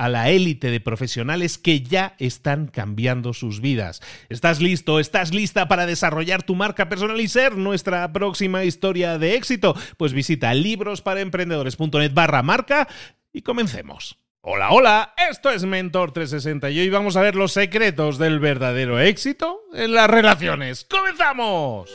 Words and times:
a 0.00 0.08
la 0.08 0.30
élite 0.30 0.70
de 0.70 0.80
profesionales 0.80 1.58
que 1.58 1.82
ya 1.82 2.14
están 2.18 2.68
cambiando 2.68 3.34
sus 3.34 3.60
vidas. 3.60 4.00
¿Estás 4.30 4.62
listo? 4.62 4.98
¿Estás 4.98 5.34
lista 5.34 5.68
para 5.68 5.84
desarrollar 5.84 6.42
tu 6.42 6.54
marca 6.54 6.88
personal 6.88 7.20
y 7.20 7.28
ser 7.28 7.58
nuestra 7.58 8.10
próxima 8.10 8.64
historia 8.64 9.18
de 9.18 9.34
éxito? 9.34 9.76
Pues 9.98 10.14
visita 10.14 10.54
librosparaemprendedores.net 10.54 12.14
barra 12.14 12.42
marca 12.42 12.88
y 13.30 13.42
comencemos. 13.42 14.16
Hola, 14.40 14.70
hola, 14.70 15.14
esto 15.30 15.50
es 15.50 15.66
Mentor 15.66 16.12
360 16.12 16.70
y 16.70 16.80
hoy 16.80 16.88
vamos 16.88 17.18
a 17.18 17.20
ver 17.20 17.36
los 17.36 17.52
secretos 17.52 18.16
del 18.16 18.40
verdadero 18.40 18.98
éxito 19.00 19.64
en 19.74 19.92
las 19.92 20.08
relaciones. 20.08 20.86
¡Comenzamos! 20.88 21.90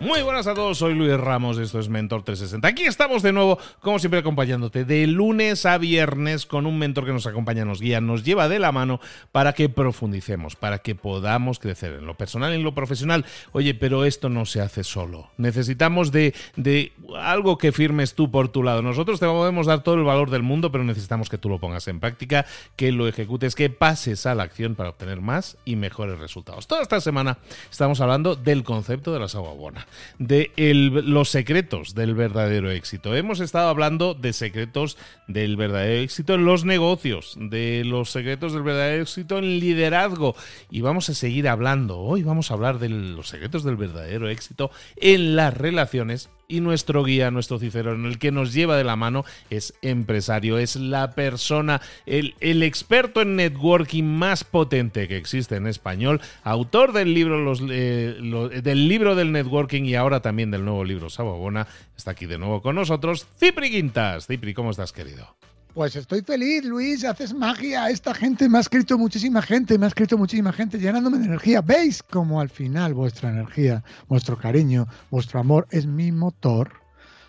Muy 0.00 0.22
buenas 0.22 0.46
a 0.46 0.54
todos, 0.54 0.78
soy 0.78 0.94
Luis 0.94 1.12
Ramos, 1.20 1.58
esto 1.58 1.78
es 1.78 1.90
Mentor 1.90 2.22
360. 2.22 2.66
Aquí 2.66 2.84
estamos 2.84 3.22
de 3.22 3.34
nuevo, 3.34 3.58
como 3.80 3.98
siempre, 3.98 4.20
acompañándote 4.20 4.86
de 4.86 5.06
lunes 5.06 5.66
a 5.66 5.76
viernes 5.76 6.46
con 6.46 6.64
un 6.64 6.78
mentor 6.78 7.04
que 7.04 7.12
nos 7.12 7.26
acompaña, 7.26 7.66
nos 7.66 7.82
guía, 7.82 8.00
nos 8.00 8.24
lleva 8.24 8.48
de 8.48 8.58
la 8.58 8.72
mano 8.72 8.98
para 9.30 9.52
que 9.52 9.68
profundicemos, 9.68 10.56
para 10.56 10.78
que 10.78 10.94
podamos 10.94 11.58
crecer 11.58 11.92
en 11.92 12.06
lo 12.06 12.14
personal 12.14 12.52
y 12.52 12.54
en 12.56 12.62
lo 12.62 12.74
profesional. 12.74 13.26
Oye, 13.52 13.74
pero 13.74 14.06
esto 14.06 14.30
no 14.30 14.46
se 14.46 14.62
hace 14.62 14.84
solo. 14.84 15.28
Necesitamos 15.36 16.12
de, 16.12 16.32
de 16.56 16.92
algo 17.18 17.58
que 17.58 17.70
firmes 17.70 18.14
tú 18.14 18.30
por 18.30 18.48
tu 18.48 18.62
lado. 18.62 18.80
Nosotros 18.80 19.20
te 19.20 19.26
podemos 19.26 19.66
dar 19.66 19.82
todo 19.82 19.96
el 19.96 20.04
valor 20.04 20.30
del 20.30 20.42
mundo, 20.42 20.72
pero 20.72 20.82
necesitamos 20.82 21.28
que 21.28 21.36
tú 21.36 21.50
lo 21.50 21.58
pongas 21.58 21.88
en 21.88 22.00
práctica, 22.00 22.46
que 22.74 22.90
lo 22.90 23.06
ejecutes, 23.06 23.54
que 23.54 23.68
pases 23.68 24.24
a 24.24 24.34
la 24.34 24.44
acción 24.44 24.76
para 24.76 24.88
obtener 24.88 25.20
más 25.20 25.58
y 25.66 25.76
mejores 25.76 26.18
resultados. 26.18 26.66
Toda 26.66 26.80
esta 26.80 27.02
semana 27.02 27.36
estamos 27.70 28.00
hablando 28.00 28.34
del 28.34 28.64
concepto 28.64 29.12
de 29.12 29.18
la 29.18 29.26
buena 29.40 29.86
de 30.18 30.50
los 30.56 31.28
secretos 31.28 31.94
del 31.94 32.14
verdadero 32.14 32.70
éxito. 32.70 33.14
Hemos 33.14 33.40
estado 33.40 33.68
hablando 33.68 34.14
de 34.14 34.32
secretos 34.32 34.96
del 35.28 35.56
verdadero 35.56 36.00
éxito 36.00 36.34
en 36.34 36.44
los 36.44 36.64
negocios, 36.64 37.36
de 37.38 37.82
los 37.84 38.10
secretos 38.10 38.52
del 38.52 38.62
verdadero 38.62 39.02
éxito 39.02 39.38
en 39.38 39.60
liderazgo 39.60 40.34
y 40.70 40.80
vamos 40.80 41.08
a 41.08 41.14
seguir 41.14 41.48
hablando. 41.48 41.98
Hoy 41.98 42.22
vamos 42.22 42.50
a 42.50 42.54
hablar 42.54 42.78
de 42.78 42.88
los 42.88 43.28
secretos 43.28 43.64
del 43.64 43.76
verdadero 43.76 44.28
éxito 44.28 44.70
en 44.96 45.36
las 45.36 45.56
relaciones 45.56 46.30
y 46.50 46.60
nuestro 46.60 47.04
guía, 47.04 47.30
nuestro 47.30 47.58
cicerón, 47.58 48.06
el 48.06 48.18
que 48.18 48.32
nos 48.32 48.52
lleva 48.52 48.76
de 48.76 48.84
la 48.84 48.96
mano 48.96 49.24
es 49.48 49.74
empresario, 49.82 50.58
es 50.58 50.76
la 50.76 51.12
persona, 51.12 51.80
el, 52.06 52.34
el 52.40 52.62
experto 52.62 53.22
en 53.22 53.36
networking 53.36 54.04
más 54.04 54.44
potente 54.44 55.08
que 55.08 55.16
existe 55.16 55.56
en 55.56 55.66
español, 55.66 56.20
autor 56.42 56.92
del 56.92 57.14
libro, 57.14 57.38
los, 57.38 57.62
eh, 57.70 58.18
del 58.62 58.88
libro 58.88 59.14
del 59.14 59.32
networking 59.32 59.84
y 59.84 59.94
ahora 59.94 60.20
también 60.20 60.50
del 60.50 60.64
nuevo 60.64 60.84
libro 60.84 61.08
Sababona, 61.10 61.66
está 61.96 62.12
aquí 62.12 62.26
de 62.26 62.38
nuevo 62.38 62.60
con 62.62 62.74
nosotros, 62.74 63.26
Cipri 63.38 63.70
Quintas. 63.70 64.26
Cipri, 64.26 64.54
¿cómo 64.54 64.70
estás, 64.70 64.92
querido? 64.92 65.36
Pues 65.74 65.94
estoy 65.94 66.22
feliz, 66.22 66.64
Luis, 66.64 67.04
haces 67.04 67.32
magia. 67.32 67.90
Esta 67.90 68.12
gente 68.12 68.48
me 68.48 68.58
ha 68.58 68.60
escrito 68.60 68.98
muchísima 68.98 69.40
gente, 69.40 69.78
me 69.78 69.84
ha 69.86 69.88
escrito 69.88 70.18
muchísima 70.18 70.52
gente 70.52 70.78
llenándome 70.78 71.18
de 71.18 71.26
energía. 71.26 71.60
¿Veis 71.60 72.02
cómo 72.02 72.40
al 72.40 72.48
final 72.48 72.92
vuestra 72.92 73.30
energía, 73.30 73.84
vuestro 74.08 74.36
cariño, 74.36 74.88
vuestro 75.12 75.38
amor 75.38 75.68
es 75.70 75.86
mi 75.86 76.10
motor? 76.10 76.79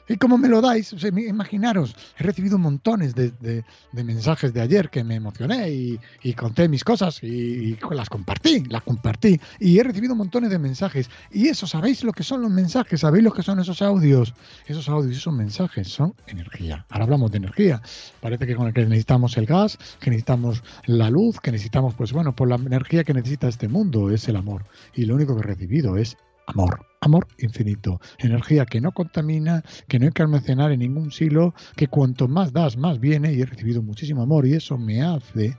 ¿Y 0.07 0.17
cómo 0.17 0.37
me 0.37 0.47
lo 0.47 0.61
dais? 0.61 0.93
imaginaros, 1.03 1.95
he 2.17 2.23
recibido 2.23 2.57
montones 2.57 3.15
de, 3.15 3.63
mensajes 3.93 4.53
de 4.53 4.61
ayer 4.61 4.89
que 4.89 5.03
me 5.03 5.15
emocioné 5.15 5.69
y, 5.69 6.33
conté 6.33 6.67
mis 6.67 6.83
cosas 6.83 7.21
y, 7.23 7.77
las 7.91 8.09
compartí, 8.09 8.63
las 8.65 8.83
compartí. 8.83 9.39
Y 9.59 9.79
he 9.79 9.83
recibido 9.83 10.15
montones 10.15 10.49
de 10.49 10.59
mensajes. 10.59 11.09
Y 11.31 11.47
eso, 11.47 11.67
¿sabéis 11.67 12.03
lo 12.03 12.13
que 12.13 12.23
son 12.23 12.41
los 12.41 12.51
mensajes? 12.51 13.01
¿Sabéis 13.01 13.23
lo 13.23 13.31
que 13.31 13.43
son 13.43 13.59
esos 13.59 13.81
audios? 13.81 14.33
Esos 14.65 14.89
audios, 14.89 15.17
esos 15.17 15.33
mensajes 15.33 15.87
son 15.87 16.13
energía. 16.27 16.85
Ahora 16.89 17.05
hablamos 17.05 17.31
de 17.31 17.37
energía. 17.37 17.81
Parece 18.19 18.47
que 18.47 18.55
con 18.55 18.67
el 18.67 18.73
que 18.73 18.85
necesitamos 18.85 19.37
el 19.37 19.45
gas, 19.45 19.77
que 19.99 20.09
necesitamos 20.09 20.63
la 20.85 21.09
luz, 21.09 21.39
que 21.39 21.51
necesitamos, 21.51 21.93
pues 21.93 22.11
bueno, 22.11 22.35
por 22.35 22.49
la 22.49 22.55
energía 22.55 23.03
que 23.03 23.13
necesita 23.13 23.47
este 23.47 23.67
mundo 23.67 24.09
es 24.09 24.27
el 24.27 24.35
amor. 24.35 24.65
Y 24.95 25.05
lo 25.05 25.15
único 25.15 25.35
que 25.35 25.41
he 25.41 25.47
recibido 25.47 25.97
es 25.97 26.17
amor. 26.51 26.85
Amor 27.03 27.27
infinito, 27.39 27.99
energía 28.19 28.65
que 28.65 28.79
no 28.79 28.91
contamina, 28.91 29.63
que 29.87 29.97
no 29.97 30.05
hay 30.05 30.11
que 30.11 30.21
almacenar 30.21 30.71
en 30.71 30.81
ningún 30.81 31.11
silo, 31.11 31.55
que 31.75 31.87
cuanto 31.87 32.27
más 32.27 32.53
das, 32.53 32.77
más 32.77 32.99
viene 32.99 33.33
y 33.33 33.41
he 33.41 33.45
recibido 33.45 33.81
muchísimo 33.81 34.21
amor 34.21 34.45
y 34.45 34.53
eso 34.53 34.77
me 34.77 35.01
hace 35.01 35.57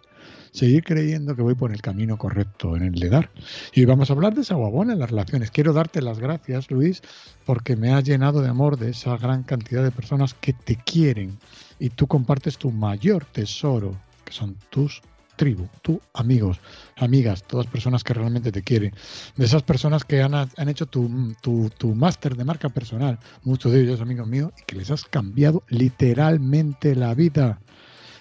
seguir 0.53 0.85
creyendo 0.85 1.35
que 1.35 1.43
voy 1.43 1.55
por 1.55 1.73
el 1.73 1.83
camino 1.83 2.17
correcto 2.17 2.77
en 2.77 2.85
el 2.85 2.93
de 2.93 3.09
dar. 3.09 3.31
Y 3.75 3.85
vamos 3.87 4.11
a 4.11 4.13
hablar 4.13 4.35
de 4.35 4.43
esa 4.43 4.55
guabona 4.55 4.93
en 4.93 5.01
las 5.01 5.11
relaciones. 5.11 5.51
Quiero 5.51 5.73
darte 5.73 6.01
las 6.01 6.21
gracias, 6.21 6.71
Luis, 6.71 7.03
porque 7.45 7.75
me 7.75 7.93
has 7.93 8.05
llenado 8.05 8.41
de 8.41 8.49
amor 8.49 8.79
de 8.79 8.91
esa 8.91 9.17
gran 9.17 9.43
cantidad 9.43 9.83
de 9.83 9.91
personas 9.91 10.35
que 10.35 10.53
te 10.53 10.77
quieren 10.77 11.39
y 11.81 11.89
tú 11.91 12.07
compartes 12.07 12.59
tu 12.59 12.71
mayor 12.71 13.25
tesoro, 13.25 13.97
que 14.25 14.33
son 14.33 14.57
tus 14.71 15.03
tribu, 15.43 15.67
tú, 15.83 16.01
amigos, 16.15 16.61
amigas, 16.97 17.43
todas 17.43 17.67
personas 17.67 18.05
que 18.05 18.15
realmente 18.15 18.53
te 18.53 18.63
quieren, 18.63 18.95
de 19.35 19.45
esas 19.45 19.65
personas 19.65 20.05
que 20.05 20.23
han, 20.23 20.35
han 20.37 20.69
hecho 20.69 20.87
tu, 20.87 21.35
tu, 21.41 21.69
tu 21.77 21.97
máster 21.97 22.37
de 22.37 22.45
marca 22.45 22.69
personal, 22.69 23.19
muchos 23.43 23.73
de 23.73 23.81
ellos 23.81 24.01
amigos 24.01 24.29
míos, 24.29 24.53
y 24.57 24.63
que 24.63 24.77
les 24.77 24.93
has 24.93 25.05
cambiado 25.05 25.65
literalmente 25.67 26.95
la 26.95 27.13
vida. 27.15 27.59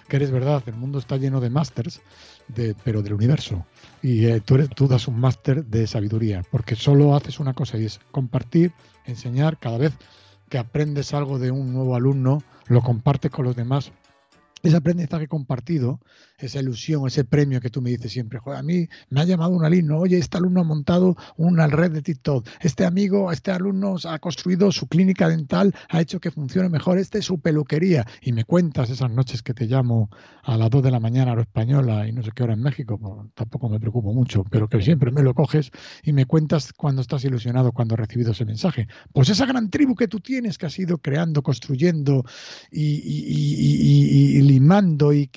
Que 0.08 0.16
eres 0.16 0.32
verdad, 0.32 0.64
el 0.66 0.74
mundo 0.74 0.98
está 0.98 1.16
lleno 1.16 1.40
de 1.40 1.48
másters, 1.48 2.00
de, 2.48 2.74
pero 2.82 3.02
del 3.02 3.12
universo. 3.12 3.64
Y 4.02 4.26
eh, 4.26 4.40
tú, 4.40 4.56
eres, 4.56 4.70
tú 4.70 4.88
das 4.88 5.06
un 5.06 5.20
máster 5.20 5.64
de 5.64 5.86
sabiduría, 5.86 6.42
porque 6.50 6.74
solo 6.74 7.14
haces 7.14 7.38
una 7.38 7.54
cosa 7.54 7.78
y 7.78 7.84
es 7.84 8.00
compartir, 8.10 8.72
enseñar 9.06 9.58
cada 9.58 9.78
vez 9.78 9.92
que 10.48 10.58
aprendes 10.58 11.14
algo 11.14 11.38
de 11.38 11.52
un 11.52 11.72
nuevo 11.72 11.94
alumno, 11.94 12.42
lo 12.66 12.82
compartes 12.82 13.30
con 13.30 13.44
los 13.44 13.54
demás 13.54 13.92
ese 14.62 14.76
aprendizaje 14.76 15.26
compartido, 15.28 16.00
esa 16.38 16.60
ilusión, 16.60 17.06
ese 17.06 17.24
premio 17.24 17.60
que 17.60 17.70
tú 17.70 17.82
me 17.82 17.90
dices 17.90 18.12
siempre, 18.12 18.38
joder, 18.38 18.58
a 18.58 18.62
mí 18.62 18.88
me 19.10 19.20
ha 19.20 19.24
llamado 19.24 19.50
un 19.52 19.64
alumno, 19.64 19.98
oye, 19.98 20.18
este 20.18 20.36
alumno 20.36 20.60
ha 20.60 20.64
montado 20.64 21.16
una 21.36 21.66
red 21.66 21.92
de 21.92 22.02
TikTok, 22.02 22.46
este 22.60 22.84
amigo, 22.84 23.32
este 23.32 23.50
alumno 23.50 23.96
ha 24.04 24.18
construido 24.18 24.70
su 24.72 24.86
clínica 24.86 25.28
dental, 25.28 25.74
ha 25.88 26.00
hecho 26.00 26.20
que 26.20 26.30
funcione 26.30 26.68
mejor, 26.68 26.98
este 26.98 27.18
es 27.18 27.24
su 27.24 27.40
peluquería, 27.40 28.06
y 28.20 28.32
me 28.32 28.44
cuentas 28.44 28.90
esas 28.90 29.10
noches 29.10 29.42
que 29.42 29.54
te 29.54 29.66
llamo 29.66 30.10
a 30.42 30.56
las 30.56 30.70
2 30.70 30.82
de 30.82 30.90
la 30.90 31.00
mañana 31.00 31.32
hora 31.32 31.42
española 31.42 32.06
y 32.06 32.12
no 32.12 32.22
sé 32.22 32.30
qué 32.34 32.42
hora 32.42 32.54
en 32.54 32.62
México, 32.62 32.98
pues, 32.98 33.30
tampoco 33.34 33.68
me 33.68 33.80
preocupo 33.80 34.12
mucho, 34.12 34.44
pero 34.44 34.68
que 34.68 34.80
siempre 34.80 35.10
me 35.10 35.22
lo 35.22 35.34
coges 35.34 35.70
y 36.02 36.12
me 36.12 36.26
cuentas 36.26 36.72
cuando 36.72 37.02
estás 37.02 37.24
ilusionado, 37.24 37.72
cuando 37.72 37.94
has 37.94 38.00
recibido 38.00 38.32
ese 38.32 38.44
mensaje. 38.44 38.88
Pues 39.12 39.28
esa 39.28 39.46
gran 39.46 39.70
tribu 39.70 39.94
que 39.94 40.08
tú 40.08 40.20
tienes, 40.20 40.58
que 40.58 40.66
has 40.66 40.78
ido 40.78 40.98
creando, 40.98 41.42
construyendo 41.42 42.24
y, 42.70 42.82
y, 42.82 44.38
y 44.38 44.51
limando 44.52 45.14
y, 45.14 45.30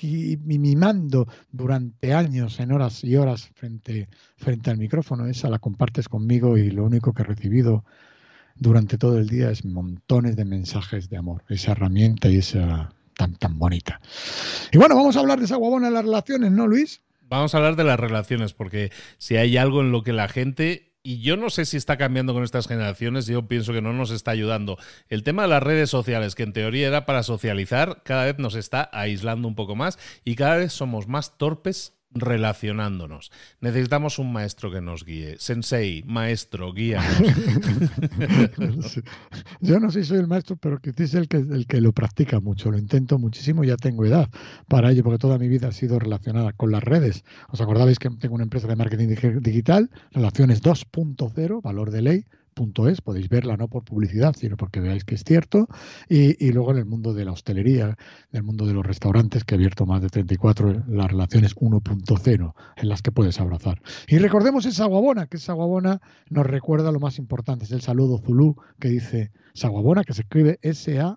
mimando 0.44 1.26
durante 1.50 2.12
años, 2.12 2.60
en 2.60 2.72
horas 2.72 3.02
y 3.02 3.16
horas 3.16 3.48
frente, 3.54 4.08
frente 4.36 4.70
al 4.70 4.76
micrófono, 4.76 5.26
esa 5.26 5.48
la 5.48 5.58
compartes 5.58 6.08
conmigo 6.08 6.58
y 6.58 6.70
lo 6.70 6.84
único 6.84 7.14
que 7.14 7.22
he 7.22 7.24
recibido 7.24 7.82
durante 8.56 8.98
todo 8.98 9.18
el 9.18 9.26
día 9.28 9.50
es 9.50 9.64
montones 9.64 10.36
de 10.36 10.44
mensajes 10.44 11.08
de 11.08 11.16
amor, 11.16 11.44
esa 11.48 11.72
herramienta 11.72 12.28
y 12.28 12.36
esa 12.36 12.90
tan, 13.16 13.36
tan 13.36 13.58
bonita. 13.58 14.00
Y 14.70 14.76
bueno, 14.76 14.94
vamos 14.94 15.16
a 15.16 15.20
hablar 15.20 15.38
de 15.38 15.46
esa 15.46 15.56
guabona 15.56 15.88
en 15.88 15.94
las 15.94 16.04
relaciones, 16.04 16.52
¿no, 16.52 16.66
Luis? 16.66 17.00
Vamos 17.22 17.54
a 17.54 17.58
hablar 17.58 17.76
de 17.76 17.84
las 17.84 17.98
relaciones, 17.98 18.52
porque 18.52 18.92
si 19.16 19.36
hay 19.36 19.56
algo 19.56 19.80
en 19.80 19.92
lo 19.92 20.02
que 20.02 20.12
la 20.12 20.28
gente 20.28 20.92
y 21.06 21.20
yo 21.20 21.36
no 21.36 21.50
sé 21.50 21.66
si 21.66 21.76
está 21.76 21.96
cambiando 21.96 22.34
con 22.34 22.42
estas 22.42 22.66
generaciones, 22.66 23.26
yo 23.26 23.46
pienso 23.46 23.72
que 23.72 23.80
no 23.80 23.92
nos 23.92 24.10
está 24.10 24.32
ayudando. 24.32 24.76
El 25.08 25.22
tema 25.22 25.42
de 25.42 25.48
las 25.48 25.62
redes 25.62 25.88
sociales, 25.88 26.34
que 26.34 26.42
en 26.42 26.52
teoría 26.52 26.88
era 26.88 27.06
para 27.06 27.22
socializar, 27.22 28.02
cada 28.02 28.24
vez 28.24 28.40
nos 28.40 28.56
está 28.56 28.90
aislando 28.92 29.46
un 29.46 29.54
poco 29.54 29.76
más 29.76 30.00
y 30.24 30.34
cada 30.34 30.56
vez 30.56 30.72
somos 30.72 31.06
más 31.06 31.38
torpes 31.38 31.95
relacionándonos. 32.20 33.30
Necesitamos 33.60 34.18
un 34.18 34.32
maestro 34.32 34.70
que 34.70 34.80
nos 34.80 35.04
guíe. 35.04 35.36
Sensei, 35.38 36.02
maestro, 36.06 36.72
guíanos. 36.72 37.06
Yo 39.60 39.80
no 39.80 39.90
sé 39.90 40.02
si 40.02 40.08
soy 40.08 40.18
el 40.18 40.26
maestro, 40.26 40.56
pero 40.56 40.78
que 40.78 40.92
es 40.96 41.14
el 41.14 41.28
que, 41.28 41.38
el 41.38 41.66
que 41.66 41.80
lo 41.80 41.92
practica 41.92 42.40
mucho. 42.40 42.70
Lo 42.70 42.78
intento 42.78 43.18
muchísimo, 43.18 43.64
ya 43.64 43.76
tengo 43.76 44.04
edad 44.04 44.28
para 44.68 44.90
ello, 44.90 45.02
porque 45.02 45.18
toda 45.18 45.38
mi 45.38 45.48
vida 45.48 45.68
ha 45.68 45.72
sido 45.72 45.98
relacionada 45.98 46.52
con 46.52 46.70
las 46.70 46.82
redes. 46.82 47.24
¿Os 47.48 47.60
acordáis 47.60 47.98
que 47.98 48.10
tengo 48.10 48.34
una 48.34 48.44
empresa 48.44 48.68
de 48.68 48.76
marketing 48.76 49.40
digital? 49.40 49.90
Relaciones 50.12 50.62
2.0, 50.62 51.62
valor 51.62 51.90
de 51.90 52.02
ley 52.02 52.26
es, 52.88 53.00
podéis 53.00 53.28
verla 53.28 53.56
no 53.56 53.68
por 53.68 53.84
publicidad, 53.84 54.34
sino 54.36 54.56
porque 54.56 54.80
veáis 54.80 55.04
que 55.04 55.14
es 55.14 55.24
cierto, 55.24 55.68
y, 56.08 56.50
luego 56.52 56.70
en 56.72 56.78
el 56.78 56.86
mundo 56.86 57.12
de 57.12 57.24
la 57.24 57.32
hostelería, 57.32 57.96
en 58.32 58.36
el 58.36 58.42
mundo 58.42 58.66
de 58.66 58.72
los 58.72 58.86
restaurantes, 58.86 59.44
que 59.44 59.54
he 59.54 59.56
abierto 59.56 59.84
más 59.86 60.00
de 60.02 60.08
34, 60.08 60.84
las 60.88 61.10
relaciones 61.10 61.54
1.0, 61.56 62.54
en 62.76 62.88
las 62.88 63.02
que 63.02 63.12
puedes 63.12 63.40
abrazar. 63.40 63.82
Y 64.08 64.18
recordemos 64.18 64.64
esa 64.66 64.86
guabona, 64.86 65.26
que 65.26 65.36
esa 65.36 65.52
guabona 65.52 66.00
nos 66.30 66.46
recuerda 66.46 66.92
lo 66.92 67.00
más 67.00 67.18
importante, 67.18 67.64
es 67.64 67.72
el 67.72 67.82
saludo 67.82 68.18
zulú 68.18 68.56
que 68.80 68.88
dice 68.88 69.32
Saguabona, 69.54 70.04
que 70.04 70.14
se 70.14 70.22
escribe 70.22 70.58
S-A-W-V-O-N 70.62 71.16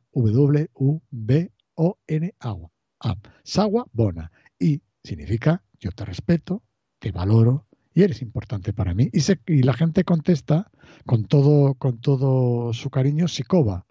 agua. 2.40 2.72
Saguabona. 3.44 4.32
Y 4.58 4.82
significa 5.04 5.64
yo 5.80 5.92
te 5.92 6.04
respeto, 6.06 6.64
te 7.00 7.12
valoro, 7.12 7.69
y 7.94 8.04
eres 8.04 8.22
importante 8.22 8.74
para 8.74 8.94
mí. 8.94 9.10
Y, 9.12 9.64
la 9.64 9.74
gente 9.74 10.04
contesta 10.04 10.72
con 11.06 11.26
todo, 11.26 11.76
con 11.76 12.00
todo 12.00 12.74
su 12.74 12.90
cariño, 12.90 13.28
Sicoba. 13.28 13.86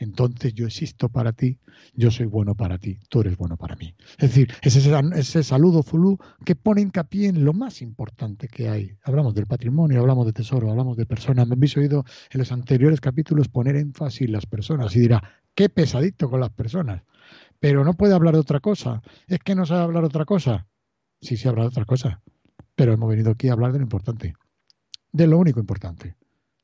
Entonces 0.00 0.54
yo 0.54 0.66
existo 0.66 1.08
para 1.08 1.32
ti, 1.32 1.58
yo 1.92 2.12
soy 2.12 2.26
bueno 2.26 2.54
para 2.54 2.78
ti, 2.78 3.00
tú 3.08 3.20
eres 3.20 3.36
bueno 3.36 3.56
para 3.56 3.74
mí. 3.74 3.96
Es 4.18 4.30
decir, 4.30 4.52
ese, 4.62 4.80
ese 5.16 5.42
saludo 5.42 5.82
Zulu 5.82 6.18
que 6.44 6.54
pone 6.54 6.82
hincapié 6.82 7.26
en 7.26 7.44
lo 7.44 7.52
más 7.52 7.82
importante 7.82 8.46
que 8.46 8.68
hay. 8.68 8.96
Hablamos 9.02 9.34
del 9.34 9.46
patrimonio, 9.46 10.00
hablamos 10.00 10.26
de 10.26 10.32
tesoro, 10.32 10.70
hablamos 10.70 10.96
de 10.96 11.04
personas. 11.04 11.48
Me 11.48 11.54
habéis 11.54 11.76
oído 11.76 12.04
en 12.30 12.38
los 12.38 12.52
anteriores 12.52 13.00
capítulos 13.00 13.48
poner 13.48 13.74
énfasis 13.74 14.22
en 14.22 14.32
las 14.32 14.46
personas 14.46 14.94
y 14.94 15.00
dirá, 15.00 15.20
qué 15.56 15.68
pesadito 15.68 16.30
con 16.30 16.38
las 16.38 16.50
personas. 16.50 17.02
Pero 17.58 17.82
no 17.84 17.94
puede 17.94 18.14
hablar 18.14 18.34
de 18.34 18.40
otra 18.40 18.60
cosa. 18.60 19.02
Es 19.26 19.40
que 19.40 19.56
no 19.56 19.66
sabe 19.66 19.82
hablar 19.82 20.04
de 20.04 20.08
otra 20.08 20.24
cosa. 20.24 20.68
Sí, 21.20 21.36
sí 21.36 21.48
habla 21.48 21.62
de 21.62 21.68
otra 21.68 21.84
cosa. 21.84 22.22
Pero 22.78 22.92
hemos 22.92 23.08
venido 23.08 23.32
aquí 23.32 23.48
a 23.48 23.54
hablar 23.54 23.72
de 23.72 23.80
lo 23.80 23.82
importante, 23.82 24.34
de 25.10 25.26
lo 25.26 25.36
único 25.36 25.58
importante. 25.58 26.14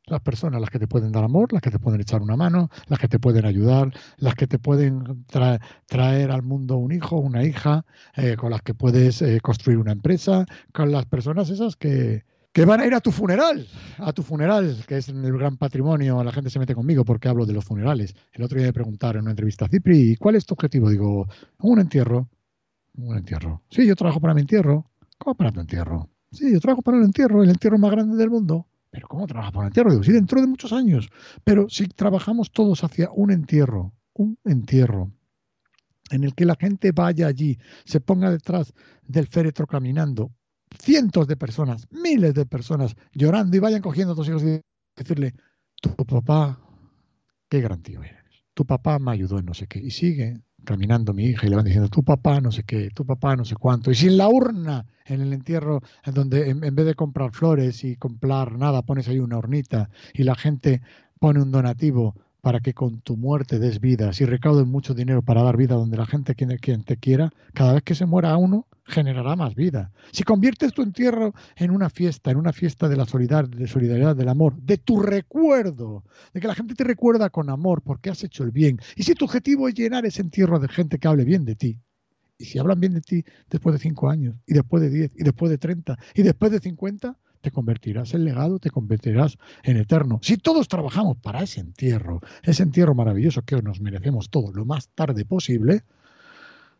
Las 0.06 0.20
personas, 0.20 0.60
las 0.60 0.70
que 0.70 0.78
te 0.78 0.86
pueden 0.86 1.10
dar 1.10 1.24
amor, 1.24 1.52
las 1.52 1.60
que 1.60 1.72
te 1.72 1.80
pueden 1.80 2.00
echar 2.00 2.22
una 2.22 2.36
mano, 2.36 2.70
las 2.86 3.00
que 3.00 3.08
te 3.08 3.18
pueden 3.18 3.44
ayudar, 3.44 3.92
las 4.18 4.36
que 4.36 4.46
te 4.46 4.60
pueden 4.60 5.24
traer 5.88 6.30
al 6.30 6.44
mundo 6.44 6.76
un 6.76 6.92
hijo, 6.92 7.16
una 7.16 7.42
hija, 7.42 7.84
eh, 8.14 8.36
con 8.36 8.52
las 8.52 8.62
que 8.62 8.74
puedes 8.74 9.22
eh, 9.22 9.40
construir 9.40 9.78
una 9.78 9.90
empresa, 9.90 10.46
con 10.72 10.92
las 10.92 11.04
personas 11.04 11.50
esas 11.50 11.74
que, 11.74 12.22
que 12.52 12.64
van 12.64 12.78
a 12.78 12.86
ir 12.86 12.94
a 12.94 13.00
tu 13.00 13.10
funeral, 13.10 13.66
a 13.98 14.12
tu 14.12 14.22
funeral, 14.22 14.84
que 14.86 14.98
es 14.98 15.08
el 15.08 15.32
gran 15.32 15.56
patrimonio, 15.56 16.22
la 16.22 16.30
gente 16.30 16.48
se 16.48 16.60
mete 16.60 16.76
conmigo 16.76 17.04
porque 17.04 17.28
hablo 17.28 17.44
de 17.44 17.54
los 17.54 17.64
funerales. 17.64 18.14
El 18.30 18.44
otro 18.44 18.56
día 18.56 18.68
me 18.68 18.72
preguntaron 18.72 19.16
en 19.16 19.22
una 19.22 19.32
entrevista, 19.32 19.66
Cipri, 19.66 20.14
¿cuál 20.14 20.36
es 20.36 20.46
tu 20.46 20.54
objetivo? 20.54 20.90
Digo, 20.90 21.26
un 21.58 21.80
entierro. 21.80 22.28
Un 22.96 23.16
entierro. 23.16 23.62
Sí, 23.68 23.84
yo 23.84 23.96
trabajo 23.96 24.20
para 24.20 24.34
mi 24.34 24.42
entierro. 24.42 24.88
¿Cómo 25.18 25.34
para 25.34 25.52
tu 25.52 25.60
entierro? 25.60 26.08
Sí, 26.30 26.52
yo 26.52 26.60
trabajo 26.60 26.82
para 26.82 26.98
el 26.98 27.04
entierro, 27.04 27.42
el 27.42 27.50
entierro 27.50 27.78
más 27.78 27.90
grande 27.90 28.16
del 28.16 28.30
mundo. 28.30 28.66
¿Pero 28.90 29.08
cómo 29.08 29.26
trabajas 29.26 29.52
para 29.52 29.66
el 29.66 29.70
entierro? 29.70 29.90
Digo, 29.90 30.02
sí, 30.02 30.12
dentro 30.12 30.40
de 30.40 30.46
muchos 30.46 30.72
años. 30.72 31.08
Pero 31.42 31.68
si 31.68 31.86
trabajamos 31.88 32.52
todos 32.52 32.84
hacia 32.84 33.10
un 33.12 33.30
entierro, 33.30 33.92
un 34.12 34.38
entierro, 34.44 35.12
en 36.10 36.24
el 36.24 36.34
que 36.34 36.44
la 36.44 36.56
gente 36.56 36.92
vaya 36.92 37.26
allí, 37.26 37.58
se 37.84 38.00
ponga 38.00 38.30
detrás 38.30 38.72
del 39.02 39.26
féretro 39.26 39.66
caminando, 39.66 40.32
cientos 40.78 41.26
de 41.26 41.36
personas, 41.36 41.86
miles 41.90 42.34
de 42.34 42.46
personas 42.46 42.94
llorando 43.12 43.56
y 43.56 43.60
vayan 43.60 43.82
cogiendo 43.82 44.12
a 44.12 44.16
tus 44.16 44.28
hijos 44.28 44.42
y 44.42 44.60
decirle, 44.96 45.34
tu 45.80 45.94
papá, 46.04 46.60
qué 47.48 47.60
gran 47.60 47.82
tío 47.82 48.02
eres. 48.02 48.44
Tu 48.54 48.64
papá 48.64 48.98
me 48.98 49.12
ayudó 49.12 49.38
en 49.38 49.46
no 49.46 49.54
sé 49.54 49.66
qué. 49.66 49.80
Y 49.80 49.90
sigue 49.90 50.40
caminando 50.64 51.12
mi 51.12 51.26
hija 51.26 51.46
y 51.46 51.50
le 51.50 51.56
van 51.56 51.64
diciendo, 51.64 51.88
tu 51.88 52.02
papá 52.02 52.40
no 52.40 52.50
sé 52.50 52.64
qué, 52.64 52.90
tu 52.90 53.06
papá 53.06 53.36
no 53.36 53.44
sé 53.44 53.56
cuánto. 53.56 53.90
Y 53.90 53.94
sin 53.94 54.16
la 54.16 54.28
urna 54.28 54.86
en 55.06 55.20
el 55.20 55.32
entierro, 55.32 55.82
en 56.04 56.14
donde 56.14 56.50
en, 56.50 56.60
vez 56.60 56.86
de 56.86 56.94
comprar 56.94 57.32
flores 57.32 57.84
y 57.84 57.96
comprar 57.96 58.58
nada, 58.58 58.82
pones 58.82 59.08
ahí 59.08 59.18
una 59.18 59.38
hornita 59.38 59.90
y 60.12 60.24
la 60.24 60.34
gente 60.34 60.80
pone 61.20 61.40
un 61.40 61.50
donativo 61.50 62.14
para 62.44 62.60
que 62.60 62.74
con 62.74 63.00
tu 63.00 63.16
muerte 63.16 63.58
des 63.58 63.80
vida, 63.80 64.12
si 64.12 64.26
recauden 64.26 64.68
mucho 64.68 64.92
dinero 64.92 65.22
para 65.22 65.42
dar 65.42 65.56
vida 65.56 65.76
donde 65.76 65.96
la 65.96 66.04
gente 66.04 66.34
quien, 66.34 66.54
quien 66.58 66.84
te 66.84 66.98
quiera, 66.98 67.32
cada 67.54 67.72
vez 67.72 67.82
que 67.82 67.94
se 67.94 68.04
muera 68.04 68.36
uno, 68.36 68.66
generará 68.84 69.34
más 69.34 69.54
vida. 69.54 69.92
Si 70.12 70.24
conviertes 70.24 70.74
tu 70.74 70.82
entierro 70.82 71.32
en 71.56 71.70
una 71.70 71.88
fiesta, 71.88 72.30
en 72.30 72.36
una 72.36 72.52
fiesta 72.52 72.86
de 72.86 72.98
la 72.98 73.06
solidaridad, 73.06 73.48
de 73.48 73.66
solidaridad, 73.66 74.14
del 74.14 74.28
amor, 74.28 74.60
de 74.60 74.76
tu 74.76 75.00
recuerdo, 75.00 76.04
de 76.34 76.40
que 76.42 76.46
la 76.46 76.54
gente 76.54 76.74
te 76.74 76.84
recuerda 76.84 77.30
con 77.30 77.48
amor 77.48 77.80
porque 77.80 78.10
has 78.10 78.22
hecho 78.22 78.44
el 78.44 78.50
bien, 78.50 78.78
y 78.94 79.04
si 79.04 79.14
tu 79.14 79.24
objetivo 79.24 79.66
es 79.66 79.74
llenar 79.74 80.04
ese 80.04 80.20
entierro 80.20 80.58
de 80.58 80.68
gente 80.68 80.98
que 80.98 81.08
hable 81.08 81.24
bien 81.24 81.46
de 81.46 81.54
ti, 81.54 81.80
y 82.36 82.44
si 82.44 82.58
hablan 82.58 82.78
bien 82.78 82.92
de 82.92 83.00
ti 83.00 83.24
después 83.48 83.72
de 83.72 83.78
cinco 83.78 84.10
años, 84.10 84.36
y 84.46 84.52
después 84.52 84.82
de 84.82 84.90
diez, 84.90 85.12
y 85.16 85.24
después 85.24 85.48
de 85.48 85.56
treinta, 85.56 85.98
y 86.14 86.20
después 86.20 86.52
de 86.52 86.60
cincuenta, 86.60 87.16
te 87.44 87.50
convertirás 87.50 88.14
en 88.14 88.24
legado, 88.24 88.58
te 88.58 88.70
convertirás 88.70 89.36
en 89.62 89.76
eterno. 89.76 90.18
Si 90.22 90.38
todos 90.38 90.66
trabajamos 90.66 91.18
para 91.18 91.42
ese 91.42 91.60
entierro, 91.60 92.20
ese 92.42 92.62
entierro 92.62 92.94
maravilloso 92.94 93.42
que 93.42 93.60
nos 93.60 93.82
merecemos 93.82 94.30
todos 94.30 94.54
lo 94.54 94.64
más 94.64 94.88
tarde 94.94 95.26
posible, 95.26 95.82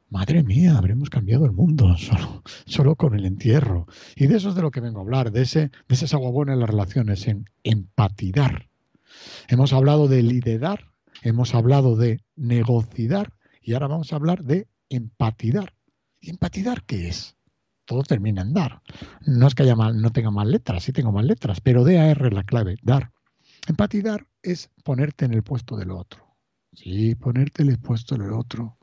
madre 0.09 0.43
mía, 0.43 0.79
habremos 0.79 1.11
cambiado 1.11 1.45
el 1.45 1.53
mundo 1.53 1.95
solo, 2.65 2.95
con 2.97 3.15
el 3.15 3.27
entierro. 3.27 3.87
Y 4.17 4.27
de 4.27 4.39
eso 4.39 4.49
es 4.49 4.55
de 4.55 4.63
lo 4.63 4.71
que 4.71 4.81
vengo 4.81 5.01
a 5.01 5.03
hablar, 5.03 5.33
de 5.33 5.43
ese, 5.43 5.71
de 5.87 6.53
en 6.53 6.61
las 6.61 6.71
relaciones, 6.71 7.29
en 7.29 7.45
empatizar. 7.63 8.71
Hemos 9.49 9.75
hablado 9.75 10.09
de 10.09 10.23
liderar, 10.23 10.93
hemos 11.23 11.55
hablado 11.55 11.95
de 11.95 12.21
negociar 12.37 13.35
y 13.61 13.75
ahora 13.75 13.89
vamos 13.89 14.15
a 14.15 14.17
hablar 14.17 14.45
de 14.45 14.67
empatizar. 14.89 15.75
¿Y 16.21 16.31
empatizar 16.31 16.85
qué 16.85 17.09
es? 17.09 17.37
Todo 17.85 18.03
termina 18.03 18.43
en 18.43 18.53
dar. 18.53 18.83
No 19.27 19.47
es 19.47 19.55
que 19.55 19.63
haya 19.63 19.77
mal, 19.77 20.01
no 20.01 20.11
tenga 20.11 20.31
más 20.31 20.47
letras, 20.47 20.85
sí 20.85 20.93
tengo 20.93 21.13
más 21.13 21.25
letras, 21.25 21.61
pero 21.61 21.85
DAR 21.85 22.27
es 22.27 22.33
la 22.33 22.45
clave, 22.45 22.77
dar. 22.83 23.13
Empatizar 23.67 24.27
es 24.43 24.71
ponerte 24.83 25.25
en 25.25 25.35
el 25.35 25.43
puesto 25.43 25.77
del 25.77 25.91
otro. 25.91 26.25
Sí, 26.73 27.15
ponerte 27.15 27.63
en 27.63 27.71
el 27.71 27.79
puesto 27.79 28.17
del 28.17 28.33
otro. 28.33 28.77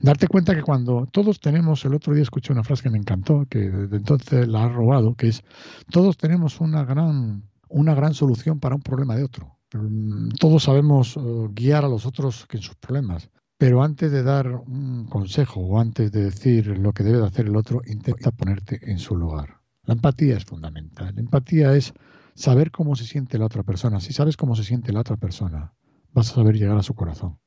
Darte 0.00 0.28
cuenta 0.28 0.54
que 0.54 0.62
cuando 0.62 1.06
todos 1.10 1.40
tenemos, 1.40 1.84
el 1.84 1.94
otro 1.94 2.14
día 2.14 2.22
escuché 2.22 2.52
una 2.52 2.62
frase 2.62 2.84
que 2.84 2.90
me 2.90 2.98
encantó, 2.98 3.44
que 3.48 3.58
desde 3.58 3.96
entonces 3.96 4.48
la 4.48 4.64
ha 4.64 4.68
robado, 4.68 5.14
que 5.14 5.28
es, 5.28 5.42
todos 5.90 6.16
tenemos 6.16 6.60
una 6.60 6.84
gran, 6.84 7.42
una 7.68 7.94
gran 7.94 8.14
solución 8.14 8.60
para 8.60 8.76
un 8.76 8.82
problema 8.82 9.16
de 9.16 9.24
otro. 9.24 9.58
Mm, 9.72 10.30
todos 10.40 10.64
sabemos 10.64 11.16
eh, 11.16 11.20
guiar 11.50 11.84
a 11.84 11.88
los 11.88 12.06
otros 12.06 12.46
en 12.50 12.62
sus 12.62 12.76
problemas. 12.76 13.30
Pero 13.58 13.82
antes 13.82 14.10
de 14.10 14.22
dar 14.22 14.48
un 14.48 15.06
consejo 15.06 15.60
o 15.60 15.80
antes 15.80 16.10
de 16.12 16.24
decir 16.24 16.66
lo 16.78 16.92
que 16.92 17.04
debe 17.04 17.18
de 17.18 17.26
hacer 17.26 17.46
el 17.46 17.56
otro, 17.56 17.82
intenta 17.86 18.30
ponerte 18.30 18.80
en 18.90 18.98
su 18.98 19.16
lugar. 19.16 19.60
La 19.84 19.94
empatía 19.94 20.36
es 20.36 20.44
fundamental. 20.44 21.14
La 21.14 21.20
empatía 21.20 21.74
es 21.74 21.92
saber 22.34 22.70
cómo 22.70 22.96
se 22.96 23.04
siente 23.04 23.38
la 23.38 23.46
otra 23.46 23.62
persona. 23.62 24.00
Si 24.00 24.12
sabes 24.12 24.36
cómo 24.36 24.56
se 24.56 24.64
siente 24.64 24.92
la 24.92 25.00
otra 25.00 25.16
persona, 25.16 25.72
vas 26.12 26.30
a 26.30 26.34
saber 26.34 26.56
llegar 26.56 26.78
a 26.78 26.82
su 26.82 26.94
corazón. 26.94 27.38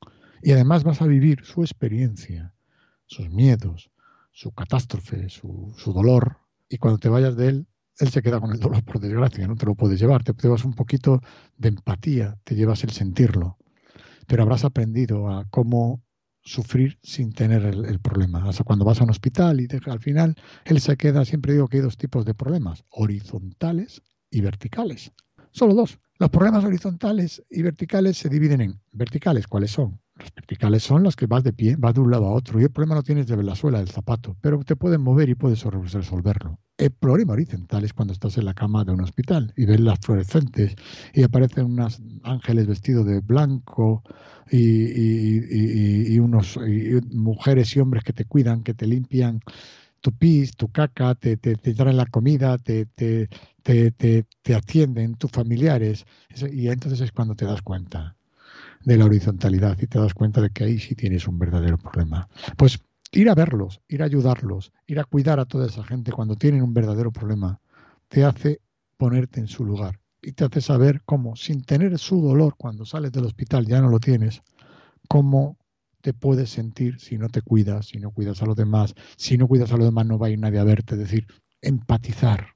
Y 0.42 0.52
además 0.52 0.84
vas 0.84 1.02
a 1.02 1.06
vivir 1.06 1.44
su 1.44 1.62
experiencia 1.62 2.54
sus 3.08 3.30
miedos, 3.30 3.90
su 4.32 4.52
catástrofe, 4.52 5.28
su, 5.28 5.74
su 5.76 5.92
dolor, 5.92 6.38
y 6.68 6.76
cuando 6.76 6.98
te 6.98 7.08
vayas 7.08 7.36
de 7.36 7.48
él, 7.48 7.66
él 7.98 8.08
se 8.10 8.22
queda 8.22 8.38
con 8.38 8.52
el 8.52 8.60
dolor, 8.60 8.84
por 8.84 9.00
desgracia, 9.00 9.48
no 9.48 9.56
te 9.56 9.66
lo 9.66 9.74
puedes 9.74 9.98
llevar, 9.98 10.22
te 10.22 10.34
llevas 10.34 10.64
un 10.64 10.74
poquito 10.74 11.20
de 11.56 11.70
empatía, 11.70 12.38
te 12.44 12.54
llevas 12.54 12.84
el 12.84 12.90
sentirlo, 12.90 13.56
pero 14.28 14.42
habrás 14.42 14.64
aprendido 14.64 15.28
a 15.28 15.46
cómo 15.50 16.04
sufrir 16.42 16.98
sin 17.02 17.32
tener 17.32 17.64
el, 17.64 17.98
problema. 17.98 18.48
Hasta 18.48 18.62
cuando 18.62 18.84
vas 18.84 19.00
a 19.00 19.04
un 19.04 19.10
hospital 19.10 19.60
y 19.60 19.68
al 19.86 20.00
final 20.00 20.36
él 20.64 20.80
se 20.80 20.96
queda, 20.96 21.24
siempre 21.24 21.54
digo 21.54 21.66
que 21.66 21.78
hay 21.78 21.82
dos 21.82 21.96
tipos 21.96 22.24
de 22.24 22.34
problemas, 22.34 22.84
horizontales 22.90 24.02
y 24.30 24.40
verticales. 24.40 25.12
Solo 25.50 25.74
dos. 25.74 25.98
Los 26.18 26.30
problemas 26.30 26.64
horizontales 26.64 27.42
y 27.50 27.62
verticales 27.62 28.18
se 28.18 28.28
dividen 28.28 28.60
en 28.60 28.80
verticales, 28.92 29.46
¿cuáles 29.46 29.70
son? 29.72 30.00
Las 30.18 30.34
verticales 30.34 30.82
son 30.82 31.04
las 31.04 31.14
que 31.14 31.26
vas 31.26 31.44
de 31.44 31.52
pie, 31.52 31.76
vas 31.78 31.94
de 31.94 32.00
un 32.00 32.10
lado 32.10 32.26
a 32.26 32.32
otro 32.32 32.60
y 32.60 32.64
el 32.64 32.70
problema 32.70 32.96
no 32.96 33.02
tienes 33.04 33.28
de 33.28 33.40
la 33.40 33.54
suela 33.54 33.78
del 33.78 33.88
zapato, 33.88 34.36
pero 34.40 34.58
te 34.64 34.74
pueden 34.74 35.00
mover 35.00 35.28
y 35.28 35.36
puedes 35.36 35.62
resolverlo. 35.62 36.58
El 36.76 36.90
problema 36.90 37.34
horizontal 37.34 37.84
es 37.84 37.92
cuando 37.92 38.12
estás 38.12 38.36
en 38.36 38.44
la 38.44 38.54
cama 38.54 38.84
de 38.84 38.92
un 38.92 39.00
hospital 39.00 39.52
y 39.56 39.66
ves 39.66 39.80
las 39.80 39.98
fluorescentes 40.00 40.74
y 41.12 41.22
aparecen 41.22 41.66
unos 41.66 42.02
ángeles 42.24 42.66
vestidos 42.66 43.06
de 43.06 43.20
blanco 43.20 44.02
y, 44.50 46.18
unos 46.18 46.58
mujeres 47.10 47.76
y 47.76 47.80
hombres 47.80 48.02
que 48.02 48.12
te 48.12 48.24
cuidan, 48.24 48.62
que 48.62 48.74
te 48.74 48.86
limpian 48.86 49.40
tu 50.00 50.12
pis, 50.12 50.56
tu 50.56 50.68
caca, 50.68 51.14
te, 51.14 51.36
te, 51.36 51.56
te 51.56 51.74
traen 51.74 51.96
la 51.96 52.06
comida, 52.06 52.58
te, 52.58 52.88
atienden 54.54 55.14
tus 55.14 55.30
familiares. 55.30 56.06
Y 56.52 56.68
entonces 56.68 57.00
es 57.00 57.12
cuando 57.12 57.34
te 57.34 57.44
das 57.44 57.62
cuenta 57.62 58.17
de 58.84 58.96
la 58.96 59.04
horizontalidad 59.04 59.78
y 59.80 59.86
te 59.86 59.98
das 59.98 60.14
cuenta 60.14 60.40
de 60.40 60.50
que 60.50 60.64
ahí 60.64 60.78
sí 60.78 60.94
tienes 60.94 61.26
un 61.26 61.38
verdadero 61.38 61.78
problema. 61.78 62.28
Pues 62.56 62.78
ir 63.12 63.30
a 63.30 63.34
verlos, 63.34 63.80
ir 63.88 64.02
a 64.02 64.06
ayudarlos, 64.06 64.72
ir 64.86 65.00
a 65.00 65.04
cuidar 65.04 65.40
a 65.40 65.46
toda 65.46 65.66
esa 65.66 65.84
gente 65.84 66.12
cuando 66.12 66.36
tienen 66.36 66.62
un 66.62 66.74
verdadero 66.74 67.10
problema, 67.10 67.60
te 68.08 68.24
hace 68.24 68.60
ponerte 68.96 69.40
en 69.40 69.48
su 69.48 69.64
lugar 69.64 70.00
y 70.22 70.32
te 70.32 70.44
hace 70.44 70.60
saber 70.60 71.02
cómo, 71.04 71.36
sin 71.36 71.62
tener 71.62 71.98
su 71.98 72.20
dolor 72.20 72.54
cuando 72.56 72.84
sales 72.84 73.12
del 73.12 73.24
hospital, 73.24 73.66
ya 73.66 73.80
no 73.80 73.88
lo 73.88 74.00
tienes, 74.00 74.42
cómo 75.08 75.56
te 76.00 76.12
puedes 76.12 76.50
sentir 76.50 77.00
si 77.00 77.18
no 77.18 77.28
te 77.28 77.42
cuidas, 77.42 77.86
si 77.86 77.98
no 77.98 78.10
cuidas 78.10 78.42
a 78.42 78.46
los 78.46 78.56
demás, 78.56 78.94
si 79.16 79.36
no 79.36 79.46
cuidas 79.48 79.72
a 79.72 79.76
los 79.76 79.86
demás 79.86 80.06
no 80.06 80.18
va 80.18 80.28
a 80.28 80.30
ir 80.30 80.38
nadie 80.38 80.58
a 80.58 80.64
verte, 80.64 80.94
es 80.94 81.00
decir, 81.00 81.26
empatizar, 81.60 82.54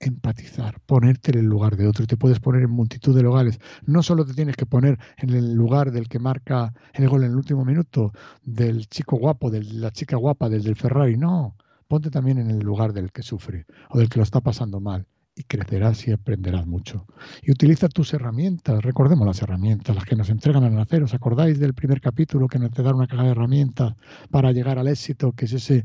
empatizar, 0.00 0.80
ponerte 0.86 1.32
en 1.32 1.38
el 1.38 1.46
lugar 1.46 1.76
de 1.76 1.86
otro. 1.86 2.04
Y 2.04 2.06
te 2.06 2.16
puedes 2.16 2.40
poner 2.40 2.62
en 2.62 2.70
multitud 2.70 3.14
de 3.14 3.22
lugares. 3.22 3.58
No 3.84 4.02
solo 4.02 4.24
te 4.24 4.34
tienes 4.34 4.56
que 4.56 4.66
poner 4.66 4.98
en 5.16 5.30
el 5.30 5.54
lugar 5.54 5.90
del 5.90 6.08
que 6.08 6.18
marca 6.18 6.72
el 6.94 7.08
gol 7.08 7.24
en 7.24 7.30
el 7.30 7.36
último 7.36 7.64
minuto, 7.64 8.12
del 8.42 8.86
chico 8.88 9.16
guapo, 9.16 9.50
de 9.50 9.62
la 9.64 9.90
chica 9.90 10.16
guapa, 10.16 10.48
del 10.48 10.62
del 10.62 10.76
Ferrari. 10.76 11.16
No, 11.16 11.56
ponte 11.88 12.10
también 12.10 12.38
en 12.38 12.50
el 12.50 12.60
lugar 12.60 12.92
del 12.92 13.12
que 13.12 13.22
sufre 13.22 13.66
o 13.90 13.98
del 13.98 14.08
que 14.08 14.18
lo 14.18 14.22
está 14.22 14.40
pasando 14.40 14.80
mal. 14.80 15.06
Y 15.34 15.44
crecerás 15.44 16.08
y 16.08 16.10
aprenderás 16.10 16.66
mucho. 16.66 17.06
Y 17.42 17.52
utiliza 17.52 17.88
tus 17.88 18.12
herramientas. 18.12 18.82
Recordemos 18.82 19.24
las 19.24 19.40
herramientas, 19.40 19.94
las 19.94 20.04
que 20.04 20.16
nos 20.16 20.30
entregan 20.30 20.64
al 20.64 20.74
nacer. 20.74 21.04
¿Os 21.04 21.14
acordáis 21.14 21.60
del 21.60 21.74
primer 21.74 22.00
capítulo 22.00 22.48
que 22.48 22.58
nos 22.58 22.72
te 22.72 22.82
da 22.82 22.92
una 22.92 23.06
caja 23.06 23.22
de 23.22 23.30
herramientas 23.30 23.94
para 24.32 24.50
llegar 24.50 24.80
al 24.80 24.88
éxito, 24.88 25.32
que 25.32 25.44
es 25.44 25.52
ese 25.52 25.84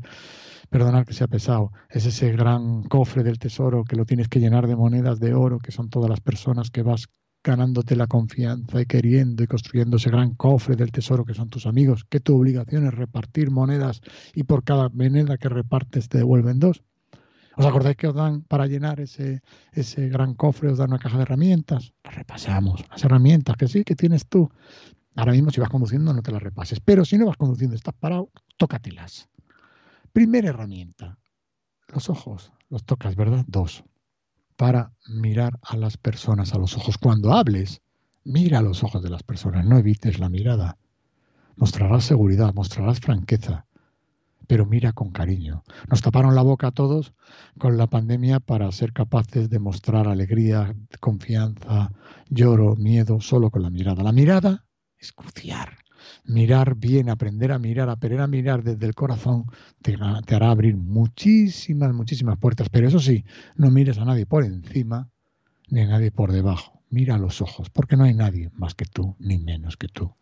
perdonad 0.74 1.06
que 1.06 1.14
sea 1.14 1.28
pesado, 1.28 1.70
es 1.88 2.04
ese 2.04 2.32
gran 2.32 2.82
cofre 2.82 3.22
del 3.22 3.38
tesoro 3.38 3.84
que 3.84 3.94
lo 3.94 4.04
tienes 4.04 4.26
que 4.26 4.40
llenar 4.40 4.66
de 4.66 4.74
monedas 4.74 5.20
de 5.20 5.32
oro, 5.32 5.60
que 5.60 5.70
son 5.70 5.88
todas 5.88 6.10
las 6.10 6.20
personas 6.20 6.72
que 6.72 6.82
vas 6.82 7.06
ganándote 7.44 7.94
la 7.94 8.08
confianza 8.08 8.80
y 8.80 8.86
queriendo 8.86 9.44
y 9.44 9.46
construyendo 9.46 9.98
ese 9.98 10.10
gran 10.10 10.34
cofre 10.34 10.74
del 10.74 10.90
tesoro 10.90 11.24
que 11.24 11.32
son 11.32 11.48
tus 11.48 11.66
amigos, 11.66 12.04
que 12.10 12.18
tu 12.18 12.36
obligación 12.36 12.88
es 12.88 12.92
repartir 12.92 13.52
monedas 13.52 14.00
y 14.34 14.42
por 14.42 14.64
cada 14.64 14.88
moneda 14.88 15.38
que 15.38 15.48
repartes 15.48 16.08
te 16.08 16.18
devuelven 16.18 16.58
dos. 16.58 16.82
¿Os 17.56 17.64
acordáis 17.64 17.96
que 17.96 18.08
os 18.08 18.14
dan 18.16 18.42
para 18.42 18.66
llenar 18.66 18.98
ese, 18.98 19.42
ese 19.70 20.08
gran 20.08 20.34
cofre, 20.34 20.72
os 20.72 20.78
dan 20.78 20.90
una 20.90 20.98
caja 20.98 21.18
de 21.18 21.22
herramientas? 21.22 21.92
Las 22.02 22.16
repasamos, 22.16 22.84
las 22.90 23.04
herramientas 23.04 23.56
que 23.56 23.68
sí, 23.68 23.84
que 23.84 23.94
tienes 23.94 24.26
tú. 24.26 24.50
Ahora 25.14 25.30
mismo 25.30 25.52
si 25.52 25.60
vas 25.60 25.70
conduciendo 25.70 26.12
no 26.12 26.22
te 26.22 26.32
las 26.32 26.42
repases, 26.42 26.80
pero 26.80 27.04
si 27.04 27.16
no 27.16 27.26
vas 27.26 27.36
conduciendo, 27.36 27.76
estás 27.76 27.94
parado, 27.94 28.32
tócatelas. 28.56 29.28
Primera 30.14 30.50
herramienta, 30.50 31.18
los 31.88 32.08
ojos, 32.08 32.52
los 32.68 32.84
tocas, 32.84 33.16
¿verdad? 33.16 33.44
Dos, 33.48 33.82
para 34.54 34.92
mirar 35.08 35.58
a 35.60 35.76
las 35.76 35.96
personas 35.96 36.54
a 36.54 36.58
los 36.58 36.76
ojos. 36.76 36.98
Cuando 36.98 37.32
hables, 37.32 37.82
mira 38.22 38.60
a 38.60 38.62
los 38.62 38.84
ojos 38.84 39.02
de 39.02 39.10
las 39.10 39.24
personas, 39.24 39.66
no 39.66 39.76
evites 39.76 40.20
la 40.20 40.28
mirada. 40.28 40.78
Mostrarás 41.56 42.04
seguridad, 42.04 42.54
mostrarás 42.54 43.00
franqueza, 43.00 43.66
pero 44.46 44.66
mira 44.66 44.92
con 44.92 45.10
cariño. 45.10 45.64
Nos 45.90 46.00
taparon 46.00 46.36
la 46.36 46.42
boca 46.42 46.68
a 46.68 46.70
todos 46.70 47.12
con 47.58 47.76
la 47.76 47.88
pandemia 47.88 48.38
para 48.38 48.70
ser 48.70 48.92
capaces 48.92 49.50
de 49.50 49.58
mostrar 49.58 50.06
alegría, 50.06 50.76
confianza, 51.00 51.90
lloro, 52.28 52.76
miedo, 52.76 53.20
solo 53.20 53.50
con 53.50 53.62
la 53.62 53.70
mirada. 53.70 54.04
La 54.04 54.12
mirada 54.12 54.64
es 54.96 55.12
crucial 55.12 55.70
mirar 56.24 56.76
bien, 56.76 57.08
aprender 57.08 57.52
a 57.52 57.58
mirar, 57.58 57.88
aprender 57.88 58.20
a 58.20 58.26
mirar 58.26 58.62
desde 58.62 58.86
el 58.86 58.94
corazón, 58.94 59.46
te, 59.82 59.96
hará 59.96 60.50
abrir 60.50 60.76
muchísimas, 60.76 61.92
muchísimas 61.94 62.38
puertas. 62.38 62.68
Pero 62.68 62.88
eso 62.88 63.00
sí, 63.00 63.24
no 63.56 63.70
mires 63.70 63.98
a 63.98 64.04
nadie 64.04 64.26
por 64.26 64.44
encima 64.44 65.10
ni 65.68 65.80
a 65.80 65.86
nadie 65.86 66.10
por 66.10 66.32
debajo. 66.32 66.82
Mira 66.90 67.16
a 67.16 67.18
los 67.18 67.40
ojos, 67.40 67.70
porque 67.70 67.96
no 67.96 68.04
hay 68.04 68.14
nadie 68.14 68.50
más 68.54 68.74
que 68.74 68.84
tú, 68.84 69.16
ni 69.18 69.38
menos 69.38 69.76
que 69.76 69.88
tú. 69.88 70.14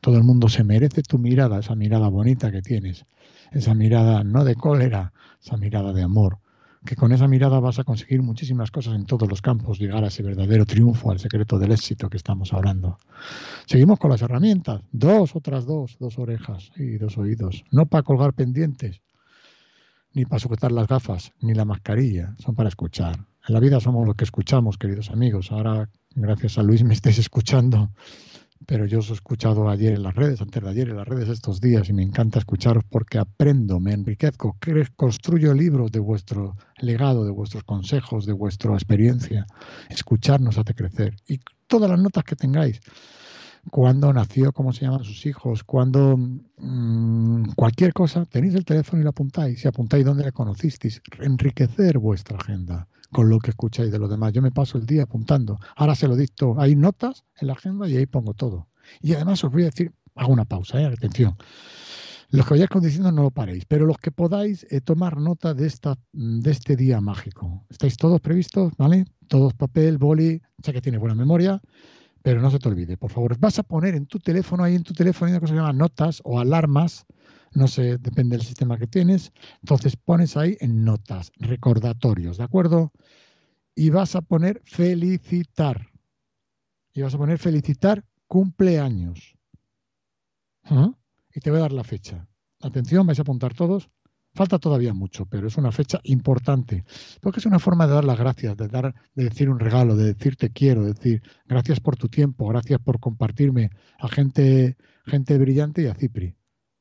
Todo 0.00 0.16
el 0.16 0.24
mundo 0.24 0.48
se 0.48 0.64
merece 0.64 1.02
tu 1.02 1.18
mirada, 1.18 1.58
esa 1.60 1.74
mirada 1.74 2.08
bonita 2.08 2.50
que 2.50 2.62
tienes, 2.62 3.04
esa 3.52 3.74
mirada 3.74 4.24
no 4.24 4.44
de 4.44 4.54
cólera, 4.54 5.12
esa 5.42 5.56
mirada 5.56 5.92
de 5.92 6.02
amor, 6.02 6.38
que 6.84 6.96
con 6.96 7.12
esa 7.12 7.26
mirada 7.28 7.60
vas 7.60 7.78
a 7.78 7.84
conseguir 7.84 8.22
muchísimas 8.22 8.70
cosas 8.70 8.94
en 8.94 9.06
todos 9.06 9.28
los 9.28 9.40
campos, 9.40 9.78
llegar 9.78 10.04
a 10.04 10.08
ese 10.08 10.22
verdadero 10.22 10.66
triunfo, 10.66 11.10
al 11.10 11.18
secreto 11.18 11.58
del 11.58 11.72
éxito 11.72 12.10
que 12.10 12.16
estamos 12.18 12.52
hablando. 12.52 12.98
Seguimos 13.66 13.98
con 13.98 14.10
las 14.10 14.22
herramientas, 14.22 14.82
dos, 14.92 15.34
otras 15.34 15.64
dos, 15.64 15.96
dos 15.98 16.18
orejas 16.18 16.72
y 16.76 16.98
dos 16.98 17.16
oídos, 17.16 17.64
no 17.70 17.86
para 17.86 18.02
colgar 18.02 18.34
pendientes, 18.34 19.00
ni 20.12 20.26
para 20.26 20.40
sujetar 20.40 20.72
las 20.72 20.86
gafas, 20.86 21.32
ni 21.40 21.54
la 21.54 21.64
mascarilla, 21.64 22.34
son 22.38 22.54
para 22.54 22.68
escuchar. 22.68 23.16
En 23.48 23.54
la 23.54 23.60
vida 23.60 23.80
somos 23.80 24.06
los 24.06 24.16
que 24.16 24.24
escuchamos, 24.24 24.78
queridos 24.78 25.10
amigos. 25.10 25.52
Ahora, 25.52 25.88
gracias 26.14 26.58
a 26.58 26.62
Luis, 26.62 26.84
me 26.84 26.94
estáis 26.94 27.18
escuchando 27.18 27.90
pero 28.66 28.86
yo 28.86 29.00
os 29.00 29.10
he 29.10 29.12
escuchado 29.12 29.68
ayer 29.68 29.94
en 29.94 30.02
las 30.02 30.14
redes, 30.14 30.40
antes 30.40 30.62
de 30.62 30.70
ayer 30.70 30.88
en 30.88 30.96
las 30.96 31.06
redes 31.06 31.28
estos 31.28 31.60
días, 31.60 31.88
y 31.88 31.92
me 31.92 32.02
encanta 32.02 32.38
escucharos 32.38 32.84
porque 32.88 33.18
aprendo, 33.18 33.80
me 33.80 33.92
enriquezco, 33.92 34.56
construyo 34.96 35.52
libros 35.52 35.92
de 35.92 36.00
vuestro 36.00 36.56
legado, 36.78 37.24
de 37.24 37.30
vuestros 37.30 37.64
consejos, 37.64 38.26
de 38.26 38.32
vuestra 38.32 38.72
experiencia. 38.72 39.46
Escucharnos 39.90 40.56
hace 40.58 40.74
crecer. 40.74 41.16
Y 41.28 41.40
todas 41.66 41.90
las 41.90 42.00
notas 42.00 42.24
que 42.24 42.36
tengáis, 42.36 42.80
cuándo 43.70 44.12
nació, 44.12 44.52
cómo 44.52 44.72
se 44.72 44.86
llaman 44.86 45.04
sus 45.04 45.26
hijos, 45.26 45.62
cuándo 45.64 46.16
mm, 46.16 47.52
cualquier 47.56 47.92
cosa, 47.92 48.24
tenéis 48.24 48.54
el 48.54 48.64
teléfono 48.64 49.00
y 49.00 49.04
lo 49.04 49.10
apuntáis, 49.10 49.64
y 49.64 49.68
apuntáis 49.68 50.04
dónde 50.04 50.24
le 50.24 50.32
conocisteis, 50.32 51.02
enriquecer 51.20 51.98
vuestra 51.98 52.38
agenda 52.38 52.88
con 53.14 53.30
lo 53.30 53.38
que 53.38 53.50
escucháis 53.50 53.92
de 53.92 53.98
los 54.00 54.10
demás. 54.10 54.32
Yo 54.32 54.42
me 54.42 54.50
paso 54.50 54.76
el 54.76 54.86
día 54.86 55.04
apuntando. 55.04 55.60
Ahora 55.76 55.94
se 55.94 56.08
lo 56.08 56.16
dicto. 56.16 56.56
Hay 56.58 56.74
notas 56.74 57.24
en 57.40 57.46
la 57.46 57.52
agenda 57.52 57.88
y 57.88 57.96
ahí 57.96 58.06
pongo 58.06 58.34
todo. 58.34 58.66
Y 59.00 59.14
además 59.14 59.44
os 59.44 59.52
voy 59.52 59.62
a 59.62 59.66
decir, 59.66 59.92
hago 60.16 60.32
una 60.32 60.44
pausa, 60.44 60.80
¿eh? 60.80 60.84
atención. 60.84 61.36
Los 62.30 62.44
que 62.44 62.54
vayáis 62.54 62.70
conduciendo 62.70 63.12
no 63.12 63.22
lo 63.22 63.30
paréis, 63.30 63.66
pero 63.66 63.86
los 63.86 63.98
que 63.98 64.10
podáis 64.10 64.66
eh, 64.68 64.80
tomar 64.80 65.18
nota 65.18 65.54
de, 65.54 65.64
esta, 65.64 65.96
de 66.12 66.50
este 66.50 66.74
día 66.74 67.00
mágico. 67.00 67.64
¿Estáis 67.70 67.96
todos 67.96 68.20
previstos? 68.20 68.72
¿Vale? 68.76 69.04
Todos 69.28 69.54
papel, 69.54 69.96
boli, 69.96 70.42
sé 70.60 70.72
que 70.72 70.80
tiene 70.80 70.98
buena 70.98 71.14
memoria, 71.14 71.62
pero 72.20 72.42
no 72.42 72.50
se 72.50 72.58
te 72.58 72.68
olvide, 72.68 72.96
por 72.96 73.12
favor. 73.12 73.38
Vas 73.38 73.60
a 73.60 73.62
poner 73.62 73.94
en 73.94 74.06
tu 74.06 74.18
teléfono, 74.18 74.64
ahí 74.64 74.74
en 74.74 74.82
tu 74.82 74.92
teléfono 74.92 75.28
hay 75.28 75.34
una 75.34 75.40
cosa 75.40 75.52
que 75.52 75.56
se 75.56 75.62
llama 75.62 75.72
notas 75.72 76.20
o 76.24 76.40
alarmas 76.40 77.06
no 77.54 77.68
sé, 77.68 77.98
depende 77.98 78.36
del 78.36 78.46
sistema 78.46 78.78
que 78.78 78.86
tienes. 78.86 79.32
Entonces 79.60 79.96
pones 79.96 80.36
ahí 80.36 80.56
en 80.60 80.84
notas, 80.84 81.32
recordatorios, 81.38 82.36
¿de 82.36 82.44
acuerdo? 82.44 82.92
Y 83.74 83.90
vas 83.90 84.16
a 84.16 84.22
poner 84.22 84.60
felicitar. 84.64 85.90
Y 86.92 87.02
vas 87.02 87.14
a 87.14 87.18
poner 87.18 87.38
felicitar 87.38 88.04
cumpleaños. 88.26 89.36
¿Ah? 90.64 90.92
Y 91.34 91.40
te 91.40 91.50
voy 91.50 91.58
a 91.58 91.62
dar 91.62 91.72
la 91.72 91.84
fecha. 91.84 92.26
Atención, 92.60 93.06
vais 93.06 93.18
a 93.18 93.22
apuntar 93.22 93.54
todos. 93.54 93.88
Falta 94.32 94.58
todavía 94.58 94.92
mucho, 94.92 95.26
pero 95.26 95.46
es 95.46 95.56
una 95.56 95.70
fecha 95.70 96.00
importante, 96.02 96.84
porque 97.20 97.38
es 97.38 97.46
una 97.46 97.60
forma 97.60 97.86
de 97.86 97.94
dar 97.94 98.04
las 98.04 98.18
gracias, 98.18 98.56
de 98.56 98.66
dar, 98.66 98.92
de 99.14 99.24
decir 99.24 99.48
un 99.48 99.60
regalo, 99.60 99.94
de 99.94 100.12
decir 100.12 100.34
te 100.34 100.50
quiero, 100.50 100.82
de 100.82 100.92
decir 100.92 101.22
gracias 101.46 101.78
por 101.78 101.96
tu 101.96 102.08
tiempo, 102.08 102.48
gracias 102.48 102.80
por 102.80 102.98
compartirme 102.98 103.70
a 104.00 104.08
gente, 104.08 104.76
gente 105.06 105.38
brillante 105.38 105.82
y 105.82 105.86
a 105.86 105.94
Cipri 105.94 106.34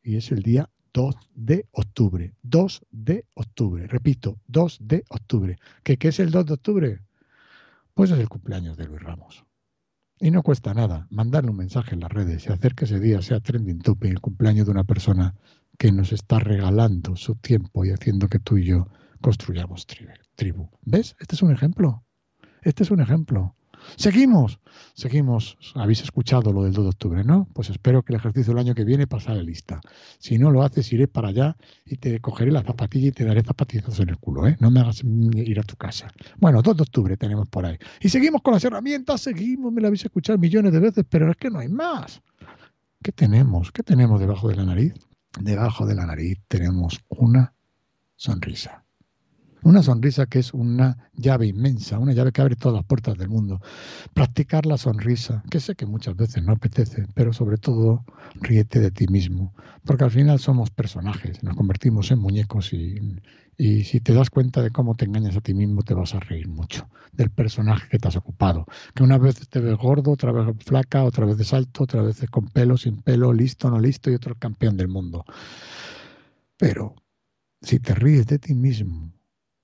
y 0.03 0.17
es 0.17 0.31
el 0.31 0.43
día 0.43 0.69
2 0.93 1.15
de 1.33 1.67
octubre. 1.72 2.33
2 2.43 2.86
de 2.91 3.25
octubre. 3.36 3.88
Repito, 3.88 4.39
2 4.48 4.77
de 4.81 5.03
octubre. 5.10 5.57
¿Qué, 5.83 5.98
¿Qué 5.98 6.10
es 6.10 6.19
el 6.19 6.31
2 6.31 6.45
de 6.45 6.53
octubre? 6.53 7.00
Pues 7.93 8.12
es 8.12 8.19
el 8.19 8.29
cumpleaños 8.29 8.77
de 8.77 8.86
Luis 8.86 9.01
Ramos. 9.01 9.45
Y 10.19 10.31
no 10.31 10.43
cuesta 10.43 10.74
nada 10.74 11.07
mandarle 11.10 11.50
un 11.50 11.57
mensaje 11.57 11.95
en 11.95 12.01
las 12.01 12.12
redes 12.12 12.45
y 12.45 12.51
hacer 12.51 12.75
que 12.75 12.86
ese 12.86 13.00
día 13.00 13.22
sea 13.22 13.39
trending 13.39 13.79
topic, 13.79 14.12
el 14.12 14.22
cumpleaños 14.22 14.65
de 14.65 14.72
una 14.72 14.83
persona 14.83 15.36
que 15.77 15.91
nos 15.91 16.13
está 16.13 16.39
regalando 16.39 17.15
su 17.15 17.36
tiempo 17.36 17.83
y 17.83 17.89
haciendo 17.89 18.27
que 18.29 18.39
tú 18.39 18.57
y 18.57 18.65
yo 18.65 18.88
construyamos 19.22 19.88
tribu. 20.36 20.69
¿Ves? 20.81 21.15
Este 21.19 21.36
es 21.36 21.41
un 21.41 21.51
ejemplo. 21.51 22.05
Este 22.62 22.83
es 22.83 22.91
un 22.91 23.01
ejemplo. 23.01 23.55
Seguimos, 23.96 24.60
seguimos. 24.94 25.58
Habéis 25.75 26.02
escuchado 26.02 26.52
lo 26.52 26.63
del 26.63 26.74
2 26.74 26.86
de 26.86 26.90
octubre, 26.90 27.24
¿no? 27.24 27.48
Pues 27.54 27.70
espero 27.70 28.04
que 28.04 28.13
el 28.13 28.20
ejercicio 28.20 28.54
del 28.54 28.60
año 28.60 28.75
que 28.75 28.84
viene 28.84 29.08
pasaré 29.08 29.44
lista. 29.44 29.82
Si 30.20 30.38
no 30.38 30.52
lo 30.52 30.63
haces, 30.63 30.92
iré 30.94 31.08
para 31.08 31.30
allá 31.30 31.58
y 31.86 31.98
te 31.98 32.20
cogeré 32.20 32.52
la 32.52 32.63
zapatilla 32.63 33.08
y 33.08 33.12
te 33.12 33.25
daré 33.25 33.44
zapatillazos 33.44 34.00
en 34.00 34.10
el 34.10 34.18
culo, 34.18 34.48
¿eh? 34.48 34.58
No 34.60 34.72
me 34.72 34.80
hagas 34.80 35.04
ir 35.04 35.60
a 35.60 35.63
tu 35.63 35.75
casa. 35.75 36.12
Bueno, 36.38 36.62
2 36.62 36.78
de 36.78 36.84
octubre 36.84 37.18
tenemos 37.18 37.48
por 37.48 37.66
ahí. 37.66 37.78
Y 38.00 38.10
seguimos 38.10 38.42
con 38.42 38.54
las 38.54 38.63
herramientas, 38.63 39.22
seguimos, 39.22 39.72
me 39.72 39.82
lo 39.82 39.88
habéis 39.88 40.06
escuchado 40.06 40.38
millones 40.38 40.72
de 40.74 40.80
veces, 40.80 41.06
pero 41.10 41.30
es 41.30 41.38
que 41.38 41.50
no 41.50 41.60
hay 41.60 41.70
más. 41.70 42.22
¿Qué 43.02 43.12
tenemos? 43.12 43.72
¿Qué 43.72 43.84
tenemos 43.84 44.20
debajo 44.20 44.48
de 44.48 44.56
la 44.56 44.66
nariz? 44.66 44.94
Debajo 45.40 45.86
de 45.86 45.96
la 45.96 46.06
nariz 46.06 46.40
tenemos 46.48 47.04
una 47.10 47.54
sonrisa. 48.16 48.83
Una 49.63 49.82
sonrisa 49.82 50.25
que 50.25 50.39
es 50.39 50.53
una 50.53 51.10
llave 51.13 51.48
inmensa, 51.48 51.98
una 51.98 52.12
llave 52.12 52.34
que 52.34 52.41
abre 52.41 52.55
todas 52.58 52.75
las 52.75 52.86
puertas 52.86 53.17
del 53.17 53.29
mundo. 53.29 53.62
Practicar 54.13 54.65
la 54.65 54.77
sonrisa, 54.77 55.41
que 55.50 55.62
sé 55.62 55.75
que 55.75 55.86
muchas 55.86 56.17
veces 56.17 56.43
no 56.43 56.51
apetece, 56.51 57.05
pero 57.13 57.32
sobre 57.32 57.58
todo 57.58 58.03
ríete 58.41 58.82
de 58.82 58.91
ti 58.91 59.08
mismo, 59.08 59.53
porque 59.86 60.03
al 60.03 60.12
final 60.12 60.39
somos 60.39 60.70
personajes, 60.70 61.41
nos 61.43 61.55
convertimos 61.55 62.12
en 62.12 62.20
muñecos 62.20 62.74
y, 62.74 63.22
y 63.58 63.86
si 63.86 64.01
te 64.01 64.13
das 64.13 64.29
cuenta 64.29 64.62
de 64.62 64.72
cómo 64.72 64.96
te 64.96 65.05
engañas 65.05 65.38
a 65.38 65.41
ti 65.41 65.53
mismo, 65.53 65.82
te 65.84 65.93
vas 65.93 66.13
a 66.13 66.20
reír 66.20 66.50
mucho 66.50 66.89
del 67.13 67.29
personaje 67.29 67.88
que 67.89 68.00
te 68.00 68.08
has 68.10 68.17
ocupado. 68.17 68.65
Que 68.93 69.03
una 69.03 69.17
vez 69.17 69.48
te 69.48 69.62
ves 69.62 69.77
gordo, 69.77 70.12
otra 70.12 70.34
vez 70.34 70.58
flaca, 70.65 71.05
otra 71.05 71.25
vez 71.25 71.38
de 71.38 71.55
alto, 71.55 71.84
otra 71.84 72.01
vez 72.01 72.25
con 72.29 72.50
pelo, 72.50 72.75
sin 72.75 73.01
pelo, 73.01 73.32
listo, 73.32 73.70
no 73.70 73.79
listo 73.79 74.12
y 74.12 74.15
otro 74.15 74.36
campeón 74.36 74.75
del 74.75 74.89
mundo. 74.89 75.24
Pero 76.58 76.96
si 77.62 77.79
te 77.79 77.96
ríes 77.96 78.27
de 78.27 78.39
ti 78.39 78.53
mismo, 78.53 79.13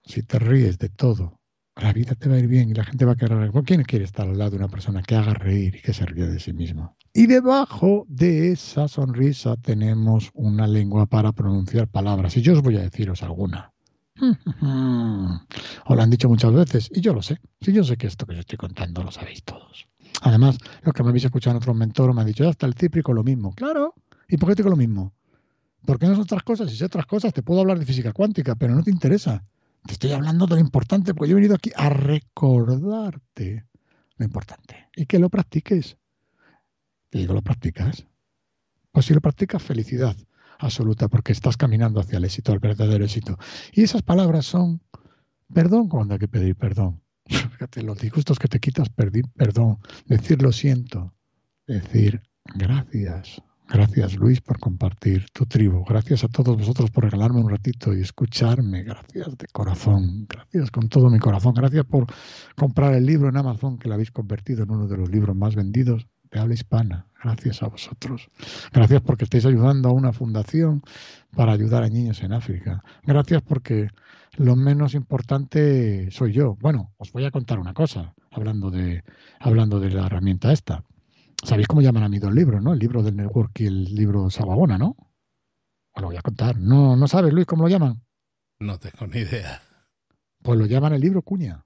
si 0.10 0.24
te 0.24 0.39
ríes 0.39 0.80
de 0.80 0.89
todo, 0.89 1.39
la 1.75 1.94
vida 1.94 2.16
te 2.16 2.28
va 2.28 2.36
a 2.36 2.39
ir 2.39 2.48
bien 2.48 2.72
y 2.72 2.74
la 2.74 2.84
gente 2.84 3.06
va 3.06 3.13
a 3.13 3.16
querer. 3.16 3.51
¿Quién 3.63 3.84
quiere 3.84 4.06
estar 4.06 4.28
al 4.28 4.38
lado 4.38 4.51
de 4.51 4.58
una 4.58 4.68
persona 4.68 5.04
que 5.04 5.16
haga 5.16 5.36
reír 5.36 5.75
y 5.75 5.82
que 5.82 5.94
se 5.94 6.06
ríe 6.06 6.28
de 6.28 6.39
sí 6.39 6.51
mismo? 6.51 6.98
Y 7.13 7.28
debajo 7.28 8.06
de 8.10 8.51
esa 8.51 8.88
sonrisa 8.88 9.56
tenemos 9.58 10.32
una 10.34 10.68
lengua 10.68 11.06
para 11.06 11.32
pronunciar 11.32 11.88
palabras. 11.88 12.36
Y 12.38 12.42
yo 12.42 12.54
os 12.54 12.62
voy 12.62 12.78
a 12.78 12.82
deciros 12.82 13.24
alguna. 13.24 13.72
Os 15.86 15.96
lo 15.96 16.01
han 16.01 16.10
dicho 16.10 16.28
muchas 16.28 16.51
veces 16.51 16.89
y 16.94 17.00
yo 17.00 17.13
lo 17.13 17.22
sé. 17.22 17.38
Si 17.62 17.72
yo 17.72 17.86
sé 17.86 17.96
que 17.96 18.08
esto 18.08 18.25
que 18.25 18.34
os 18.34 18.39
estoy 18.39 18.58
contando 18.58 19.01
lo 19.01 19.12
sabéis 19.12 19.44
todos. 19.44 19.88
Además, 20.22 20.58
lo 20.84 20.92
que 20.92 21.04
me 21.04 21.10
habéis 21.10 21.24
escuchado 21.24 21.56
en 21.56 21.62
otros 21.62 21.75
mentores 21.75 22.13
me 22.13 22.22
han 22.22 22.28
dicho, 22.28 22.50
hasta 22.50 22.66
el 22.66 22.74
cíprico 22.74 23.13
lo 23.13 23.24
mismo. 23.24 23.54
Claro. 23.54 23.94
¿Y 24.28 24.36
por 24.36 24.50
qué 24.50 24.56
te 24.56 24.63
digo 24.63 24.72
lo 24.72 24.75
mismo? 24.75 25.13
Porque 25.86 26.06
no 26.08 26.16
son 26.16 26.24
otras 26.24 26.44
cosas. 26.44 26.70
Si 26.70 26.75
sé 26.75 26.86
otras 26.86 27.06
cosas, 27.06 27.32
te 27.32 27.44
puedo 27.44 27.62
hablar 27.62 27.80
de 27.80 27.86
física 27.86 28.12
cuántica, 28.12 28.56
pero 28.56 28.75
no 28.75 28.84
te 28.84 28.92
interesa. 28.92 29.46
Te 29.86 29.94
estoy 29.94 30.12
hablando 30.12 30.46
de 30.46 30.56
lo 30.56 30.62
importante, 30.62 31.14
porque 31.14 31.30
yo 31.30 31.34
he 31.34 31.42
venido 31.42 31.56
aquí 31.56 31.72
a 31.76 31.90
recordarte 31.90 33.66
lo 34.18 34.26
importante 34.26 34.90
y 34.96 35.06
que 35.06 35.20
lo 35.20 35.30
practiques. 35.30 35.98
Te 37.10 37.20
digo, 37.20 37.34
¿lo 37.34 37.42
practicas? 37.42 38.06
Pues 38.92 39.06
si 39.06 39.14
lo 39.14 39.22
practicas, 39.22 39.64
felicidad 39.64 40.16
absoluta, 40.60 41.08
porque 41.08 41.32
estás 41.32 41.58
caminando 41.58 42.00
hacia 42.00 42.18
el 42.18 42.26
éxito, 42.26 42.54
el 42.54 42.60
verdadero 42.60 43.06
éxito. 43.06 43.38
Y 43.72 43.84
esas 43.84 44.02
palabras 44.04 44.46
son 44.46 44.82
perdón 45.54 45.88
cuando 45.90 46.14
hay 46.14 46.20
que 46.20 46.28
pedir 46.28 46.56
perdón. 46.56 47.02
Fíjate, 47.26 47.82
los 47.82 48.00
disgustos 48.00 48.38
que 48.40 48.48
te 48.48 48.60
quitas, 48.60 48.90
pedir 48.90 49.26
perdón, 49.36 49.80
decir 50.06 50.42
lo 50.42 50.52
siento, 50.52 51.14
decir 51.66 52.22
gracias, 52.56 53.42
Gracias 53.72 54.16
Luis 54.16 54.42
por 54.42 54.60
compartir 54.60 55.28
tu 55.32 55.46
tribu. 55.46 55.86
Gracias 55.86 56.24
a 56.24 56.28
todos 56.28 56.58
vosotros 56.58 56.90
por 56.90 57.04
regalarme 57.04 57.40
un 57.40 57.50
ratito 57.52 57.96
y 57.96 58.02
escucharme. 58.02 58.82
Gracias 58.84 59.38
de 59.38 59.46
corazón. 59.52 60.26
Gracias 60.28 60.72
con 60.72 60.90
todo 60.90 61.10
mi 61.12 61.20
corazón. 61.20 61.54
Gracias 61.54 61.86
por 61.86 62.08
comprar 62.56 62.96
el 62.96 63.06
libro 63.06 63.30
en 63.30 63.38
Amazon 63.38 63.78
que 63.78 63.88
lo 63.88 63.94
habéis 63.94 64.10
convertido 64.10 64.64
en 64.64 64.72
uno 64.72 64.88
de 64.88 64.98
los 64.98 65.10
libros 65.12 65.36
más 65.36 65.56
vendidos 65.56 66.08
de 66.32 66.40
habla 66.40 66.56
hispana. 66.56 67.06
Gracias 67.24 67.62
a 67.62 67.68
vosotros. 67.68 68.30
Gracias 68.74 69.02
porque 69.02 69.26
estáis 69.26 69.46
ayudando 69.46 69.90
a 69.90 69.94
una 69.94 70.14
fundación 70.14 70.82
para 71.36 71.52
ayudar 71.52 71.84
a 71.84 71.90
niños 71.90 72.24
en 72.24 72.34
África. 72.34 72.84
Gracias 73.04 73.44
porque 73.44 73.90
lo 74.38 74.56
menos 74.56 74.96
importante 74.96 76.10
soy 76.10 76.34
yo. 76.34 76.56
Bueno, 76.60 76.92
os 76.98 77.12
voy 77.12 77.26
a 77.26 77.32
contar 77.32 77.60
una 77.60 77.76
cosa 77.76 78.16
hablando 78.32 78.72
de, 78.72 79.04
hablando 79.40 79.80
de 79.80 79.92
la 79.92 80.08
herramienta 80.08 80.52
esta. 80.52 80.84
¿Sabéis 81.43 81.67
cómo 81.67 81.82
llaman 81.82 82.04
a 82.04 82.10
mí 82.10 82.19
dos 82.19 82.34
libros, 82.34 82.62
no? 82.62 82.73
El 82.73 82.80
libro 82.80 83.02
del 83.02 83.15
network 83.15 83.60
y 83.60 83.67
el 83.67 83.95
libro 83.95 84.30
Sababona, 84.30 84.78
¿no? 84.78 84.95
Os 85.93 86.02
lo 86.02 86.08
voy 86.08 86.17
a 86.17 86.21
contar. 86.21 86.58
¿No, 86.58 86.95
¿No 86.95 87.08
sabes, 87.08 87.34
Luis, 87.34 87.45
cómo 87.45 87.63
lo 87.63 87.69
llaman? 87.69 88.02
No 88.60 88.78
tengo 88.78 89.08
ni 89.08 89.19
idea. 89.19 89.62
Pues 90.43 90.60
lo 90.60 90.65
llaman 90.65 90.93
el 90.93 91.02
libro 91.02 91.21
cuña. 91.21 91.65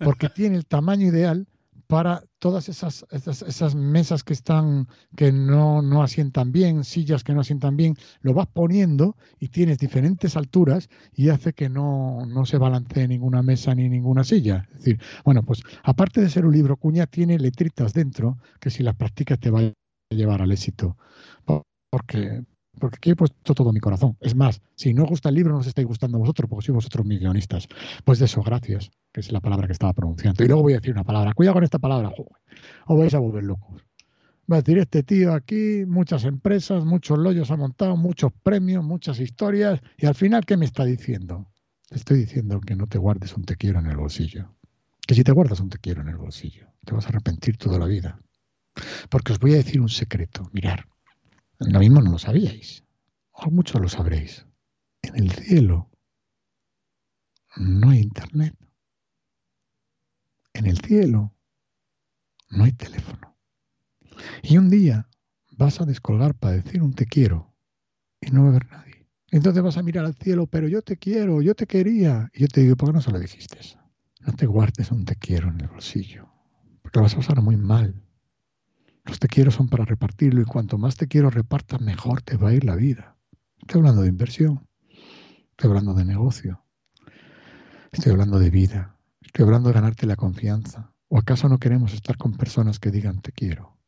Porque 0.00 0.28
tiene 0.34 0.56
el 0.56 0.66
tamaño 0.66 1.06
ideal 1.06 1.46
para 1.86 2.22
todas 2.38 2.68
esas, 2.68 3.06
esas, 3.10 3.74
mesas 3.74 4.22
que 4.22 4.32
están, 4.32 4.88
que 5.16 5.32
no, 5.32 5.82
no, 5.82 6.02
asientan 6.02 6.52
bien, 6.52 6.84
sillas 6.84 7.24
que 7.24 7.34
no 7.34 7.40
asientan 7.40 7.76
bien, 7.76 7.96
lo 8.20 8.34
vas 8.34 8.46
poniendo 8.46 9.16
y 9.38 9.48
tienes 9.48 9.78
diferentes 9.78 10.36
alturas 10.36 10.88
y 11.12 11.30
hace 11.30 11.52
que 11.52 11.68
no, 11.68 12.24
no 12.26 12.46
se 12.46 12.58
balancee 12.58 13.08
ninguna 13.08 13.42
mesa 13.42 13.74
ni 13.74 13.88
ninguna 13.88 14.24
silla. 14.24 14.68
Es 14.72 14.78
decir, 14.78 15.00
bueno, 15.24 15.42
pues 15.42 15.62
aparte 15.82 16.20
de 16.20 16.30
ser 16.30 16.46
un 16.46 16.52
libro 16.52 16.76
cuña, 16.76 17.06
tiene 17.06 17.38
letritas 17.38 17.92
dentro 17.92 18.38
que 18.60 18.70
si 18.70 18.82
las 18.82 18.94
practicas 18.94 19.38
te 19.38 19.50
va 19.50 19.60
a 19.60 20.14
llevar 20.14 20.42
al 20.42 20.52
éxito. 20.52 20.96
Porque, 21.90 22.44
porque 22.78 22.96
aquí 22.96 23.10
he 23.10 23.16
puesto 23.16 23.54
todo 23.54 23.72
mi 23.72 23.80
corazón. 23.80 24.16
Es 24.20 24.34
más, 24.34 24.60
si 24.74 24.94
no 24.94 25.04
os 25.04 25.10
gusta 25.10 25.28
el 25.28 25.34
libro, 25.34 25.52
no 25.52 25.58
os 25.58 25.66
estáis 25.66 25.86
gustando 25.86 26.16
a 26.16 26.20
vosotros, 26.20 26.48
porque 26.48 26.66
sois 26.66 26.74
vosotros 26.74 27.06
mis 27.06 27.20
guionistas. 27.20 27.68
Pues 28.04 28.18
de 28.18 28.26
eso, 28.26 28.42
gracias, 28.42 28.90
que 29.12 29.20
es 29.20 29.32
la 29.32 29.40
palabra 29.40 29.66
que 29.66 29.72
estaba 29.72 29.92
pronunciando. 29.92 30.42
Y 30.44 30.46
luego 30.46 30.62
voy 30.62 30.72
a 30.74 30.76
decir 30.76 30.92
una 30.92 31.04
palabra. 31.04 31.34
Cuidado 31.34 31.54
con 31.54 31.64
esta 31.64 31.78
palabra, 31.78 32.12
os 32.86 32.98
vais 32.98 33.14
a 33.14 33.18
volver 33.18 33.44
locos. 33.44 33.82
Va 34.50 34.56
a 34.56 34.60
decir 34.62 34.78
este 34.78 35.02
tío 35.02 35.34
aquí, 35.34 35.84
muchas 35.86 36.24
empresas, 36.24 36.84
muchos 36.84 37.18
loyos 37.18 37.50
ha 37.50 37.56
montado, 37.56 37.98
muchos 37.98 38.32
premios, 38.42 38.82
muchas 38.82 39.20
historias, 39.20 39.80
y 39.98 40.06
al 40.06 40.14
final, 40.14 40.46
¿qué 40.46 40.56
me 40.56 40.64
está 40.64 40.86
diciendo? 40.86 41.50
Te 41.88 41.96
estoy 41.96 42.20
diciendo 42.20 42.60
que 42.60 42.74
no 42.74 42.86
te 42.86 42.96
guardes 42.96 43.36
un 43.36 43.44
te 43.44 43.56
quiero 43.56 43.78
en 43.78 43.86
el 43.86 43.96
bolsillo. 43.98 44.54
Que 45.06 45.14
si 45.14 45.22
te 45.22 45.32
guardas 45.32 45.60
un 45.60 45.68
te 45.68 45.78
quiero 45.78 46.00
en 46.00 46.08
el 46.08 46.16
bolsillo, 46.16 46.66
te 46.84 46.94
vas 46.94 47.04
a 47.06 47.08
arrepentir 47.10 47.58
toda 47.58 47.78
la 47.78 47.86
vida. 47.86 48.20
Porque 49.10 49.32
os 49.32 49.38
voy 49.38 49.52
a 49.52 49.56
decir 49.56 49.80
un 49.80 49.88
secreto. 49.88 50.48
Mirar, 50.52 50.86
lo 51.58 51.80
mismo 51.80 52.00
no 52.00 52.12
lo 52.12 52.18
sabíais, 52.18 52.84
o 53.32 53.50
muchos 53.50 53.80
lo 53.80 53.88
sabréis. 53.88 54.46
En 55.02 55.16
el 55.16 55.30
cielo 55.32 55.90
no 57.56 57.90
hay 57.90 58.00
internet. 58.00 58.54
En 60.54 60.66
el 60.66 60.78
cielo 60.78 61.34
no 62.50 62.64
hay 62.64 62.72
teléfono. 62.72 63.36
Y 64.42 64.58
un 64.58 64.70
día 64.70 65.08
vas 65.52 65.80
a 65.80 65.84
descolgar 65.84 66.34
para 66.34 66.54
decir 66.54 66.82
un 66.82 66.94
te 66.94 67.06
quiero 67.06 67.54
y 68.20 68.30
no 68.30 68.42
va 68.42 68.48
a 68.48 68.50
haber 68.50 68.70
nadie. 68.70 69.08
Entonces 69.30 69.62
vas 69.62 69.76
a 69.76 69.82
mirar 69.82 70.04
al 70.04 70.14
cielo, 70.14 70.46
pero 70.46 70.68
yo 70.68 70.82
te 70.82 70.96
quiero, 70.96 71.42
yo 71.42 71.54
te 71.54 71.66
quería. 71.66 72.30
Y 72.32 72.40
yo 72.40 72.48
te 72.48 72.62
digo, 72.62 72.76
¿por 72.76 72.88
qué 72.88 72.94
no 72.94 73.02
se 73.02 73.10
lo 73.10 73.18
dijiste? 73.18 73.58
No 74.20 74.32
te 74.32 74.46
guardes 74.46 74.90
un 74.90 75.04
te 75.04 75.16
quiero 75.16 75.48
en 75.48 75.60
el 75.60 75.68
bolsillo, 75.68 76.28
porque 76.82 76.98
lo 76.98 77.02
vas 77.04 77.14
a 77.14 77.18
usar 77.18 77.40
muy 77.42 77.56
mal. 77.56 78.07
Los 79.08 79.18
te 79.18 79.28
quiero 79.28 79.50
son 79.50 79.68
para 79.68 79.86
repartirlo 79.86 80.42
y 80.42 80.44
cuanto 80.44 80.76
más 80.76 80.96
te 80.96 81.08
quiero 81.08 81.30
repartas, 81.30 81.80
mejor 81.80 82.20
te 82.20 82.36
va 82.36 82.50
a 82.50 82.52
ir 82.52 82.64
la 82.64 82.76
vida. 82.76 83.16
Estoy 83.58 83.78
hablando 83.78 84.02
de 84.02 84.08
inversión, 84.10 84.68
estoy 85.50 85.70
hablando 85.70 85.94
de 85.94 86.04
negocio, 86.04 86.62
estoy 87.90 88.12
hablando 88.12 88.38
de 88.38 88.50
vida, 88.50 88.98
estoy 89.22 89.46
hablando 89.46 89.70
de 89.70 89.76
ganarte 89.76 90.06
la 90.06 90.16
confianza. 90.16 90.92
¿O 91.08 91.18
acaso 91.18 91.48
no 91.48 91.56
queremos 91.56 91.94
estar 91.94 92.18
con 92.18 92.36
personas 92.36 92.78
que 92.78 92.90
digan 92.90 93.22
te 93.22 93.32
quiero? 93.32 93.78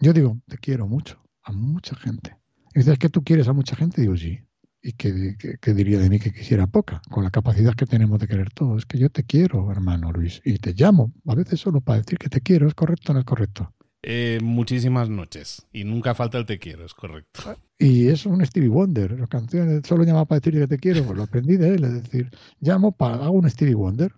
Yo 0.00 0.12
digo, 0.12 0.40
te 0.48 0.58
quiero 0.58 0.88
mucho, 0.88 1.22
a 1.44 1.52
mucha 1.52 1.94
gente. 1.94 2.36
Y 2.74 2.80
dices, 2.80 2.98
que 2.98 3.08
tú 3.08 3.22
quieres 3.22 3.46
a 3.46 3.52
mucha 3.52 3.76
gente? 3.76 4.00
Digo, 4.00 4.16
sí. 4.16 4.40
¿Y 4.82 4.92
qué, 4.94 5.72
diría 5.72 6.00
de 6.00 6.10
mí 6.10 6.18
que 6.18 6.32
quisiera 6.32 6.66
poca? 6.66 7.00
Con 7.08 7.22
la 7.22 7.30
capacidad 7.30 7.74
que 7.74 7.86
tenemos 7.86 8.18
de 8.18 8.26
querer 8.26 8.50
todo. 8.50 8.76
Es 8.76 8.86
que 8.86 8.98
yo 8.98 9.08
te 9.08 9.22
quiero, 9.22 9.70
hermano 9.70 10.10
Luis, 10.10 10.42
y 10.44 10.58
te 10.58 10.74
llamo, 10.74 11.12
a 11.26 11.36
veces 11.36 11.60
solo 11.60 11.80
para 11.80 12.00
decir 12.00 12.18
que 12.18 12.28
te 12.28 12.40
quiero. 12.40 12.66
¿Es 12.66 12.74
correcto 12.74 13.12
o 13.12 13.14
no 13.14 13.20
es 13.20 13.24
correcto? 13.24 13.72
Eh, 14.06 14.38
muchísimas 14.42 15.08
noches. 15.08 15.66
Y 15.72 15.84
nunca 15.84 16.14
falta 16.14 16.36
el 16.36 16.44
te 16.44 16.58
quiero, 16.58 16.84
es 16.84 16.92
correcto. 16.92 17.56
Y 17.78 18.08
es 18.08 18.26
un 18.26 18.44
Stevie 18.44 18.68
Wonder. 18.68 19.18
La 19.18 19.26
canción 19.26 19.82
solo 19.82 20.04
llama 20.04 20.26
para 20.26 20.40
decir 20.40 20.60
que 20.60 20.66
te 20.66 20.78
quiero, 20.78 21.04
pues 21.04 21.16
lo 21.16 21.22
aprendí 21.22 21.56
de 21.56 21.70
él. 21.70 21.84
Es 21.84 22.02
decir, 22.02 22.30
llamo 22.60 22.92
para, 22.92 23.14
hago 23.14 23.32
un 23.32 23.48
Stevie 23.48 23.74
Wonder. 23.74 24.12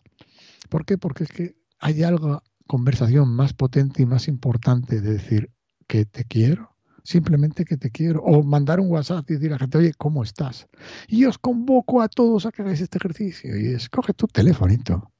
¿Por 0.69 0.85
qué? 0.85 0.99
Porque 0.99 1.23
es 1.23 1.31
que 1.31 1.55
hay 1.79 2.03
algo, 2.03 2.43
conversación 2.67 3.29
más 3.29 3.53
potente 3.53 4.03
y 4.03 4.07
más 4.07 4.27
importante 4.27 5.01
de 5.01 5.13
decir 5.13 5.53
que 5.87 6.05
te 6.05 6.25
quiero. 6.25 6.75
Simplemente 7.05 7.65
que 7.65 7.77
te 7.77 7.93
quiero. 7.93 8.23
O 8.25 8.43
mandar 8.43 8.81
un 8.81 8.91
WhatsApp 8.91 9.31
y 9.31 9.35
decir 9.35 9.51
a 9.51 9.53
la 9.53 9.59
gente, 9.61 9.79
oye, 9.79 9.93
¿cómo 9.97 10.25
estás? 10.25 10.67
Y 11.07 11.27
os 11.27 11.39
convoco 11.39 12.03
a 12.03 12.09
todos 12.09 12.45
a 12.45 12.51
que 12.51 12.63
hagáis 12.63 12.81
este 12.81 12.99
ejercicio. 12.99 13.57
Y 13.57 13.69
escoge 13.69 14.15
tu 14.15 14.27
telefonito. 14.27 15.13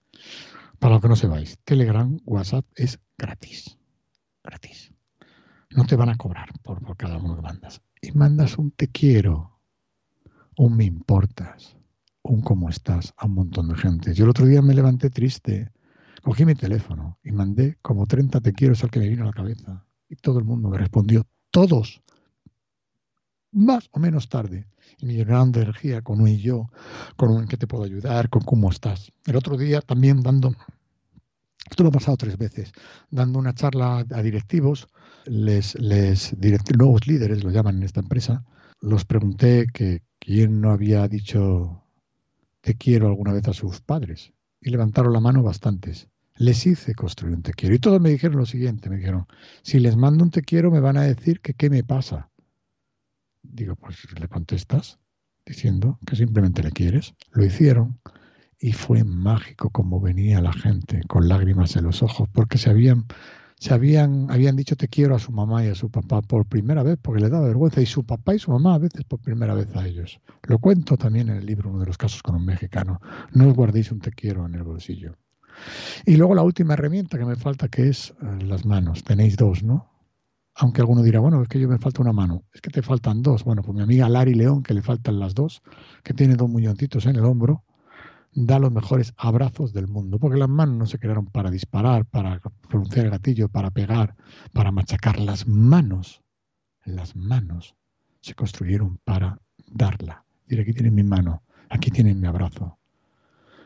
Para 0.81 0.97
lo 0.97 1.01
que 1.01 1.09
no 1.09 1.15
se 1.15 1.29
vais, 1.29 1.57
Telegram, 1.65 2.19
WhatsApp 2.25 2.67
es 2.75 2.99
gratis 3.17 3.79
gratis. 4.47 4.93
No 5.71 5.85
te 5.85 5.97
van 5.97 6.09
a 6.09 6.17
cobrar 6.17 6.49
por, 6.63 6.83
por 6.83 6.97
cada 6.97 7.19
uno 7.19 7.37
que 7.37 7.43
mandas. 7.43 7.83
Y 8.01 8.13
mandas 8.13 8.57
un 8.57 8.71
te 8.71 8.89
quiero, 8.89 9.61
un 10.57 10.77
me 10.77 10.85
importas, 10.85 11.77
un 12.23 12.41
cómo 12.41 12.69
estás 12.69 13.13
a 13.17 13.27
un 13.27 13.35
montón 13.35 13.69
de 13.69 13.77
gente. 13.77 14.15
Yo 14.15 14.25
el 14.25 14.31
otro 14.31 14.47
día 14.47 14.63
me 14.63 14.75
levanté 14.75 15.11
triste, 15.11 15.73
cogí 16.23 16.45
mi 16.45 16.55
teléfono 16.55 17.19
y 17.23 17.33
mandé 17.33 17.79
como 17.83 18.07
30 18.07 18.41
te 18.41 18.53
quiero, 18.53 18.75
es 18.75 18.83
el 18.83 18.91
que 18.91 19.01
me 19.01 19.09
vino 19.09 19.25
a 19.25 19.27
la 19.27 19.33
cabeza. 19.33 19.85
Y 20.09 20.17
todo 20.17 20.39
el 20.39 20.45
mundo 20.45 20.69
me 20.69 20.79
respondió, 20.79 21.27
todos, 21.51 22.03
más 23.53 23.89
o 23.93 23.99
menos 23.99 24.29
tarde. 24.29 24.69
Y 24.99 25.07
me 25.07 25.15
llenaron 25.15 25.53
de 25.53 25.63
energía 25.63 26.03
con 26.03 26.21
un 26.21 26.29
y 26.29 26.39
yo, 26.39 26.69
con 27.17 27.31
un 27.31 27.43
en 27.43 27.49
qué 27.49 27.57
te 27.57 27.67
puedo 27.67 27.85
ayudar, 27.85 28.29
con 28.29 28.43
cómo 28.43 28.71
estás. 28.71 29.13
El 29.25 29.37
otro 29.37 29.57
día 29.57 29.81
también 29.81 30.23
dando, 30.23 30.55
esto 31.69 31.83
lo 31.83 31.89
he 31.89 31.93
pasado 31.93 32.17
tres 32.17 32.39
veces, 32.39 32.73
dando 33.11 33.39
una 33.39 33.55
charla 33.55 34.05
a 34.11 34.23
directivos, 34.23 34.89
les, 35.27 35.75
les 35.81 36.35
nuevos 36.77 37.07
líderes 37.07 37.43
lo 37.43 37.51
llaman 37.51 37.79
en 37.79 37.83
esta 37.83 38.01
empresa, 38.01 38.45
los 38.81 39.05
pregunté 39.05 39.67
que 39.73 40.03
quién 40.19 40.61
no 40.61 40.71
había 40.71 41.09
dicho 41.09 41.83
te 42.61 42.75
quiero 42.75 43.07
alguna 43.07 43.33
vez 43.33 43.47
a 43.49 43.53
sus 43.53 43.81
padres. 43.81 44.33
Y 44.61 44.71
levantaron 44.71 45.13
la 45.13 45.21
mano 45.21 45.43
bastantes. 45.43 46.09
Les 46.35 46.67
hice 46.67 46.95
construir 46.95 47.35
un 47.35 47.43
te 47.43 47.53
quiero. 47.53 47.75
Y 47.75 47.79
todos 47.79 48.01
me 48.01 48.11
dijeron 48.11 48.39
lo 48.39 48.47
siguiente, 48.47 48.91
me 48.91 48.97
dijeron, 48.97 49.27
si 49.63 49.79
les 49.79 49.97
mando 49.97 50.25
un 50.25 50.31
te 50.31 50.43
quiero 50.43 50.71
me 50.71 50.81
van 50.81 50.97
a 50.97 51.03
decir 51.03 51.41
que 51.41 51.55
qué 51.55 51.71
me 51.71 51.85
pasa. 51.85 52.29
Digo, 53.43 53.77
pues 53.77 53.99
le 54.19 54.29
contestas 54.29 54.99
diciendo 55.47 55.99
que 56.07 56.17
simplemente 56.17 56.63
le 56.63 56.73
quieres. 56.73 57.15
Lo 57.31 57.45
hicieron 57.45 58.01
y 58.67 58.73
fue 58.73 59.05
mágico 59.05 59.71
como 59.71 60.01
venía 60.01 60.41
la 60.41 60.53
gente 60.53 61.01
con 61.07 61.29
lágrimas 61.29 61.77
en 61.77 61.85
los 61.85 62.03
ojos 62.03 62.29
porque 62.33 62.59
se 62.59 62.69
habían 62.69 63.07
se 63.61 63.73
habían, 63.73 64.29
habían 64.29 64.57
dicho 64.57 64.75
te 64.75 64.89
quiero 64.89 65.15
a 65.15 65.21
su 65.21 65.31
mamá 65.31 65.65
y 65.65 65.69
a 65.69 65.77
su 65.77 65.89
papá 65.89 66.21
por 66.21 66.47
primera 66.47 66.83
vez 66.83 66.99
porque 67.01 67.21
le 67.21 67.29
daba 67.29 67.47
vergüenza 67.47 67.81
y 67.81 67.87
su 67.87 68.03
papá 68.03 68.35
y 68.35 68.41
su 68.41 68.51
mamá 68.51 68.75
a 68.75 68.79
veces 68.79 69.05
por 69.05 69.21
primera 69.21 69.55
vez 69.55 69.69
a 69.77 69.87
ellos. 69.87 70.21
Lo 70.43 70.59
cuento 70.59 70.97
también 70.97 71.29
en 71.29 71.37
el 71.37 71.47
libro, 71.47 71.71
uno 71.71 71.79
de 71.79 71.87
los 71.87 71.97
casos 71.97 72.25
con 72.25 72.35
un 72.35 72.45
mexicano. 72.45 73.01
No 73.33 73.47
os 73.47 73.55
guardéis 73.55 73.93
un 73.93 74.01
te 74.01 74.11
quiero 74.11 74.45
en 74.47 74.57
el 74.57 74.65
bolsillo. 74.65 75.15
Y 76.05 76.17
luego 76.17 76.35
la 76.35 76.43
última 76.43 76.75
herramienta 76.75 77.19
que 77.19 77.25
me 77.25 77.37
falta 77.37 77.69
que 77.69 77.89
es 77.89 78.15
eh, 78.21 78.45
las 78.45 78.67
manos. 78.67 79.05
Tenéis 79.05 79.37
dos, 79.37 79.63
¿no? 79.63 79.89
Aunque 80.57 80.81
alguno 80.81 81.03
dirá, 81.03 81.21
bueno, 81.21 81.41
es 81.41 81.49
que 81.49 81.61
yo 81.61 81.69
me 81.69 81.79
falta 81.79 82.03
una 82.03 82.13
mano. 82.13 82.43
Es 82.53 82.61
que 82.61 82.71
te 82.71 82.83
faltan 82.83 83.23
dos. 83.23 83.45
Bueno, 83.45 83.63
pues 83.63 83.77
mi 83.77 83.83
amiga 83.83 84.09
Lari 84.09 84.35
León, 84.35 84.65
que 84.65 84.75
le 84.75 84.83
faltan 84.83 85.21
las 85.21 85.37
dos, 85.37 85.63
que 86.03 86.15
tiene 86.15 86.35
dos 86.35 86.51
muñoncitos 86.51 87.07
en 87.07 87.15
el 87.15 87.25
hombro, 87.25 87.63
da 88.37 88.59
los 88.59 88.71
mejores 88.71 89.15
abrazos 89.17 89.73
del 89.73 89.89
mundo, 89.89 90.19
porque 90.19 90.39
las 90.39 90.49
manos 90.49 90.77
no 90.77 90.87
se 90.87 90.99
crearon 90.99 91.25
para 91.25 91.51
disparar, 91.51 92.05
para 92.05 92.39
pronunciar 92.69 93.07
el 93.07 93.11
gatillo, 93.11 93.49
para 93.49 93.71
pegar, 93.71 94.15
para 94.53 94.71
machacar. 94.71 95.19
Las 95.19 95.49
manos, 95.49 96.23
las 96.85 97.17
manos 97.17 97.75
se 98.21 98.35
construyeron 98.35 98.99
para 99.05 99.41
darla. 99.69 100.23
Mira, 100.49 100.63
aquí 100.63 100.75
tienen 100.75 100.95
mi 100.95 101.03
mano, 101.03 101.45
aquí 101.71 101.91
tienen 101.91 102.21
mi 102.21 102.27
abrazo. 102.27 102.79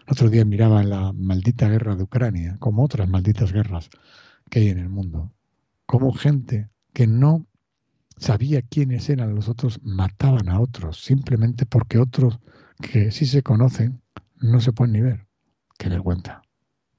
Otro 0.09 0.31
día 0.31 0.45
miraba 0.45 0.85
la 0.85 1.13
maldita 1.13 1.69
guerra 1.69 1.97
de 1.97 2.05
Ucrania, 2.05 2.57
como 2.61 2.85
otras 2.85 3.09
malditas 3.09 3.53
guerras 3.53 3.91
que 4.51 4.61
hay 4.61 4.69
en 4.69 4.79
el 4.79 4.89
mundo, 4.89 5.33
como 5.85 6.13
gente 6.13 6.71
que 6.93 7.09
no 7.09 7.45
sabía 8.17 8.63
quiénes 8.63 9.11
eran 9.11 9.35
los 9.35 9.49
otros, 9.49 9.81
mataban 9.83 10.49
a 10.49 10.61
otros, 10.61 11.03
simplemente 11.03 11.67
porque 11.67 11.99
otros 11.99 12.39
que 12.81 13.11
sí 13.11 13.27
se 13.27 13.43
conocen 13.43 14.01
no 14.41 14.61
se 14.61 14.73
pueden 14.73 14.93
ni 14.93 15.01
ver. 15.01 15.27
Qué 15.79 15.89
vergüenza, 15.89 16.43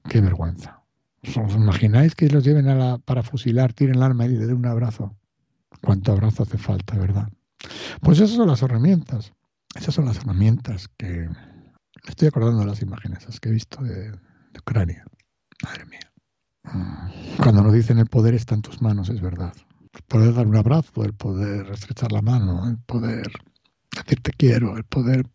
qué 0.08 0.20
vergüenza. 0.20 0.82
¿Os 1.22 1.54
imagináis 1.54 2.14
que 2.14 2.28
los 2.28 2.42
lleven 2.42 2.68
a 2.68 2.74
la, 2.74 2.98
para 2.98 3.22
fusilar, 3.22 3.72
tiren 3.72 3.96
el 3.96 4.02
arma 4.02 4.26
y 4.26 4.30
le 4.30 4.46
den 4.46 4.56
un 4.56 4.66
abrazo? 4.66 5.16
¿Cuánto 5.80 6.12
abrazo 6.12 6.42
hace 6.42 6.58
falta, 6.58 6.98
verdad? 6.98 7.28
Pues 8.00 8.18
esas 8.18 8.36
son 8.36 8.48
las 8.48 8.62
herramientas. 8.62 9.32
Esas 9.74 9.94
son 9.94 10.06
las 10.06 10.18
herramientas 10.18 10.88
que... 10.96 11.28
estoy 12.08 12.28
acordando 12.28 12.60
de 12.60 12.66
las 12.66 12.82
imágenes 12.82 13.40
que 13.40 13.48
he 13.48 13.52
visto 13.52 13.82
de, 13.82 14.12
Ucrania. 14.58 15.04
Madre 15.62 15.86
mía. 15.86 16.12
Cuando 17.38 17.62
nos 17.62 17.72
dicen 17.72 17.98
el 17.98 18.06
poder 18.06 18.34
está 18.34 18.54
en 18.54 18.62
tus 18.62 18.82
manos, 18.82 19.08
es 19.08 19.20
verdad. 19.20 19.54
El 19.92 20.02
poder 20.02 20.34
dar 20.34 20.46
un 20.46 20.56
abrazo, 20.56 21.04
el 21.04 21.14
poder 21.14 21.70
estrechar 21.70 22.12
la 22.12 22.22
mano, 22.22 22.68
el 22.68 22.78
poder 22.78 23.30
decir 23.96 24.20
te 24.20 24.32
quiero, 24.32 24.76
el 24.76 24.84
poder 24.84 25.26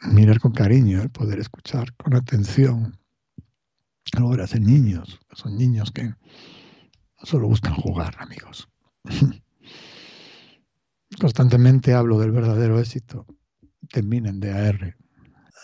mirar 0.00 0.40
con 0.40 0.52
cariño, 0.52 1.02
el 1.02 1.10
poder 1.10 1.38
escuchar 1.38 1.94
con 1.94 2.14
atención. 2.14 2.98
Ahora 4.16 4.44
hacen 4.44 4.64
niños, 4.64 5.20
son 5.32 5.56
niños 5.56 5.90
que 5.90 6.14
solo 7.22 7.48
buscan 7.48 7.74
jugar, 7.74 8.16
amigos. 8.18 8.68
Constantemente 11.20 11.94
hablo 11.94 12.18
del 12.18 12.32
verdadero 12.32 12.78
éxito. 12.78 13.26
Terminen 13.90 14.40
de 14.40 14.52
AR. 14.52 14.96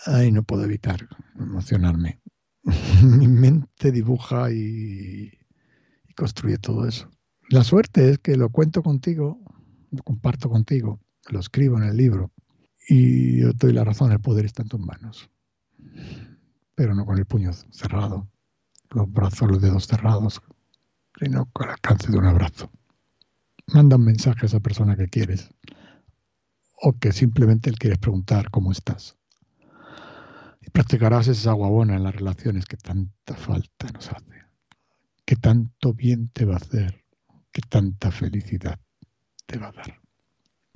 Ay, 0.05 0.31
no 0.31 0.43
puedo 0.43 0.63
evitar 0.65 1.07
emocionarme. 1.39 2.21
mi 3.03 3.27
mente 3.27 3.91
dibuja 3.91 4.51
y, 4.51 5.31
construye 6.15 6.57
todo 6.57 6.87
eso. 6.87 7.09
La 7.49 7.63
suerte 7.63 8.09
es 8.09 8.19
que 8.19 8.35
lo 8.37 8.49
cuento 8.49 8.81
contigo, 8.81 9.39
lo 9.91 10.03
comparto 10.03 10.49
contigo, 10.49 10.99
lo 11.29 11.39
escribo 11.39 11.77
en 11.77 11.83
el 11.83 11.97
libro 11.97 12.31
y 12.87 13.39
yo 13.41 13.53
doy 13.53 13.73
la 13.73 13.83
razón, 13.83 14.11
el 14.11 14.19
poder 14.19 14.45
está 14.45 14.61
en 14.63 14.69
tus 14.69 14.79
manos, 14.79 15.29
pero 16.75 16.93
no 16.93 17.05
con 17.05 17.17
el 17.17 17.25
puño 17.25 17.51
cerrado, 17.53 18.27
los 18.89 19.11
brazos, 19.11 19.49
los 19.49 19.61
dedos 19.61 19.87
cerrados, 19.87 20.41
sino 21.19 21.45
con 21.51 21.67
el 21.67 21.73
alcance 21.73 22.11
de 22.11 22.17
un 22.17 22.25
abrazo. 22.25 22.71
Manda 23.67 23.95
un 23.95 24.05
mensaje 24.05 24.41
a 24.43 24.45
esa 24.45 24.59
persona 24.59 24.95
que 24.95 25.07
quieres 25.07 25.49
o 26.75 26.93
que 26.93 27.11
simplemente 27.11 27.71
le 27.71 27.77
quieres 27.77 27.99
preguntar 27.99 28.51
cómo 28.51 28.71
estás 28.71 29.17
y 30.61 30.69
practicarás 30.69 31.27
esa 31.27 31.53
guabona 31.53 31.95
en 31.95 32.03
las 32.03 32.15
relaciones 32.15 32.65
que 32.65 32.77
tanta 32.77 33.35
falta 33.35 33.87
nos 33.93 34.09
hace, 34.11 34.43
que 35.25 35.35
tanto 35.35 35.93
bien 35.93 36.29
te 36.29 36.45
va 36.45 36.55
a 36.55 36.57
hacer, 36.57 37.05
que 37.51 37.61
tanta 37.61 38.11
felicidad 38.11 38.79
te 39.45 39.57
va 39.57 39.69
a 39.69 39.71
dar. 39.71 40.01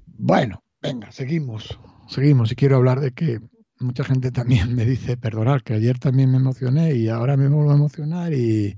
Bueno, 0.05 0.63
venga, 0.81 1.11
seguimos, 1.11 1.79
seguimos. 2.09 2.51
Y 2.51 2.55
quiero 2.55 2.75
hablar 2.75 2.99
de 2.99 3.11
que 3.11 3.39
mucha 3.79 4.03
gente 4.03 4.31
también 4.31 4.75
me 4.75 4.85
dice, 4.85 5.17
perdonar, 5.17 5.63
que 5.63 5.73
ayer 5.73 5.99
también 5.99 6.31
me 6.31 6.37
emocioné 6.37 6.95
y 6.95 7.07
ahora 7.07 7.37
me 7.37 7.47
vuelvo 7.47 7.71
a 7.71 7.75
emocionar 7.75 8.33
y 8.33 8.77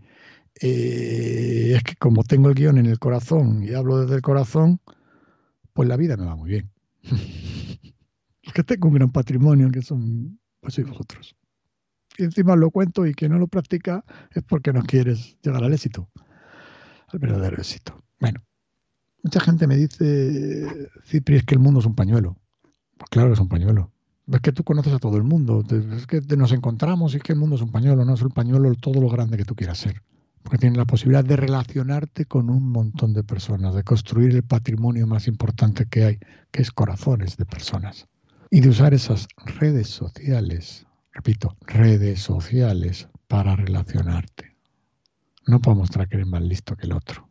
eh, 0.61 1.73
es 1.75 1.83
que 1.83 1.95
como 1.95 2.23
tengo 2.23 2.49
el 2.49 2.55
guion 2.55 2.77
en 2.77 2.85
el 2.85 2.99
corazón 2.99 3.63
y 3.63 3.73
hablo 3.73 4.01
desde 4.01 4.15
el 4.15 4.21
corazón, 4.21 4.79
pues 5.73 5.87
la 5.87 5.97
vida 5.97 6.17
me 6.17 6.25
va 6.25 6.35
muy 6.35 6.49
bien. 6.49 6.71
es 8.43 8.53
que 8.53 8.63
tengo 8.63 8.89
un 8.89 8.95
gran 8.95 9.11
patrimonio 9.11 9.71
que 9.71 9.81
son 9.81 10.39
pues 10.59 10.75
sois 10.75 10.87
vosotros. 10.87 11.35
Y 12.17 12.23
encima 12.23 12.55
lo 12.55 12.69
cuento 12.69 13.05
y 13.07 13.13
que 13.13 13.29
no 13.29 13.39
lo 13.39 13.47
practica 13.47 14.03
es 14.31 14.43
porque 14.43 14.73
no 14.73 14.83
quieres 14.83 15.37
llegar 15.41 15.63
al 15.63 15.73
éxito, 15.73 16.09
al 17.07 17.19
verdadero 17.19 17.57
éxito. 17.57 18.03
Bueno, 18.19 18.43
mucha 19.23 19.39
gente 19.39 19.65
me 19.65 19.77
dice, 19.77 20.89
Cipri, 21.05 21.37
es 21.37 21.43
que 21.45 21.55
el 21.55 21.61
mundo 21.61 21.79
es 21.79 21.85
un 21.85 21.95
pañuelo. 21.95 22.40
Pues 23.01 23.09
claro 23.09 23.33
es 23.33 23.39
un 23.39 23.49
pañuelo. 23.49 23.91
Es 24.31 24.41
que 24.41 24.51
tú 24.51 24.63
conoces 24.63 24.93
a 24.93 24.99
todo 24.99 25.17
el 25.17 25.23
mundo, 25.23 25.63
es 25.71 26.05
que 26.05 26.21
nos 26.37 26.51
encontramos 26.51 27.13
y 27.13 27.17
es 27.17 27.23
que 27.23 27.33
el 27.33 27.39
mundo 27.39 27.55
es 27.55 27.63
un 27.63 27.71
pañuelo, 27.71 28.05
no 28.05 28.13
es 28.13 28.21
un 28.21 28.29
pañuelo 28.29 28.71
todo 28.75 29.01
lo 29.01 29.09
grande 29.09 29.37
que 29.37 29.43
tú 29.43 29.55
quieras 29.55 29.79
ser. 29.79 30.03
Porque 30.43 30.59
tienes 30.59 30.77
la 30.77 30.85
posibilidad 30.85 31.25
de 31.25 31.35
relacionarte 31.35 32.25
con 32.25 32.51
un 32.51 32.69
montón 32.69 33.13
de 33.13 33.23
personas, 33.23 33.73
de 33.73 33.83
construir 33.83 34.35
el 34.35 34.43
patrimonio 34.43 35.07
más 35.07 35.27
importante 35.27 35.87
que 35.87 36.05
hay, 36.05 36.19
que 36.51 36.61
es 36.61 36.69
corazones 36.71 37.37
de 37.37 37.45
personas 37.45 38.07
y 38.51 38.61
de 38.61 38.69
usar 38.69 38.93
esas 38.93 39.27
redes 39.59 39.87
sociales, 39.87 40.85
repito, 41.11 41.57
redes 41.61 42.21
sociales 42.21 43.09
para 43.27 43.55
relacionarte. 43.55 44.55
No 45.47 45.59
para 45.59 45.75
mostrar 45.75 46.07
que 46.07 46.17
eres 46.17 46.27
más 46.27 46.43
listo 46.43 46.75
que 46.75 46.85
el 46.85 46.93
otro, 46.93 47.27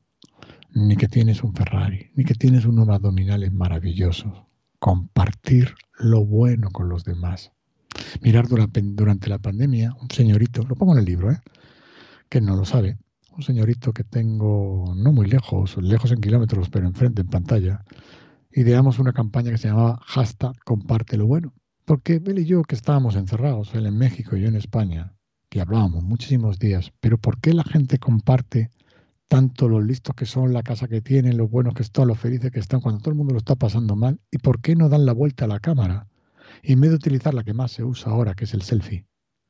ni 0.74 0.96
que 0.96 1.06
tienes 1.06 1.44
un 1.44 1.54
Ferrari, 1.54 2.10
ni 2.16 2.24
que 2.24 2.34
tienes 2.34 2.64
unos 2.64 2.88
abdominales 2.88 3.52
maravillosos. 3.52 4.49
Compartir 4.80 5.74
lo 5.96 6.24
bueno 6.24 6.70
con 6.70 6.88
los 6.88 7.04
demás. 7.04 7.52
Mirar 8.22 8.48
durante 8.48 9.30
la 9.30 9.38
pandemia, 9.38 9.94
un 10.00 10.10
señorito, 10.10 10.64
lo 10.64 10.74
pongo 10.74 10.94
en 10.94 10.98
el 10.98 11.04
libro, 11.04 11.30
¿eh? 11.30 11.38
que 12.28 12.40
no 12.40 12.56
lo 12.56 12.64
sabe, 12.64 12.98
un 13.36 13.42
señorito 13.42 13.92
que 13.92 14.04
tengo 14.04 14.94
no 14.96 15.12
muy 15.12 15.26
lejos, 15.26 15.76
lejos 15.76 16.12
en 16.12 16.20
kilómetros, 16.20 16.70
pero 16.70 16.86
enfrente 16.86 17.22
en 17.22 17.28
pantalla, 17.28 17.84
ideamos 18.52 18.98
una 18.98 19.12
campaña 19.12 19.50
que 19.50 19.58
se 19.58 19.68
llamaba 19.68 20.00
hashtag 20.06 20.58
comparte 20.64 21.16
lo 21.16 21.26
bueno. 21.26 21.52
Porque 21.84 22.22
él 22.24 22.38
y 22.38 22.44
yo, 22.44 22.62
que 22.62 22.74
estábamos 22.74 23.16
encerrados, 23.16 23.74
él 23.74 23.86
en 23.86 23.98
México 23.98 24.36
y 24.36 24.42
yo 24.42 24.48
en 24.48 24.56
España, 24.56 25.14
que 25.48 25.60
hablábamos 25.60 26.04
muchísimos 26.04 26.58
días, 26.58 26.92
pero 27.00 27.18
¿por 27.18 27.40
qué 27.40 27.52
la 27.52 27.64
gente 27.64 27.98
comparte 27.98 28.70
tanto 29.30 29.68
los 29.68 29.84
listos 29.84 30.16
que 30.16 30.26
son, 30.26 30.52
la 30.52 30.64
casa 30.64 30.88
que 30.88 31.00
tienen, 31.00 31.36
los 31.36 31.48
buenos 31.48 31.74
que 31.74 31.84
están, 31.84 32.08
los 32.08 32.18
felices 32.18 32.50
que 32.50 32.58
están, 32.58 32.80
cuando 32.80 33.00
todo 33.00 33.10
el 33.10 33.16
mundo 33.16 33.32
lo 33.32 33.38
está 33.38 33.54
pasando 33.54 33.94
mal? 33.94 34.18
¿Y 34.32 34.38
por 34.38 34.60
qué 34.60 34.74
no 34.74 34.88
dan 34.88 35.06
la 35.06 35.12
vuelta 35.12 35.44
a 35.44 35.48
la 35.48 35.60
cámara? 35.60 36.08
Y 36.64 36.72
en 36.72 36.80
vez 36.80 36.90
de 36.90 36.96
utilizar 36.96 37.32
la 37.32 37.44
que 37.44 37.54
más 37.54 37.70
se 37.70 37.84
usa 37.84 38.10
ahora, 38.10 38.34
que 38.34 38.42
es 38.42 38.54
el 38.54 38.62
selfie, 38.62 39.06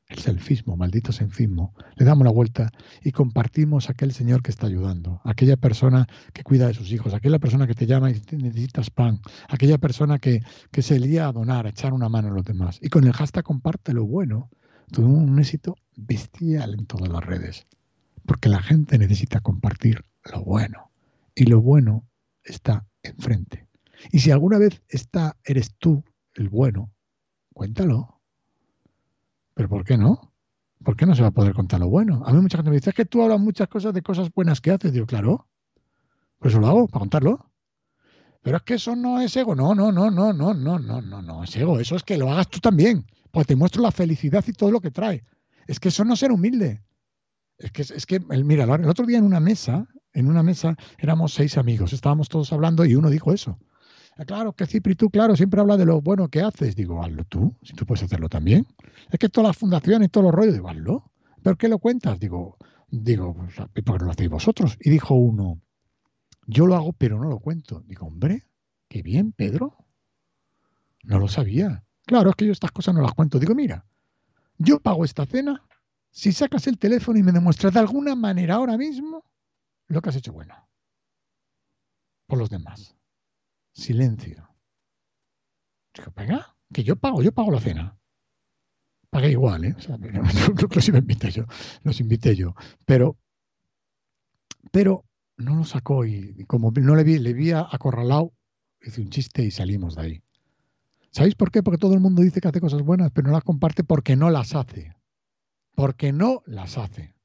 el 0.07 0.19
selfismo, 0.19 0.77
maldito 0.77 1.11
selfismo, 1.11 1.73
le 1.95 2.05
damos 2.05 2.25
la 2.25 2.31
vuelta 2.31 2.69
y 3.03 3.11
compartimos 3.11 3.89
aquel 3.89 4.13
señor 4.13 4.43
que 4.43 4.51
está 4.51 4.67
ayudando, 4.67 5.19
aquella 5.23 5.57
persona 5.57 6.07
que 6.31 6.43
cuida 6.43 6.67
de 6.67 6.75
sus 6.75 6.91
hijos, 6.91 7.15
aquella 7.15 7.39
persona 7.39 7.65
que 7.65 7.73
te 7.73 7.87
llama 7.87 8.11
y 8.11 8.21
necesitas 8.37 8.91
pan, 8.91 9.19
aquella 9.49 9.79
persona 9.79 10.19
que, 10.19 10.43
se 10.77 10.99
lía 10.99 11.27
a 11.27 11.31
donar, 11.31 11.65
a 11.65 11.69
echar 11.69 11.91
una 11.93 12.07
mano 12.07 12.27
a 12.27 12.35
los 12.35 12.45
demás. 12.45 12.77
Y 12.83 12.89
con 12.89 13.05
el 13.05 13.13
hashtag 13.13 13.43
comparte 13.43 13.93
lo 13.93 14.05
bueno, 14.05 14.51
tuvimos 14.91 15.27
un 15.27 15.39
éxito 15.39 15.75
bestial 15.97 16.75
en 16.75 16.85
todas 16.85 17.09
las 17.09 17.25
redes, 17.25 17.65
porque 18.25 18.49
la 18.49 18.61
gente 18.61 18.97
necesita 18.97 19.39
compartir 19.39 20.03
lo 20.31 20.43
bueno. 20.43 20.91
Y 21.35 21.45
lo 21.45 21.61
bueno 21.61 22.07
está 22.43 22.85
enfrente. 23.03 23.67
Y 24.11 24.19
si 24.19 24.31
alguna 24.31 24.57
vez 24.57 24.81
está, 24.87 25.37
eres 25.43 25.75
tú 25.77 26.03
el 26.33 26.49
bueno, 26.49 26.91
cuéntalo 27.53 28.21
¿Pero 29.53 29.69
por 29.69 29.83
qué 29.83 29.97
no? 29.97 30.33
¿Por 30.83 30.95
qué 30.95 31.05
no 31.05 31.15
se 31.15 31.21
va 31.21 31.27
a 31.27 31.31
poder 31.31 31.53
contar 31.53 31.79
lo 31.79 31.89
bueno? 31.89 32.23
A 32.25 32.33
mí 32.33 32.41
mucha 32.41 32.57
gente 32.57 32.71
me 32.71 32.77
dice, 32.77 32.89
es 32.89 32.95
que 32.95 33.05
tú 33.05 33.21
hablas 33.21 33.39
muchas 33.39 33.67
cosas 33.67 33.93
de 33.93 34.01
cosas 34.01 34.29
buenas 34.33 34.61
que 34.61 34.71
haces. 34.71 34.93
Digo, 34.93 35.05
claro, 35.05 35.47
por 36.39 36.47
eso 36.49 36.59
lo 36.59 36.67
hago, 36.67 36.87
para 36.87 37.01
contarlo. 37.01 37.51
Pero 38.41 38.57
es 38.57 38.63
que 38.63 38.73
eso 38.75 38.95
no 38.95 39.21
es 39.21 39.35
ego. 39.35 39.53
No, 39.53 39.75
no, 39.75 39.91
no, 39.91 40.09
no, 40.09 40.33
no, 40.33 40.53
no, 40.53 40.79
no, 40.79 41.01
no, 41.01 41.21
no 41.21 41.43
es 41.43 41.55
ego. 41.55 41.79
Eso 41.79 41.95
es 41.95 42.03
que 42.03 42.17
lo 42.17 42.31
hagas 42.31 42.49
tú 42.49 42.59
también. 42.59 43.05
Pues 43.29 43.45
te 43.45 43.55
muestro 43.55 43.83
la 43.83 43.91
felicidad 43.91 44.43
y 44.47 44.53
todo 44.53 44.71
lo 44.71 44.81
que 44.81 44.89
trae. 44.89 45.23
Es 45.67 45.79
que 45.79 45.89
eso 45.89 46.03
no 46.03 46.15
es 46.15 46.19
ser 46.19 46.31
humilde. 46.31 46.81
Es 47.61 47.71
que, 47.71 47.81
es 47.83 48.05
que 48.07 48.19
mira, 48.19 48.63
el 48.63 48.89
otro 48.89 49.05
día 49.05 49.19
en 49.19 49.23
una 49.23 49.39
mesa, 49.39 49.87
en 50.13 50.27
una 50.27 50.41
mesa 50.41 50.75
éramos 50.97 51.33
seis 51.33 51.57
amigos, 51.57 51.93
estábamos 51.93 52.27
todos 52.27 52.51
hablando 52.51 52.85
y 52.85 52.95
uno 52.95 53.09
dijo 53.09 53.31
eso. 53.33 53.59
Ah, 54.17 54.25
claro, 54.25 54.53
que 54.53 54.65
Cipri, 54.65 54.95
tú, 54.95 55.09
claro, 55.09 55.35
siempre 55.35 55.61
habla 55.61 55.77
de 55.77 55.85
lo 55.85 56.01
bueno 56.01 56.27
que 56.27 56.41
haces. 56.41 56.75
Digo, 56.75 57.03
hazlo 57.03 57.23
tú, 57.25 57.55
si 57.61 57.73
tú 57.73 57.85
puedes 57.85 58.03
hacerlo 58.03 58.29
también. 58.29 58.67
Es 59.11 59.19
que 59.19 59.29
todas 59.29 59.49
las 59.49 59.57
fundaciones 59.57 60.09
todos 60.09 60.25
los 60.25 60.33
rollos, 60.33 60.55
digo, 60.55 60.69
hazlo. 60.69 61.11
¿Pero 61.43 61.55
qué 61.55 61.69
lo 61.69 61.77
cuentas? 61.77 62.19
Digo, 62.19 62.57
digo, 62.89 63.35
pues, 63.35 63.55
¿por 63.55 63.97
qué 63.97 63.99
no 63.99 64.05
lo 64.05 64.11
hacéis 64.11 64.29
vosotros? 64.29 64.77
Y 64.81 64.89
dijo 64.89 65.13
uno, 65.13 65.61
yo 66.47 66.65
lo 66.65 66.75
hago, 66.75 66.93
pero 66.93 67.19
no 67.19 67.29
lo 67.29 67.39
cuento. 67.39 67.83
Digo, 67.87 68.07
hombre, 68.07 68.43
qué 68.87 69.03
bien, 69.03 69.33
Pedro. 69.33 69.77
No 71.03 71.19
lo 71.19 71.27
sabía. 71.27 71.83
Claro, 72.05 72.31
es 72.31 72.35
que 72.35 72.45
yo 72.45 72.51
estas 72.51 72.71
cosas 72.71 72.95
no 72.95 73.01
las 73.01 73.13
cuento. 73.13 73.39
Digo, 73.39 73.55
mira, 73.55 73.85
yo 74.57 74.79
pago 74.79 75.05
esta 75.05 75.25
cena 75.25 75.63
si 76.11 76.31
sacas 76.33 76.67
el 76.67 76.77
teléfono 76.77 77.17
y 77.17 77.23
me 77.23 77.31
demuestras 77.31 77.73
de 77.73 77.79
alguna 77.79 78.15
manera 78.15 78.55
ahora 78.55 78.77
mismo 78.77 79.25
lo 79.87 80.01
que 80.01 80.09
has 80.09 80.15
hecho 80.17 80.33
bueno. 80.33 80.55
Por 82.27 82.37
los 82.37 82.49
demás. 82.49 82.95
Silencio. 83.73 84.49
Digo, 85.93 86.11
venga, 86.15 86.55
que 86.71 86.83
yo 86.83 86.95
pago, 86.95 87.21
yo 87.21 87.31
pago 87.31 87.51
la 87.51 87.59
cena. 87.59 87.97
Pagué 89.09 89.31
igual, 89.31 89.65
¿eh? 89.65 89.75
O 89.77 89.81
sea, 89.81 89.97
los 90.73 90.87
invité 90.87 91.31
yo, 91.31 91.45
los 91.83 91.99
invité 91.99 92.35
yo. 92.35 92.55
Pero, 92.85 93.17
pero 94.71 95.05
no 95.37 95.55
lo 95.55 95.63
sacó 95.65 96.05
y, 96.05 96.45
como 96.45 96.71
no 96.71 96.95
le 96.95 97.03
vi, 97.03 97.19
le 97.19 97.33
vi 97.33 97.51
acorralado, 97.51 98.33
hice 98.81 99.01
un 99.01 99.09
chiste 99.09 99.43
y 99.43 99.51
salimos 99.51 99.95
de 99.95 100.01
ahí. 100.01 100.23
¿Sabéis 101.09 101.35
por 101.35 101.51
qué? 101.51 101.61
Porque 101.61 101.77
todo 101.77 101.93
el 101.93 101.99
mundo 101.99 102.21
dice 102.21 102.39
que 102.39 102.47
hace 102.47 102.61
cosas 102.61 102.83
buenas, 102.83 103.11
pero 103.11 103.27
no 103.27 103.33
las 103.33 103.43
comparte 103.43 103.83
porque 103.83 104.15
no 104.15 104.29
las 104.29 104.55
hace. 104.55 104.95
Porque 105.75 106.11
no 106.11 106.43
las 106.45 106.77
hace 106.77 107.15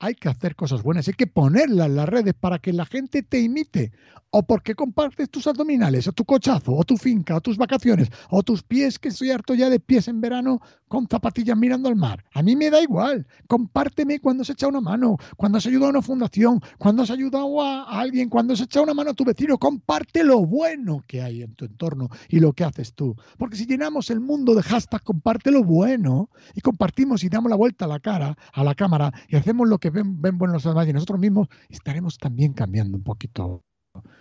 hay 0.00 0.14
que 0.14 0.30
hacer 0.30 0.56
cosas 0.56 0.82
buenas, 0.82 1.06
hay 1.08 1.14
que 1.14 1.26
ponerlas 1.26 1.86
en 1.86 1.96
las 1.96 2.08
redes 2.08 2.34
para 2.34 2.58
que 2.58 2.72
la 2.72 2.86
gente 2.86 3.22
te 3.22 3.38
imite. 3.38 3.92
O 4.32 4.44
porque 4.44 4.76
compartes 4.76 5.28
tus 5.28 5.48
abdominales, 5.48 6.06
o 6.06 6.12
tu 6.12 6.24
cochazo, 6.24 6.72
o 6.72 6.84
tu 6.84 6.96
finca, 6.96 7.36
o 7.36 7.40
tus 7.40 7.56
vacaciones, 7.56 8.10
o 8.30 8.44
tus 8.44 8.62
pies, 8.62 8.96
que 8.98 9.08
estoy 9.08 9.32
harto 9.32 9.54
ya 9.54 9.68
de 9.68 9.80
pies 9.80 10.06
en 10.06 10.20
verano 10.20 10.60
con 10.86 11.08
zapatillas 11.08 11.56
mirando 11.56 11.88
al 11.88 11.96
mar. 11.96 12.24
A 12.32 12.40
mí 12.40 12.54
me 12.54 12.70
da 12.70 12.80
igual. 12.80 13.26
Compárteme 13.48 14.20
cuando 14.20 14.44
se 14.44 14.52
echa 14.52 14.68
una 14.68 14.80
mano, 14.80 15.16
cuando 15.36 15.58
has 15.58 15.66
ayudado 15.66 15.88
a 15.88 15.90
una 15.90 16.02
fundación, 16.02 16.60
cuando 16.78 17.02
has 17.02 17.10
ayudado 17.10 17.60
a, 17.60 18.00
alguien, 18.00 18.28
cuando 18.28 18.54
has 18.54 18.60
echado 18.60 18.84
una 18.84 18.94
mano 18.94 19.10
a 19.10 19.14
tu 19.14 19.24
vecino. 19.24 19.58
Comparte 19.58 20.22
lo 20.22 20.46
bueno 20.46 21.02
que 21.08 21.22
hay 21.22 21.42
en 21.42 21.54
tu 21.56 21.64
entorno 21.64 22.08
y 22.28 22.38
lo 22.38 22.52
que 22.52 22.62
haces 22.62 22.94
tú. 22.94 23.16
Porque 23.36 23.56
si 23.56 23.66
llenamos 23.66 24.10
el 24.10 24.20
mundo 24.20 24.54
de 24.54 24.62
hashtag, 24.62 25.02
comparte 25.02 25.50
lo 25.50 25.64
bueno 25.64 26.30
y 26.54 26.60
compartimos 26.60 27.24
y 27.24 27.28
damos 27.28 27.50
la 27.50 27.56
vuelta 27.56 27.86
a 27.86 27.88
la 27.88 27.98
cara, 27.98 28.38
a 28.52 28.62
la 28.62 28.76
cámara 28.76 29.12
y 29.28 29.34
hacemos 29.34 29.68
lo 29.68 29.78
que 29.78 29.89
ven, 29.92 30.20
ven 30.20 30.38
buenos 30.38 30.64
demás 30.64 30.88
y 30.88 30.92
nosotros 30.92 31.18
mismos 31.18 31.48
estaremos 31.68 32.18
también 32.18 32.52
cambiando 32.52 32.96
un 32.96 33.02
poquito 33.02 33.62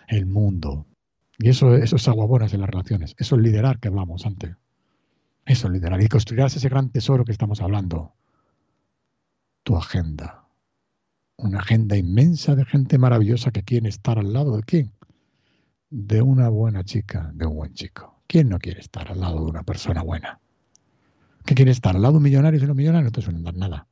el 0.08 0.25
mundo. 0.25 0.86
Y 1.38 1.49
eso, 1.49 1.75
eso 1.75 1.95
es 1.95 2.08
aguabonas 2.08 2.53
en 2.53 2.62
las 2.62 2.69
relaciones. 2.69 3.15
Eso 3.17 3.36
es 3.36 3.41
liderar 3.41 3.79
que 3.79 3.88
hablamos 3.88 4.25
antes. 4.25 4.55
Eso 5.45 5.67
es 5.67 5.73
liderar. 5.73 6.01
Y 6.03 6.08
construir 6.08 6.41
ese 6.41 6.67
gran 6.69 6.89
tesoro 6.89 7.23
que 7.23 7.32
estamos 7.32 7.62
hablando. 7.62 8.13
Tu 9.63 9.77
agenda. 9.77 10.45
Una 11.38 11.60
agenda 11.60 11.95
inmensa 11.95 12.55
de 12.55 12.65
gente 12.65 12.97
maravillosa 12.97 13.51
que 13.51 13.63
quiere 13.63 13.88
estar 13.88 14.19
al 14.19 14.34
lado 14.34 14.58
de 14.58 14.63
quién? 14.63 14.91
De 15.89 16.21
una 16.21 16.49
buena 16.49 16.84
chica, 16.84 17.32
de 17.34 17.45
un 17.45 17.55
buen 17.55 17.73
chico. 17.73 18.21
¿Quién 18.27 18.49
no 18.49 18.60
quiere 18.60 18.82
estar 18.82 19.10
al 19.10 19.21
lado 19.21 19.43
de 19.45 19.49
una 19.49 19.63
persona 19.63 20.03
buena? 20.03 20.39
¿Qué 21.45 21.55
quiere 21.55 21.71
estar 21.71 21.95
al 21.95 22.01
lado 22.01 22.13
de 22.13 22.17
un 22.17 22.23
millonario 22.23 22.60
y 22.62 22.65
los 22.65 22.75
millonarios 22.75 23.05
no 23.05 23.12
te 23.12 23.21
suelen 23.21 23.43
dar 23.43 23.55
nada? 23.55 23.88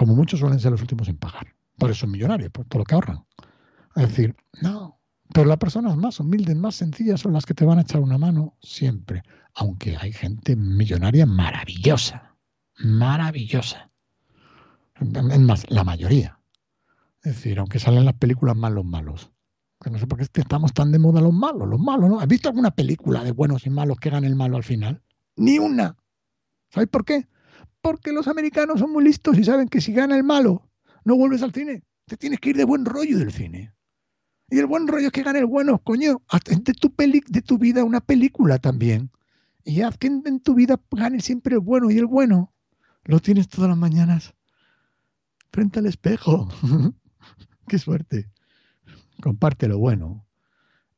Como 0.00 0.14
muchos 0.14 0.40
suelen 0.40 0.58
ser 0.58 0.70
los 0.70 0.80
últimos 0.80 1.08
en 1.08 1.18
pagar. 1.18 1.54
Por 1.76 1.90
eso 1.90 2.00
son 2.00 2.12
millonarios, 2.12 2.50
por 2.50 2.64
todo 2.64 2.78
lo 2.78 2.84
que 2.86 2.94
ahorran. 2.94 3.22
Es 3.96 4.08
decir, 4.08 4.34
no, 4.62 4.98
pero 5.34 5.46
las 5.46 5.58
personas 5.58 5.94
más 5.98 6.18
humildes, 6.20 6.56
más 6.56 6.76
sencillas 6.76 7.20
son 7.20 7.34
las 7.34 7.44
que 7.44 7.52
te 7.52 7.66
van 7.66 7.76
a 7.76 7.82
echar 7.82 8.00
una 8.00 8.16
mano 8.16 8.56
siempre. 8.62 9.22
Aunque 9.52 9.98
hay 9.98 10.14
gente 10.14 10.56
millonaria 10.56 11.26
maravillosa, 11.26 12.34
maravillosa. 12.78 13.90
Es 14.98 15.40
más, 15.40 15.70
la 15.70 15.84
mayoría. 15.84 16.40
Es 17.22 17.34
decir, 17.34 17.58
aunque 17.58 17.78
salen 17.78 18.06
las 18.06 18.14
películas 18.14 18.56
más 18.56 18.72
los 18.72 18.86
malos. 18.86 19.30
No 19.84 19.98
sé 19.98 20.06
por 20.06 20.16
qué 20.16 20.40
estamos 20.40 20.72
tan 20.72 20.92
de 20.92 20.98
moda 20.98 21.20
los 21.20 21.34
malos, 21.34 21.68
los 21.68 21.78
malos, 21.78 22.08
¿no? 22.08 22.20
¿Has 22.20 22.26
visto 22.26 22.48
alguna 22.48 22.70
película 22.70 23.22
de 23.22 23.32
buenos 23.32 23.66
y 23.66 23.70
malos 23.70 23.98
que 24.00 24.08
gane 24.08 24.28
el 24.28 24.34
malo 24.34 24.56
al 24.56 24.64
final? 24.64 25.02
Ni 25.36 25.58
una. 25.58 25.94
¿Sabes 26.70 26.88
por 26.88 27.04
qué? 27.04 27.28
Porque 27.82 28.12
los 28.12 28.28
americanos 28.28 28.80
son 28.80 28.92
muy 28.92 29.04
listos 29.04 29.38
y 29.38 29.44
saben 29.44 29.68
que 29.68 29.80
si 29.80 29.92
gana 29.92 30.16
el 30.16 30.24
malo, 30.24 30.68
no 31.04 31.16
vuelves 31.16 31.42
al 31.42 31.52
cine. 31.52 31.82
Te 32.06 32.16
tienes 32.16 32.40
que 32.40 32.50
ir 32.50 32.56
de 32.56 32.64
buen 32.64 32.84
rollo 32.84 33.18
del 33.18 33.32
cine. 33.32 33.72
Y 34.50 34.58
el 34.58 34.66
buen 34.66 34.86
rollo 34.86 35.06
es 35.06 35.12
que 35.12 35.22
gane 35.22 35.38
el 35.38 35.46
bueno, 35.46 35.78
coño. 35.78 36.22
Haz 36.28 36.42
de 36.44 36.74
tu, 36.74 36.92
peli, 36.92 37.22
de 37.28 37.40
tu 37.40 37.56
vida 37.56 37.84
una 37.84 38.00
película 38.00 38.58
también. 38.58 39.10
Y 39.64 39.82
haz 39.82 39.96
que 39.96 40.08
en, 40.08 40.40
tu 40.40 40.54
vida 40.54 40.80
gane 40.90 41.20
siempre 41.20 41.54
el 41.54 41.60
bueno. 41.60 41.90
Y 41.90 41.98
el 41.98 42.06
bueno 42.06 42.52
lo 43.04 43.20
tienes 43.20 43.48
todas 43.48 43.70
las 43.70 43.78
mañanas 43.78 44.34
frente 45.52 45.78
al 45.78 45.86
espejo. 45.86 46.48
Qué 47.68 47.78
suerte. 47.78 48.30
Comparte 49.22 49.68
lo 49.68 49.78
bueno. 49.78 50.26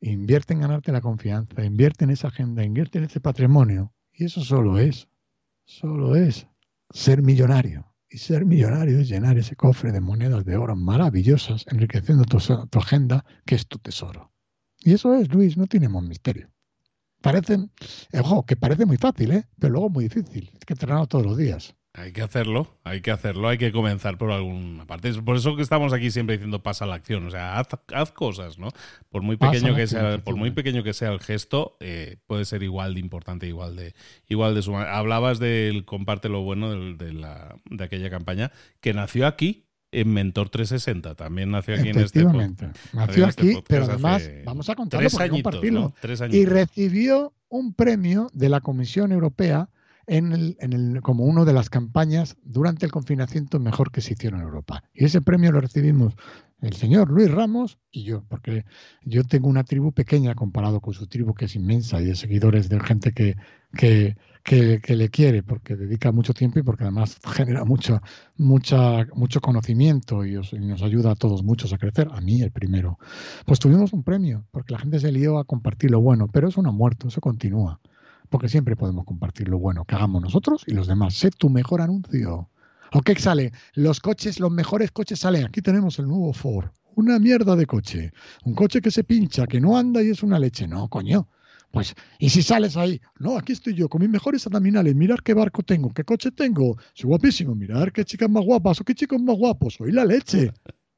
Invierte 0.01 0.55
en 0.55 0.61
ganarte 0.61 0.91
la 0.91 1.01
confianza. 1.01 1.63
Invierte 1.65 2.05
en 2.05 2.11
esa 2.11 2.29
agenda. 2.29 2.65
Invierte 2.65 2.99
en 2.99 3.05
ese 3.05 3.21
patrimonio. 3.21 3.93
Y 4.15 4.25
eso 4.25 4.43
solo 4.43 4.79
es. 4.79 5.09
Solo 5.65 6.17
es 6.17 6.49
ser 6.93 7.23
millonario. 7.23 7.93
Y 8.09 8.19
ser 8.19 8.45
millonario 8.45 9.01
es 9.01 9.09
llenar 9.09 9.39
ese 9.39 9.57
cofre 9.57 9.91
de 9.91 10.01
monedas 10.01 10.45
de 10.45 10.57
oro 10.57 10.77
maravillosas, 10.77 11.65
enriqueciendo 11.69 12.25
tu, 12.25 12.39
agenda, 12.79 13.25
que 13.47 13.55
es 13.55 13.67
tu 13.67 13.79
tesoro. 13.79 14.33
Y 14.81 14.93
eso 14.93 15.15
es, 15.15 15.33
Luis, 15.33 15.57
no 15.57 15.67
tenemos 15.67 16.03
misterio. 16.03 16.51
Parece, 17.23 17.59
ojo, 18.21 18.45
que 18.45 18.57
parece 18.57 18.85
muy 18.85 18.99
fácil, 18.99 19.33
¿eh? 19.33 19.49
pero 19.59 19.73
luego 19.73 19.89
muy 19.89 20.05
difícil. 20.05 20.51
Hay 20.53 20.61
que 20.67 20.75
entrenarlo 20.75 21.07
todos 21.07 21.25
los 21.25 21.39
días. 21.39 21.75
Hay 21.95 22.13
que 22.13 22.23
hacerlo, 22.23 22.79
hay 22.85 23.03
que 23.03 23.11
hacerlo, 23.11 23.49
hay 23.49 23.59
que 23.59 23.71
comenzar 23.71 24.17
por 24.17 24.33
alguna 24.33 24.87
parte. 24.87 25.13
Por 25.21 25.37
eso 25.37 25.57
que 25.57 25.63
estamos 25.63 25.93
aquí 25.93 26.11
siempre 26.11 26.37
diciendo 26.37 26.63
pasa 26.63 26.87
la 26.87 26.95
acción, 26.95 27.27
o 27.27 27.31
sea, 27.31 27.59
haz, 27.59 28.13
cosas, 28.13 28.59
¿no? 28.59 28.71
Por 29.11 29.21
muy 29.21 29.37
pequeño 29.37 29.75
que 29.75 29.87
sea, 29.87 30.17
por 30.25 30.37
muy 30.37 30.53
pequeño 30.53 30.83
que 30.83 30.95
sea 30.95 31.13
el 31.13 31.21
gesto, 31.21 31.77
eh, 31.81 32.17
puede 32.27 32.47
ser 32.47 32.63
igual 32.63 32.95
de 32.95 33.01
importante, 33.01 33.47
igual 33.47 33.77
de, 33.77 33.95
igual 34.27 34.55
de 34.55 34.63
suma. 34.63 34.85
Hablabas 34.85 35.39
del 35.39 35.85
comparte 35.85 36.31
lo 36.31 36.41
bueno 36.41 36.95
de, 36.95 37.13
la, 37.13 37.57
de 37.69 37.85
aquella 37.85 38.09
campaña 38.09 38.53
que 38.81 38.95
nació 38.95 39.27
aquí 39.27 39.67
en 39.91 40.15
Mentor 40.15 40.49
360. 40.49 41.15
También 41.15 41.51
nació 41.51 41.75
aquí 41.75 41.91
en 41.91 41.99
este 41.99 42.25
podcast. 42.25 42.95
Nació 42.95 43.27
este 43.27 43.51
aquí, 43.51 43.65
pero 43.69 43.85
además, 43.85 44.31
vamos 44.47 44.71
a 44.71 44.77
contarlo 44.77 45.11
tres 45.11 45.31
compartirlo. 45.31 45.93
y 46.31 46.47
recibió 46.47 47.35
un 47.51 47.75
premio 47.75 48.31
de 48.33 48.49
la 48.49 48.63
Comisión 48.63 49.13
Europea 49.13 49.69
en 50.07 50.33
el, 50.33 51.01
como 51.03 51.25
una 51.25 51.45
de 51.45 51.53
las 51.53 51.71
campañas 51.71 52.37
durante 52.43 52.87
el 52.87 52.93
confinamiento 52.93 53.59
mejor 53.61 53.91
que 53.91 54.01
se 54.01 54.15
hicieron 54.15 54.41
en 54.41 54.47
Europa. 54.47 54.83
Y 54.95 55.05
ese 55.05 55.21
premio 55.21 55.53
lo 55.53 55.61
recibimos 55.61 56.15
el 56.61 56.75
señor 56.75 57.11
Luis 57.11 57.31
Ramos 57.31 57.79
y 57.91 58.05
yo, 58.05 58.23
porque 58.29 58.65
yo 59.05 59.25
tengo 59.25 59.49
una 59.49 59.65
tribu 59.65 59.93
pequeña 59.93 60.35
comparado 60.37 60.81
con 60.81 60.95
su 60.95 61.09
tribu 61.09 61.35
que 61.35 61.47
es 61.47 61.57
inmensa 61.57 62.01
y 62.01 62.05
de 62.05 62.15
seguidores 62.15 62.69
de 62.69 62.79
gente 62.79 63.13
que, 63.13 63.37
que, 63.75 64.17
que, 64.45 64.97
le 64.97 65.09
quiere, 65.09 65.43
porque 65.43 65.75
dedica 65.75 66.13
mucho 66.13 66.35
tiempo 66.35 66.61
y 66.61 66.63
porque 66.63 66.85
además 66.85 67.19
genera 67.25 67.65
mucho, 67.65 68.01
mucha, 68.37 69.07
mucho 69.15 69.41
conocimiento 69.41 70.25
y, 70.25 70.37
y, 70.37 70.59
nos 70.61 70.83
ayuda 70.83 71.13
a 71.13 71.17
todos 71.17 71.43
muchos 71.43 71.73
a 71.73 71.79
crecer, 71.79 72.09
a 72.13 72.21
mí 72.21 72.43
el 72.43 72.53
primero. 72.53 72.97
Pues 73.45 73.59
tuvimos 73.59 73.93
un 73.93 74.05
premio, 74.05 74.47
porque 74.53 74.73
la 74.73 74.79
gente 74.79 75.01
se 75.01 75.11
lió 75.11 75.39
a 75.39 75.45
compartir 75.45 75.91
lo 75.91 76.01
bueno, 76.01 76.29
pero 76.29 76.49
eso 76.49 76.63
no 76.63 76.69
ha 76.69 76.73
muerto, 76.73 77.09
eso 77.09 77.21
continúa 77.21 77.81
porque 78.33 78.49
siempre 78.49 78.75
podemos 78.75 79.05
compartir 79.05 79.49
lo 79.49 79.59
bueno 79.59 79.85
que 79.85 79.95
hagamos 79.95 80.23
nosotros 80.23 80.65
y 80.67 80.73
los 80.73 80.89
demás. 80.89 81.15
Sé 81.15 81.31
tu 81.31 81.51
mejor 81.51 81.83
anuncio. 81.83 82.49
¿O 82.93 83.03
qué 83.03 83.15
sale? 83.15 83.53
Los 83.75 84.01
coches, 84.01 84.41
los 84.41 84.51
mejores 84.51 84.91
coches 84.91 85.21
salen. 85.21 85.45
Aquí 85.45 85.61
tenemos 85.61 85.99
el 85.99 86.09
nuevo 86.09 86.33
Ford. 86.33 86.71
Una 86.97 87.19
mierda 87.19 87.55
de 87.57 87.67
coche. 87.67 88.11
Un 88.45 88.55
coche 88.55 88.81
que 88.81 88.91
se 88.91 89.05
pincha, 89.05 89.47
que 89.47 89.61
no 89.61 89.77
anda 89.77 90.03
y 90.03 90.09
es 90.09 90.23
una 90.23 90.39
leche. 90.39 90.67
No, 90.67 90.89
coño. 90.89 91.29
Pues, 91.71 91.95
¿y 92.19 92.31
si 92.31 92.43
sales 92.43 92.77
ahí? 92.77 93.01
No, 93.19 93.37
aquí 93.37 93.53
estoy 93.53 93.75
yo 93.75 93.91
con 93.91 94.01
mis 94.01 94.11
mejores 94.11 94.47
abdominales. 94.47 94.95
Mirar 94.95 95.23
qué 95.23 95.35
barco 95.35 95.63
tengo, 95.63 95.91
qué 95.91 96.05
coche 96.05 96.31
tengo. 96.31 96.79
Soy 96.95 97.09
guapísimo. 97.09 97.55
Mirar 97.55 97.93
qué 97.93 98.05
chicas 98.05 98.31
más 98.31 98.45
guapas 98.45 98.81
o 98.81 98.85
qué 98.85 98.95
chicos 98.95 99.21
más 99.21 99.37
guapos. 99.37 99.75
Soy 99.75 99.93
la 99.93 100.07
leche. 100.07 100.53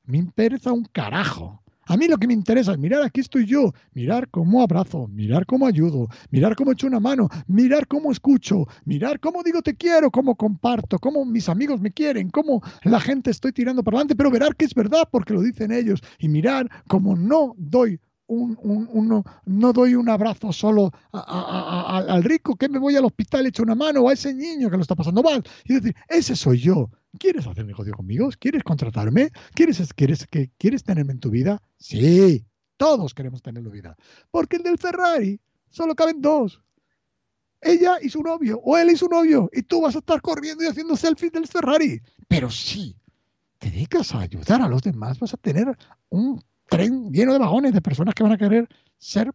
Me 0.05 0.19
interesa 0.19 0.73
un 0.73 0.85
carajo. 0.85 1.64
A 1.87 1.97
mí 1.97 2.09
lo 2.09 2.17
que 2.17 2.27
me 2.27 2.35
interesa 2.35 2.73
es 2.73 2.79
mirar, 2.79 3.03
aquí 3.03 3.21
estoy 3.21 3.47
yo, 3.47 3.73
mirar 3.93 4.29
cómo 4.31 4.63
abrazo, 4.63 5.09
mirar 5.09 5.47
cómo 5.47 5.67
ayudo, 5.67 6.09
mirar 6.31 6.57
cómo 6.57 6.73
echo 6.73 6.87
una 6.87 7.01
mano, 7.01 7.29
mirar 7.47 7.87
cómo 7.87 8.11
escucho, 8.11 8.67
mirar 8.85 9.21
cómo 9.21 9.43
digo 9.43 9.63
te 9.63 9.77
quiero, 9.77 10.11
cómo 10.11 10.35
comparto, 10.37 10.99
cómo 10.99 11.25
mis 11.25 11.49
amigos 11.49 11.81
me 11.81 11.93
quieren, 11.93 12.31
cómo 12.31 12.63
la 12.85 13.01
gente 13.01 13.31
estoy 13.31 13.53
tirando 13.53 13.83
para 13.83 13.99
adelante, 13.99 14.17
pero 14.17 14.31
mirar 14.31 14.57
que 14.57 14.65
es 14.65 14.75
verdad 14.75 15.09
porque 15.11 15.35
lo 15.35 15.43
dicen 15.43 15.73
ellos 15.73 16.01
y 16.19 16.29
mirar 16.29 16.71
cómo 16.89 17.17
no 17.17 17.55
doy 17.59 18.01
un, 18.27 18.59
un, 18.63 19.25
no 19.45 19.73
doy 19.73 19.95
un 19.95 20.09
abrazo 20.09 20.53
solo 20.53 20.91
al 21.13 22.25
rico, 22.25 22.57
que 22.57 22.69
me 22.69 22.79
voy 22.79 22.97
al 22.97 23.05
hospital, 23.05 23.47
echo 23.47 23.63
una 23.63 23.75
mano, 23.75 24.09
a 24.09 24.13
ese 24.13 24.33
niño 24.35 24.71
que 24.71 24.77
lo 24.77 24.83
está 24.83 24.95
pasando 24.95 25.23
mal. 25.23 25.43
Y 25.65 25.75
decir, 25.75 25.95
ese 26.09 26.37
soy 26.37 26.59
yo. 26.59 26.91
¿Quieres 27.19 27.47
hacer 27.47 27.65
negocio 27.65 27.95
conmigo? 27.95 28.29
¿Quieres 28.39 28.63
contratarme? 28.65 29.31
¿Quieres, 29.55 29.93
quieres, 29.95 30.27
¿Quieres 30.59 30.83
tenerme 30.83 31.13
en 31.13 31.21
tu 31.21 31.31
vida? 31.31 31.63
Sí, 31.79 32.45
todos 32.77 33.15
queremos 33.15 33.43
tenerlo 33.43 33.71
en 33.71 33.75
vida. 33.75 33.97
Porque 34.31 34.57
el 34.57 34.63
del 34.63 34.79
Ferrari 34.79 35.41
solo 35.71 35.95
caben 35.95 36.21
dos. 36.21 36.61
Ella 37.61 37.97
y 38.03 38.11
su 38.11 38.23
novio, 38.23 38.61
o 38.63 38.77
él 38.77 38.91
y 38.91 38.97
su 38.97 39.09
novio, 39.09 39.49
y 39.53 39.63
tú 39.63 39.81
vas 39.81 39.95
a 39.95 39.99
estar 39.99 40.21
corriendo 40.21 40.65
y 40.65 40.67
haciendo 40.67 40.97
selfies 40.97 41.33
del 41.33 41.47
Ferrari. 41.47 42.01
Pero 42.29 42.51
sí, 42.51 42.95
te 43.59 43.71
dedicas 43.71 44.15
a 44.15 44.21
ayudar 44.21 44.61
a 44.61 44.69
los 44.69 44.83
demás, 44.83 45.19
vas 45.19 45.33
a 45.33 45.39
tener 45.39 45.75
un 46.11 46.43
tren 46.69 47.13
lleno 47.13 47.33
de 47.33 47.39
vagones 47.39 47.73
de 47.73 47.83
personas 47.83 48.15
que 48.15 48.23
van 48.23 48.33
a 48.33 48.39
querer 48.39 48.69
ser 48.99 49.33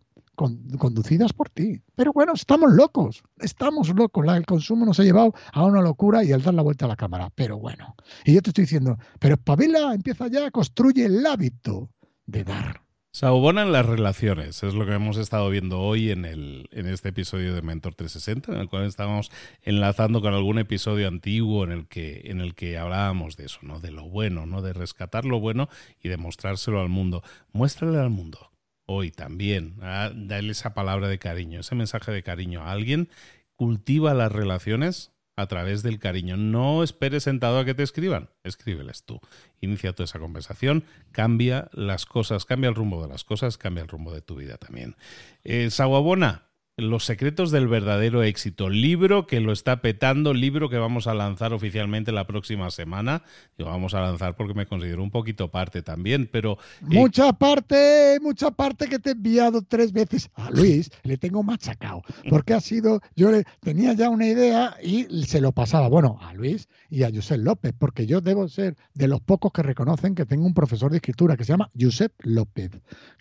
conducidas 0.78 1.34
por 1.34 1.50
ti. 1.50 1.82
Pero 1.96 2.14
bueno, 2.14 2.34
estamos 2.34 2.72
locos, 2.72 3.24
estamos 3.40 3.90
locos. 3.90 4.26
el 4.28 4.46
consumo 4.46 4.86
nos 4.86 5.00
ha 5.00 5.04
llevado 5.04 5.34
a 5.52 5.66
una 5.66 5.82
locura 5.82 6.24
y 6.24 6.32
al 6.32 6.42
dar 6.42 6.54
la 6.54 6.62
vuelta 6.62 6.86
a 6.86 6.88
la 6.88 6.96
cámara. 6.96 7.30
Pero 7.36 7.60
bueno, 7.60 7.96
y 8.24 8.34
yo 8.34 8.42
te 8.42 8.52
estoy 8.52 8.64
diciendo, 8.64 8.98
pero 9.20 9.36
espabila, 9.36 9.94
empieza 9.94 10.28
ya, 10.28 10.50
construye 10.52 11.06
el 11.06 11.26
hábito 11.26 11.90
de 12.26 12.44
dar. 12.44 12.89
Se 13.12 13.26
en 13.26 13.72
las 13.72 13.86
relaciones, 13.88 14.62
es 14.62 14.76
lo 14.76 14.86
que 14.86 14.94
hemos 14.94 15.18
estado 15.18 15.50
viendo 15.50 15.80
hoy 15.80 16.12
en, 16.12 16.26
el, 16.26 16.70
en 16.72 16.86
este 16.88 17.10
episodio 17.10 17.56
de 17.56 17.64
Mentor 17.64 17.96
360, 17.96 18.54
en 18.54 18.60
el 18.60 18.70
cual 18.70 18.86
estábamos 18.86 19.32
enlazando 19.64 20.22
con 20.22 20.36
algún 20.36 20.60
episodio 20.60 21.08
antiguo 21.08 21.64
en 21.64 21.72
el 21.72 21.88
que, 21.88 22.22
en 22.26 22.40
el 22.40 22.54
que 22.54 22.78
hablábamos 22.78 23.36
de 23.36 23.46
eso, 23.46 23.60
¿no? 23.64 23.80
De 23.80 23.90
lo 23.90 24.08
bueno, 24.08 24.46
¿no? 24.46 24.62
De 24.62 24.74
rescatar 24.74 25.26
lo 25.26 25.40
bueno 25.40 25.70
y 26.04 26.10
de 26.10 26.18
mostrárselo 26.18 26.82
al 26.82 26.90
mundo. 26.90 27.24
Muéstrale 27.52 27.98
al 27.98 28.12
mundo 28.12 28.52
hoy 28.86 29.10
también, 29.10 29.78
¿ah? 29.82 30.12
dale 30.16 30.52
esa 30.52 30.76
palabra 30.76 31.08
de 31.08 31.18
cariño, 31.18 31.62
ese 31.62 31.74
mensaje 31.74 32.12
de 32.12 32.22
cariño 32.22 32.62
a 32.62 32.72
alguien, 32.72 33.10
cultiva 33.56 34.14
las 34.14 34.32
relaciones 34.32 35.12
a 35.40 35.48
través 35.48 35.84
del 35.84 36.00
cariño. 36.00 36.36
No 36.36 36.84
esperes 36.84 37.24
sentado 37.24 37.60
a 37.60 37.66
que 37.66 37.74
te 37.74 37.84
escriban, 37.84 38.30
escríbeles 38.44 39.04
tú. 39.04 39.22
Inicia 39.62 39.94
toda 39.94 40.06
esa 40.06 40.20
conversación, 40.20 40.84
cambia 41.12 41.70
las 41.72 42.06
cosas, 42.06 42.46
cambia 42.46 42.70
el 42.70 42.76
rumbo 42.76 43.02
de 43.02 43.08
las 43.08 43.24
cosas, 43.24 43.58
cambia 43.58 43.84
el 43.84 43.88
rumbo 43.88 44.14
de 44.14 44.22
tu 44.22 44.36
vida 44.36 44.58
también. 44.58 44.98
Eh, 45.44 45.70
los 46.82 47.06
secretos 47.06 47.52
del 47.52 47.68
verdadero 47.68 48.24
éxito, 48.24 48.70
libro 48.70 49.28
que 49.28 49.40
lo 49.40 49.52
está 49.52 49.82
petando, 49.82 50.34
libro 50.34 50.70
que 50.70 50.78
vamos 50.78 51.08
a 51.08 51.14
lanzar 51.14 51.54
oficialmente 51.54 52.12
la 52.12 52.28
próxima 52.28 52.72
semana. 52.72 53.24
Y 53.58 53.64
vamos 53.64 53.94
a 53.94 54.02
lanzar 54.02 54.36
porque 54.36 54.54
me 54.54 54.66
considero 54.66 55.04
un 55.04 55.12
poquito 55.12 55.50
parte 55.52 55.82
también, 55.82 56.30
pero... 56.32 56.58
Eh, 56.82 56.86
mucha 56.96 57.34
parte, 57.34 58.18
mucha 58.22 58.52
parte 58.52 58.88
que 58.88 59.00
te 59.00 59.10
he 59.10 59.14
enviado 59.14 59.62
tres 59.62 59.92
veces. 59.92 60.30
A 60.36 60.50
Luis 60.52 60.92
le 61.04 61.18
tengo 61.18 61.44
machacado, 61.44 62.02
porque 62.30 62.54
ha 62.54 62.62
sido, 62.62 63.02
yo 63.16 63.32
le 63.32 63.46
tenía 63.60 63.94
ya 63.94 64.10
una 64.10 64.28
idea 64.28 64.76
y 64.82 65.24
se 65.24 65.42
lo 65.42 65.52
pasaba, 65.52 65.88
bueno, 65.88 66.18
a 66.22 66.34
Luis 66.34 66.68
y 66.90 67.04
a 67.04 67.12
Josep 67.14 67.40
López, 67.40 67.74
porque 67.78 68.06
yo 68.06 68.22
debo 68.22 68.48
ser 68.48 68.76
de 68.94 69.08
los 69.08 69.22
pocos 69.22 69.52
que 69.52 69.64
reconocen 69.64 70.16
que 70.16 70.26
tengo 70.26 70.46
un 70.46 70.54
profesor 70.54 70.92
de 70.92 70.98
escritura 70.98 71.38
que 71.38 71.44
se 71.44 71.54
llama 71.54 71.70
Josep 71.80 72.14
López, 72.24 72.72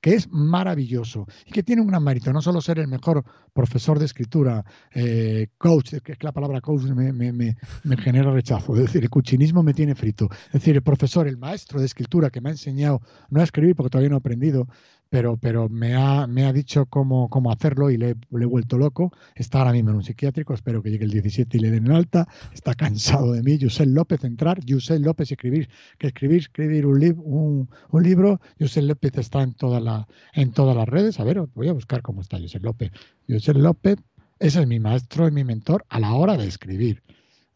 que 0.01 0.15
es 0.15 0.29
maravilloso 0.31 1.27
y 1.47 1.51
que 1.51 1.63
tiene 1.63 1.83
un 1.83 1.89
gran 1.89 2.03
mérito, 2.03 2.33
no 2.33 2.43
solo 2.43 2.61
ser 2.61 2.79
el 2.79 2.89
mejor 2.89 3.25
profesor 3.53 3.99
de 3.99 4.05
escritura, 4.05 4.65
eh, 4.95 5.49
coach, 5.59 5.95
que 6.03 6.13
es 6.13 6.23
la 6.23 6.33
palabra 6.33 6.61
coach 6.61 6.83
me, 6.85 7.13
me, 7.13 7.33
me, 7.33 7.57
genera 7.99 8.31
rechazo, 8.31 8.75
es 8.75 8.83
decir, 8.83 9.03
el 9.03 9.11
cuchinismo 9.11 9.63
me 9.63 9.75
tiene 9.75 9.95
frito, 9.95 10.29
es 10.47 10.53
decir, 10.53 10.77
el 10.77 10.83
profesor, 10.83 11.27
el 11.27 11.37
maestro 11.37 11.81
de 11.81 11.87
escritura 11.87 12.31
que 12.31 12.41
me 12.41 12.51
ha 12.51 12.53
enseñado 12.53 13.01
no 13.31 13.41
a 13.41 13.45
escribir 13.45 13.75
porque 13.75 13.91
todavía 13.91 14.11
no 14.11 14.17
he 14.17 14.19
aprendido, 14.19 14.67
pero, 15.11 15.39
pero 15.39 15.69
me, 15.69 15.95
ha, 15.95 16.27
me 16.27 16.45
ha 16.45 16.53
dicho 16.53 16.87
cómo, 16.87 17.29
cómo 17.31 17.51
hacerlo 17.51 17.91
y 17.91 17.97
le, 17.97 18.11
he 18.11 18.45
vuelto 18.47 18.77
loco. 18.77 19.13
Está 19.35 19.59
ahora 19.59 19.73
mismo 19.73 19.91
en 19.91 19.97
un 19.97 20.05
psiquiátrico, 20.05 20.53
espero 20.53 20.83
que 20.83 20.91
llegue 20.91 21.05
el 21.05 21.11
17 21.11 21.57
y 21.57 21.61
le 21.61 21.71
den 21.71 21.91
alta. 21.91 22.29
Está 22.53 22.75
cansado 22.75 23.33
de 23.33 23.43
mí. 23.43 23.57
Yusel 23.57 23.95
López, 23.95 24.25
entrar. 24.25 24.63
Yusel 24.65 25.03
López, 25.03 25.31
escribir. 25.31 25.71
Que 25.99 26.09
escribir, 26.09 26.41
escribir 26.41 26.85
un, 26.87 27.71
un, 27.91 28.03
libro. 28.03 28.41
Yusel 28.59 28.87
López 28.87 29.17
está 29.17 29.43
en, 29.43 29.55
toda 29.55 29.81
la, 29.81 30.07
en 30.35 30.53
todas 30.53 30.77
las 30.77 30.87
redes. 30.89 31.19
A 31.21 31.25
ver, 31.25 31.41
voy 31.55 31.69
a 31.69 31.73
buscar 31.73 32.03
cómo 32.03 32.21
está 32.21 32.39
Yusel 32.39 32.63
López. 32.63 32.91
Yusel 33.27 33.63
López, 33.63 33.97
ese 34.39 34.61
es 34.61 34.67
mi 34.67 34.79
maestro 34.79 35.27
y 35.27 35.31
mi 35.31 35.45
mentor 35.45 35.87
a 35.89 36.01
la 36.01 36.13
hora 36.15 36.37
de 36.37 36.47
escribir, 36.47 37.03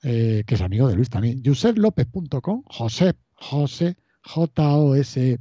eh, 0.02 0.42
que 0.46 0.54
es 0.54 0.60
amigo 0.62 0.88
de 0.88 0.96
Luis 0.96 1.10
también. 1.10 1.42
YusefLópez.com, 1.42 2.62
Josep, 2.66 3.18
José, 3.34 3.96
J-O-S-P 4.22 5.38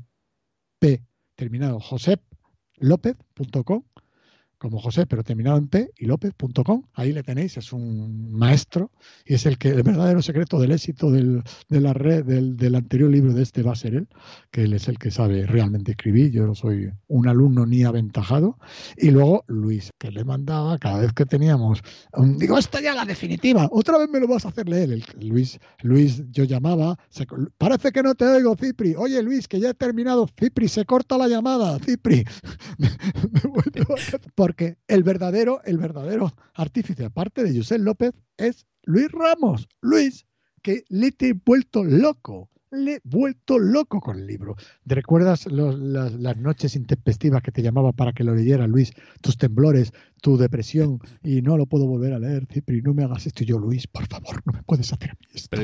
terminado. 1.41 1.79
joseplopez.com 1.79 3.90
como 4.61 4.79
José, 4.79 5.07
pero 5.07 5.23
terminado 5.23 5.57
en 5.57 5.67
P 5.67 5.91
y 5.97 6.05
López.com. 6.05 6.83
Ahí 6.93 7.11
le 7.11 7.23
tenéis, 7.23 7.57
es 7.57 7.73
un 7.73 8.31
maestro 8.31 8.91
y 9.25 9.33
es 9.33 9.47
el 9.47 9.57
que 9.57 9.69
el 9.69 9.81
verdadero 9.81 10.21
secreto 10.21 10.59
del 10.59 10.71
éxito 10.71 11.09
del, 11.09 11.41
de 11.67 11.81
la 11.81 11.93
red 11.93 12.23
del, 12.23 12.75
anterior 12.75 13.09
libro 13.09 13.33
de 13.33 13.41
este 13.41 13.63
va 13.63 13.71
a 13.71 13.75
ser 13.75 13.95
él, 13.95 14.07
que 14.51 14.65
él 14.65 14.73
es 14.73 14.87
el 14.87 14.99
que 14.99 15.09
sabe 15.09 15.47
realmente 15.47 15.93
escribir. 15.93 16.31
Yo 16.31 16.45
no 16.45 16.53
soy 16.53 16.91
un 17.07 17.27
alumno 17.27 17.65
ni 17.65 17.83
aventajado. 17.83 18.59
Y 18.97 19.09
luego 19.09 19.43
Luis, 19.47 19.89
que 19.97 20.11
le 20.11 20.23
mandaba 20.23 20.77
cada 20.77 20.99
vez 20.99 21.13
que 21.13 21.25
teníamos, 21.25 21.81
digo, 22.37 22.59
esta 22.59 22.79
ya 22.81 22.93
la 22.93 23.05
definitiva, 23.05 23.67
otra 23.71 23.97
vez 23.97 24.09
me 24.09 24.19
lo 24.19 24.27
vas 24.27 24.45
a 24.45 24.49
hacer 24.49 24.69
leer. 24.69 24.91
El, 24.91 25.03
Luis, 25.21 25.59
Luis, 25.81 26.23
yo 26.29 26.43
llamaba, 26.43 26.99
parece 27.57 27.91
que 27.91 28.03
no 28.03 28.13
te 28.13 28.25
oigo, 28.25 28.55
Cipri. 28.55 28.93
Oye, 28.95 29.23
Luis, 29.23 29.47
que 29.47 29.59
ya 29.59 29.71
he 29.71 29.73
terminado. 29.73 30.27
Cipri, 30.39 30.67
se 30.67 30.85
corta 30.85 31.17
la 31.17 31.27
llamada, 31.27 31.79
Cipri. 31.79 32.23
porque 34.51 34.75
el 34.89 35.03
verdadero, 35.03 35.61
el 35.63 35.77
verdadero 35.77 36.33
artífice, 36.55 37.05
aparte 37.05 37.41
de 37.41 37.55
José 37.55 37.79
López, 37.79 38.11
es 38.35 38.65
Luis 38.83 39.09
Ramos. 39.09 39.69
Luis, 39.79 40.25
que 40.61 40.83
le 40.89 41.13
te 41.13 41.29
he 41.29 41.33
vuelto 41.33 41.85
loco 41.85 42.49
le 42.71 42.95
he 42.95 43.01
vuelto 43.03 43.59
loco 43.59 43.99
con 43.99 44.17
el 44.17 44.27
libro. 44.27 44.55
¿Te 44.87 44.95
recuerdas 44.95 45.45
las, 45.45 46.37
noches 46.37 46.75
intempestivas 46.75 47.41
que 47.43 47.51
te 47.51 47.61
llamaba 47.61 47.91
para 47.91 48.13
que 48.13 48.23
lo 48.23 48.33
leyera, 48.33 48.65
Luis? 48.65 48.93
Tus 49.21 49.37
temblores, 49.37 49.91
tu 50.21 50.37
depresión, 50.37 50.99
y 51.23 51.41
no 51.41 51.57
lo 51.57 51.65
puedo 51.65 51.87
volver 51.87 52.13
a 52.13 52.19
leer, 52.19 52.45
Cipri, 52.51 52.81
no 52.81 52.93
me 52.93 53.03
hagas 53.03 53.27
esto. 53.27 53.43
yo, 53.43 53.59
Luis, 53.59 53.87
por 53.87 54.07
favor, 54.07 54.41
no 54.45 54.53
me 54.53 54.63
puedes 54.63 54.93
hacer 54.93 55.17
esto. 55.33 55.57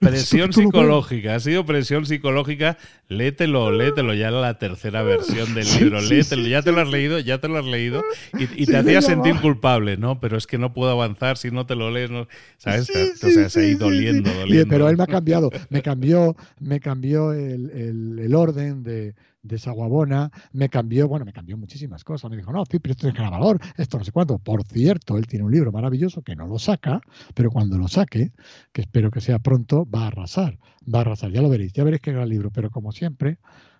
Presión, 0.00 0.52
psicológica, 0.52 1.34
ha 1.34 1.40
sido 1.40 1.66
presión 1.66 2.06
psicológica. 2.06 2.78
Léetelo, 3.08 3.70
léetelo, 3.70 4.14
ya 4.14 4.30
la 4.30 4.58
tercera 4.58 5.02
versión 5.02 5.54
del 5.54 5.66
libro, 5.78 6.00
léetelo, 6.00 6.46
ya 6.46 6.62
te 6.62 6.72
lo 6.72 6.80
has 6.80 6.88
leído, 6.88 7.18
ya 7.18 7.38
te 7.38 7.48
lo 7.48 7.58
has 7.58 7.66
leído, 7.66 8.02
y, 8.38 8.66
te 8.66 8.76
hacía 8.76 9.02
sentir 9.02 9.40
culpable, 9.40 9.96
¿no? 9.96 10.20
Pero 10.20 10.38
es 10.38 10.46
que 10.46 10.58
no 10.58 10.72
puedo 10.72 10.90
avanzar 10.90 11.36
si 11.36 11.50
no 11.50 11.66
te 11.66 11.74
lo 11.74 11.90
lees, 11.90 12.10
¿no? 12.10 12.26
¿sabes? 12.56 12.88
o 12.90 13.30
sea, 13.30 13.50
se 13.50 13.60
ha 13.60 13.66
ido 13.66 13.80
doliendo, 13.80 14.32
doliendo. 14.32 14.68
Pero 14.70 14.88
él 14.88 14.96
me 14.96 15.02
ha 15.02 15.06
cambiado, 15.06 15.50
me 15.68 15.82
cambió 15.82 16.36
me 16.60 16.80
cambió 16.80 17.32
el, 17.32 18.34
orden 18.34 18.82
de, 18.82 19.14
de 19.44 19.56
esa 19.56 19.70
guabona, 19.70 20.32
me 20.52 20.68
cambió, 20.68 21.06
bueno, 21.06 21.24
me 21.24 21.32
cambió 21.32 21.56
muchísimas 21.56 22.02
cosas. 22.02 22.30
Me 22.30 22.36
dijo, 22.36 22.50
no, 22.50 22.64
pero 22.64 22.92
esto 22.92 23.12
tiene 23.12 23.30
valor, 23.30 23.60
esto 23.76 23.98
no 23.98 24.04
sé 24.04 24.10
cuánto. 24.10 24.38
Por 24.38 24.64
cierto, 24.64 25.16
él 25.16 25.26
tiene 25.26 25.44
un 25.44 25.52
libro 25.52 25.70
maravilloso 25.70 26.22
que 26.22 26.34
no 26.34 26.46
lo 26.46 26.58
saca, 26.58 27.00
pero 27.34 27.50
cuando 27.50 27.78
lo 27.78 27.86
saque, 27.86 28.32
que 28.72 28.80
espero 28.80 29.10
que 29.10 29.20
sea 29.20 29.38
pronto, 29.38 29.86
va 29.88 30.04
a 30.04 30.06
arrasar, 30.08 30.58
va 30.92 30.98
a 30.98 31.02
arrasar. 31.02 31.30
Ya 31.30 31.42
lo 31.42 31.48
veréis, 31.48 31.72
ya 31.72 31.84
veréis 31.84 32.02
que 32.02 32.12
gran 32.12 32.28
libro, 32.28 32.50
pero 32.50 32.70
como 32.70 32.90
siempre, 32.90 33.38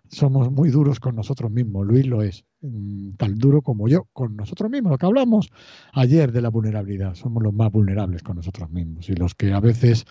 somos 0.09 0.53
muy 0.53 0.70
duros 0.70 1.00
con 1.00 1.16
nosotros 1.16 1.50
mismos. 1.50 1.87
Luis 1.87 2.07
lo 2.07 2.22
es, 2.22 2.44
mm, 2.61 3.12
tan 3.12 3.37
duro 3.37 3.62
como 3.62 3.88
yo 3.88 4.05
con 4.12 4.37
nosotros 4.37 4.70
mismos. 4.70 4.92
Lo 4.92 4.98
que 4.98 5.06
hablamos 5.06 5.50
ayer 5.92 6.31
de 6.31 6.42
la 6.42 6.50
vulnerabilidad, 6.50 7.15
somos 7.15 7.42
los 7.42 7.54
más 7.54 7.73
vulnerables 7.73 8.23
con 8.23 8.37
nosotros 8.37 8.71
mismos 8.71 9.08
y 9.08 9.15
los 9.15 9.35
que 9.35 9.52
a 9.52 9.60
veces 9.60 10.04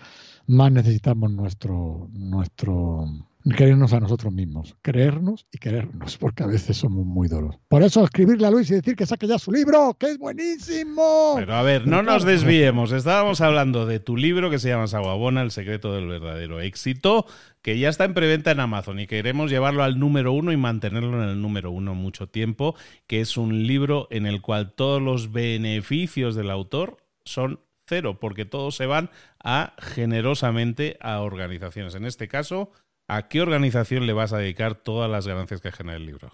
más 0.47 0.71
necesitamos 0.71 1.31
nuestro, 1.31 2.09
nuestro 2.11 3.05
querernos 3.51 3.91
a 3.93 3.99
nosotros 3.99 4.31
mismos, 4.31 4.75
creernos 4.81 5.47
y 5.51 5.57
querernos, 5.57 6.17
porque 6.17 6.43
a 6.43 6.47
veces 6.47 6.77
somos 6.77 7.05
muy 7.05 7.27
duros. 7.27 7.57
Por 7.67 7.83
eso 7.83 8.03
escribirle 8.03 8.47
a 8.47 8.51
Luis 8.51 8.69
y 8.71 8.75
decir 8.75 8.95
que 8.95 9.05
saque 9.05 9.27
ya 9.27 9.37
su 9.37 9.51
libro, 9.51 9.95
que 9.99 10.11
es 10.11 10.17
buenísimo. 10.17 11.33
Pero 11.35 11.53
a 11.53 11.61
ver, 11.61 11.85
no 11.85 12.03
nos 12.03 12.23
desviemos. 12.23 12.91
Estábamos 12.91 13.41
hablando 13.41 13.85
de 13.85 13.99
tu 13.99 14.15
libro 14.15 14.49
que 14.49 14.59
se 14.59 14.69
llama 14.69 14.87
Saguabona, 14.87 15.41
El 15.41 15.51
secreto 15.51 15.93
del 15.93 16.07
verdadero 16.07 16.61
éxito, 16.61 17.25
que 17.61 17.77
ya 17.77 17.89
está 17.89 18.05
en 18.05 18.13
preventa 18.13 18.51
en 18.51 18.61
Amazon 18.61 18.99
y 18.99 19.07
queremos 19.07 19.51
llevarlo 19.51 19.83
al 19.83 19.99
número 19.99 20.31
uno 20.33 20.51
y 20.51 20.57
mantenerlo 20.57 21.21
en 21.21 21.29
el 21.29 21.41
número 21.41 21.71
uno 21.71 21.95
mucho 21.95 22.27
tiempo, 22.27 22.75
que 23.07 23.21
es 23.21 23.37
un 23.37 23.67
libro 23.67 24.07
en 24.11 24.25
el 24.25 24.41
cual 24.41 24.73
todos 24.73 25.01
los 25.01 25.31
beneficios 25.31 26.35
del 26.35 26.49
autor 26.49 26.97
son 27.25 27.59
cero, 27.85 28.19
porque 28.19 28.45
todos 28.45 28.75
se 28.75 28.85
van 28.85 29.09
a 29.43 29.73
generosamente 29.79 30.97
a 31.01 31.19
organizaciones. 31.19 31.95
En 31.95 32.05
este 32.05 32.27
caso, 32.27 32.71
¿A 33.07 33.27
qué 33.27 33.41
organización 33.41 34.05
le 34.05 34.13
vas 34.13 34.33
a 34.33 34.37
dedicar 34.37 34.75
todas 34.75 35.09
las 35.09 35.27
ganancias 35.27 35.61
que 35.61 35.71
genera 35.71 35.97
el 35.97 36.05
libro? 36.05 36.31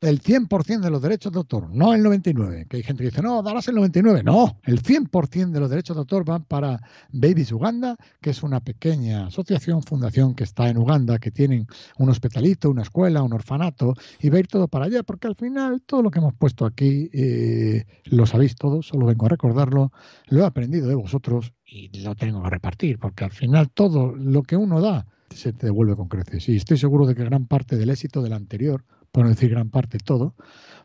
El 0.00 0.20
100% 0.20 0.80
de 0.80 0.90
los 0.90 1.00
derechos 1.00 1.30
de 1.30 1.38
autor, 1.38 1.70
no 1.70 1.94
el 1.94 2.02
99%, 2.02 2.66
que 2.66 2.78
hay 2.78 2.82
gente 2.82 3.04
que 3.04 3.10
dice, 3.10 3.22
no, 3.22 3.40
darás 3.40 3.68
el 3.68 3.76
99%, 3.76 4.24
no, 4.24 4.58
el 4.64 4.82
100% 4.82 5.52
de 5.52 5.60
los 5.60 5.70
derechos 5.70 5.94
de 5.94 6.00
autor 6.00 6.24
van 6.24 6.42
para 6.42 6.80
Babies 7.12 7.52
Uganda, 7.52 7.96
que 8.20 8.30
es 8.30 8.42
una 8.42 8.58
pequeña 8.58 9.26
asociación, 9.26 9.84
fundación 9.84 10.34
que 10.34 10.42
está 10.42 10.68
en 10.68 10.78
Uganda, 10.78 11.20
que 11.20 11.30
tienen 11.30 11.68
un 11.98 12.08
hospitalito, 12.08 12.68
una 12.68 12.82
escuela, 12.82 13.22
un 13.22 13.32
orfanato, 13.32 13.94
y 14.18 14.28
va 14.28 14.38
a 14.38 14.40
ir 14.40 14.48
todo 14.48 14.66
para 14.66 14.86
allá, 14.86 15.04
porque 15.04 15.28
al 15.28 15.36
final 15.36 15.82
todo 15.82 16.02
lo 16.02 16.10
que 16.10 16.18
hemos 16.18 16.34
puesto 16.34 16.66
aquí 16.66 17.08
eh, 17.12 17.84
lo 18.06 18.26
sabéis 18.26 18.56
todos, 18.56 18.88
solo 18.88 19.06
vengo 19.06 19.26
a 19.26 19.28
recordarlo, 19.28 19.92
lo 20.26 20.40
he 20.40 20.44
aprendido 20.44 20.88
de 20.88 20.96
vosotros 20.96 21.52
y 21.64 21.96
lo 22.02 22.16
tengo 22.16 22.42
que 22.42 22.50
repartir, 22.50 22.98
porque 22.98 23.22
al 23.22 23.30
final 23.30 23.70
todo 23.70 24.16
lo 24.16 24.42
que 24.42 24.56
uno 24.56 24.80
da, 24.80 25.06
se 25.32 25.52
te 25.52 25.66
devuelve 25.66 25.96
con 25.96 26.08
creces. 26.08 26.48
Y 26.48 26.56
estoy 26.56 26.78
seguro 26.78 27.06
de 27.06 27.14
que 27.14 27.24
gran 27.24 27.46
parte 27.46 27.76
del 27.76 27.90
éxito 27.90 28.22
del 28.22 28.32
anterior, 28.32 28.84
por 29.10 29.24
no 29.24 29.30
decir 29.30 29.50
gran 29.50 29.70
parte 29.70 29.98
todo, 29.98 30.34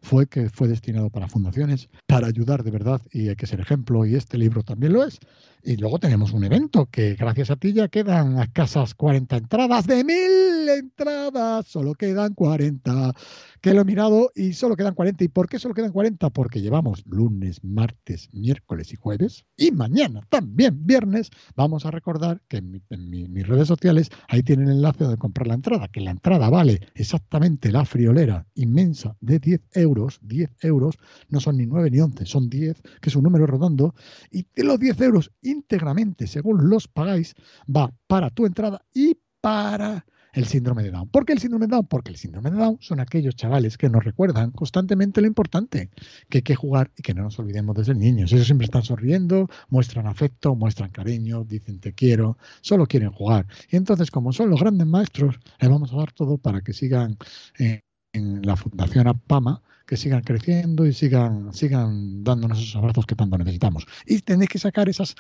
fue 0.01 0.27
que 0.27 0.49
fue 0.49 0.67
destinado 0.67 1.09
para 1.09 1.27
fundaciones, 1.27 1.89
para 2.05 2.27
ayudar 2.27 2.63
de 2.63 2.71
verdad 2.71 3.01
y 3.11 3.29
hay 3.29 3.35
que 3.35 3.47
ser 3.47 3.59
ejemplo 3.59 4.05
y 4.05 4.15
este 4.15 4.37
libro 4.37 4.63
también 4.63 4.93
lo 4.93 5.03
es. 5.03 5.19
Y 5.63 5.75
luego 5.77 5.99
tenemos 5.99 6.31
un 6.31 6.43
evento 6.43 6.85
que 6.85 7.15
gracias 7.15 7.51
a 7.51 7.55
ti 7.57 7.73
ya 7.73 7.87
quedan 7.87 8.39
a 8.39 8.43
escasas 8.43 8.93
40 8.95 9.37
entradas 9.37 9.85
de 9.87 10.03
mil 10.03 10.69
entradas, 10.69 11.67
solo 11.67 11.93
quedan 11.93 12.33
40 12.33 13.13
que 13.61 13.73
lo 13.73 13.81
he 13.81 13.85
mirado 13.85 14.31
y 14.35 14.53
solo 14.53 14.75
quedan 14.75 14.93
40. 14.93 15.23
¿Y 15.23 15.27
por 15.27 15.49
qué 15.49 15.59
solo 15.59 15.73
quedan 15.73 15.91
40? 15.91 16.29
Porque 16.29 16.61
llevamos 16.61 17.03
lunes, 17.05 17.63
martes, 17.63 18.29
miércoles 18.31 18.93
y 18.93 18.95
jueves 18.95 19.45
y 19.57 19.71
mañana 19.71 20.21
también 20.29 20.85
viernes. 20.85 21.29
Vamos 21.55 21.85
a 21.85 21.91
recordar 21.91 22.41
que 22.47 22.57
en, 22.57 23.09
mis 23.09 23.47
redes 23.47 23.67
sociales 23.67 24.09
ahí 24.27 24.43
tienen 24.43 24.69
el 24.69 24.77
enlace 24.77 25.05
de 25.05 25.17
comprar 25.17 25.47
la 25.47 25.55
entrada, 25.55 25.87
que 25.87 26.01
la 26.01 26.11
entrada 26.11 26.49
vale 26.49 26.81
exactamente 26.95 27.71
la 27.71 27.85
friolera 27.85 28.45
inmensa 28.55 29.15
de 29.19 29.39
10 29.39 29.61
euros. 29.73 29.86
10 30.21 30.65
euros 30.65 30.97
no 31.29 31.39
son 31.39 31.57
ni 31.57 31.65
9 31.65 31.91
ni 31.91 31.99
11, 31.99 32.25
son 32.25 32.49
10, 32.49 32.81
que 33.01 33.09
es 33.09 33.15
un 33.15 33.23
número 33.23 33.45
redondo. 33.45 33.95
Y 34.31 34.45
los 34.55 34.79
10 34.79 35.01
euros 35.01 35.31
íntegramente, 35.41 36.27
según 36.27 36.69
los 36.69 36.87
pagáis, 36.87 37.35
va 37.73 37.93
para 38.07 38.29
tu 38.29 38.45
entrada 38.45 38.83
y 38.93 39.17
para 39.41 40.05
el 40.33 40.45
síndrome 40.45 40.83
de 40.83 40.91
Down. 40.91 41.09
¿Por 41.09 41.25
qué 41.25 41.33
el 41.33 41.39
síndrome 41.39 41.65
de 41.65 41.71
Down? 41.71 41.87
Porque 41.87 42.11
el 42.11 42.17
síndrome 42.17 42.51
de 42.51 42.57
Down 42.57 42.77
son 42.79 42.99
aquellos 42.99 43.35
chavales 43.35 43.77
que 43.77 43.89
nos 43.89 44.03
recuerdan 44.03 44.51
constantemente 44.51 45.19
lo 45.19 45.27
importante, 45.27 45.89
que 46.29 46.39
hay 46.39 46.41
que 46.43 46.55
jugar 46.55 46.91
y 46.95 47.01
que 47.01 47.15
no 47.15 47.23
nos 47.23 47.39
olvidemos 47.39 47.75
de 47.75 47.85
ser 47.85 47.97
niños. 47.97 48.31
Ellos 48.31 48.45
siempre 48.45 48.65
están 48.65 48.83
sonriendo, 48.83 49.49
muestran 49.69 50.05
afecto, 50.05 50.55
muestran 50.55 50.91
cariño, 50.91 51.43
dicen 51.43 51.79
te 51.79 51.93
quiero, 51.93 52.37
solo 52.61 52.85
quieren 52.85 53.11
jugar. 53.11 53.47
Y 53.71 53.77
entonces, 53.77 54.11
como 54.11 54.31
son 54.31 54.51
los 54.51 54.61
grandes 54.61 54.85
maestros, 54.85 55.39
les 55.59 55.69
vamos 55.69 55.91
a 55.91 55.97
dar 55.97 56.11
todo 56.11 56.37
para 56.37 56.61
que 56.61 56.73
sigan 56.73 57.17
en 57.57 58.41
la 58.43 58.55
Fundación 58.55 59.07
APAMA 59.07 59.63
que 59.87 59.95
sigan 59.95 60.21
creciendo 60.21 60.85
y 60.85 60.91
sigan, 60.91 61.53
sigan 61.53 62.23
dándonos 62.23 62.59
esos 62.59 62.75
abrazos 62.75 63.05
que 63.05 63.15
tanto 63.15 63.37
necesitamos. 63.37 63.87
Y 64.05 64.19
tenéis 64.19 64.49
que 64.49 64.59
sacar 64.59 64.89
esas 64.89 65.15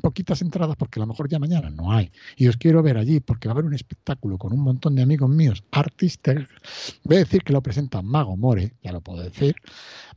poquitas 0.00 0.40
entradas 0.40 0.76
porque 0.76 1.00
a 1.00 1.02
lo 1.02 1.08
mejor 1.08 1.28
ya 1.28 1.40
mañana 1.40 1.68
no 1.68 1.92
hay. 1.92 2.12
Y 2.36 2.46
os 2.46 2.56
quiero 2.56 2.80
ver 2.82 2.96
allí 2.96 3.18
porque 3.18 3.48
va 3.48 3.52
a 3.52 3.54
haber 3.54 3.64
un 3.64 3.74
espectáculo 3.74 4.38
con 4.38 4.52
un 4.52 4.60
montón 4.60 4.94
de 4.94 5.02
amigos 5.02 5.28
míos, 5.28 5.64
artistas. 5.72 6.46
Voy 7.02 7.16
a 7.16 7.20
decir 7.20 7.42
que 7.42 7.52
lo 7.52 7.60
presenta 7.60 8.00
Mago 8.00 8.36
More, 8.36 8.72
ya 8.82 8.92
lo 8.92 9.00
puedo 9.00 9.20
decir, 9.22 9.56